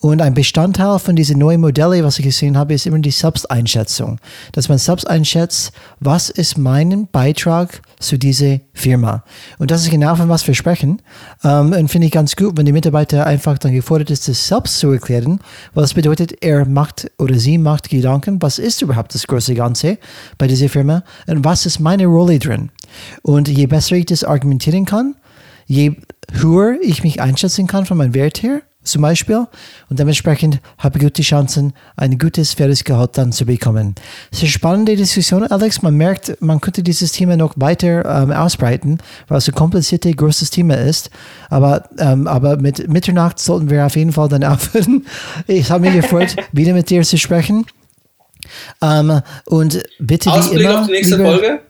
[0.00, 4.18] Und ein Bestandteil von diesen neuen Modellen, was ich gesehen habe, ist immer die Selbsteinschätzung.
[4.52, 9.24] Dass man selbst einschätzt, was ist mein Beitrag zu dieser Firma.
[9.58, 11.00] Und das ist genau von was wir sprechen.
[11.42, 14.90] Und finde ich ganz gut, wenn die Mitarbeiter einfach dann gefordert ist, das selbst zu
[14.90, 15.40] erklären,
[15.74, 19.98] das bedeutet, er macht oder sie macht Gedanken, was ist überhaupt das große Ganze
[20.36, 22.70] bei dieser Firma und was ist meine Rolle drin.
[23.22, 25.16] Und je besser ich das argumentieren kann,
[25.66, 25.92] je
[26.32, 29.46] höher ich mich einschätzen kann von meinem Wert her, zum Beispiel.
[29.90, 33.94] Und dementsprechend habe ich gute Chancen, ein gutes, faires Gehalt dann zu bekommen.
[34.30, 35.82] Es ist eine spannende Diskussion, Alex.
[35.82, 38.98] Man merkt, man könnte dieses Thema noch weiter ähm, ausbreiten,
[39.28, 41.10] weil es ein kompliziertes, großes Thema ist.
[41.50, 45.04] Aber, ähm, aber mit Mitternacht sollten wir auf jeden Fall dann aufhören.
[45.46, 47.66] Ich habe mich gefreut, wieder mit dir zu sprechen.
[48.80, 51.60] Ähm, und bitte Ausblick wie immer, auf die nächste Folge.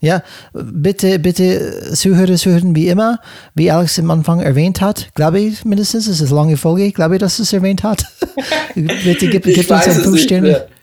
[0.00, 0.22] Ja,
[0.52, 3.20] bitte, bitte Zuhörer, Zuhörer, wie immer,
[3.54, 7.16] wie Alex am Anfang erwähnt hat, glaube ich mindestens, es ist eine lange Folge, glaube
[7.16, 8.04] ich, dass es erwähnt hat.
[8.74, 10.68] bitte gib, gib uns ein fünf Sterne.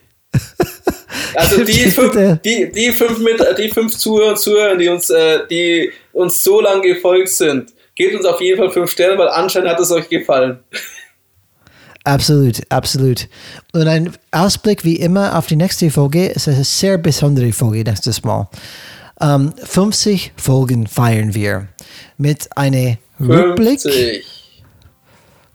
[1.34, 5.92] Also die fünf, die, die fünf, mit, die fünf Zuhörer Zuhörer, die uns, äh, die
[6.14, 9.80] uns so lange gefolgt sind, gebt uns auf jeden Fall fünf Sterne, weil anscheinend hat
[9.80, 10.60] es euch gefallen.
[12.04, 13.28] Absolut, absolut.
[13.74, 18.24] Und ein Ausblick wie immer auf die nächste Folge ist eine sehr besondere Folge nächstes
[18.24, 18.48] Mal.
[19.22, 21.68] Ähm, 50 Folgen feiern wir
[22.18, 23.82] mit einem Rückblick.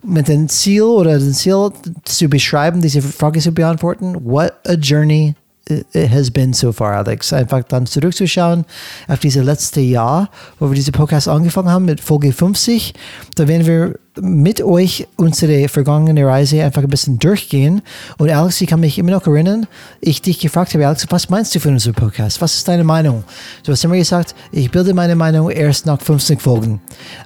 [0.03, 1.71] Mit dem Ziel oder dem Ziel
[2.05, 4.17] zu beschreiben, diese Frage zu beantworten.
[4.25, 5.35] What a journey
[5.71, 7.33] it has been so far, Alex.
[7.33, 8.65] Einfach dann zurückzuschauen
[9.09, 12.95] auf dieses letzte Jahr, wo wir diese Podcast angefangen haben mit Folge 50.
[13.37, 17.83] Da werden wir mit euch unsere vergangene Reise einfach ein bisschen durchgehen.
[18.19, 19.67] Und Alex, ich kann mich immer noch erinnern,
[20.01, 22.41] ich dich gefragt habe, Alex, was meinst du für unseren Podcast?
[22.41, 23.25] Was ist deine Meinung?
[23.65, 26.81] Du hast immer gesagt, ich bilde meine Meinung erst nach 50 Folgen.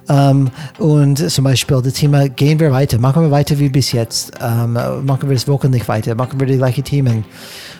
[0.07, 2.99] Ähm, und zum Beispiel das Thema, gehen wir weiter?
[2.99, 4.33] Machen wir weiter wie bis jetzt?
[4.39, 6.15] Ähm, machen wir das wöchentlich weiter?
[6.15, 7.25] Machen wir die gleichen Themen?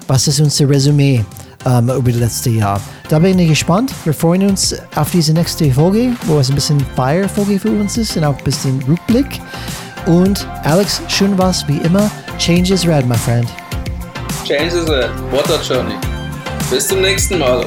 [0.07, 1.25] Was ist unser Resümee
[1.65, 2.79] ähm, über das letzte Jahr?
[3.09, 3.91] Da bin ich gespannt.
[4.03, 8.15] Wir freuen uns auf diese nächste Folge, wo es ein bisschen Fire-Folge für uns ist
[8.15, 9.41] und auch ein bisschen Rückblick.
[10.05, 12.09] Und Alex, schön was wie immer.
[12.37, 13.47] Change is red, my friend.
[14.43, 15.09] Change is red.
[15.31, 15.95] What a journey.
[16.69, 17.65] Bis zum nächsten Mal.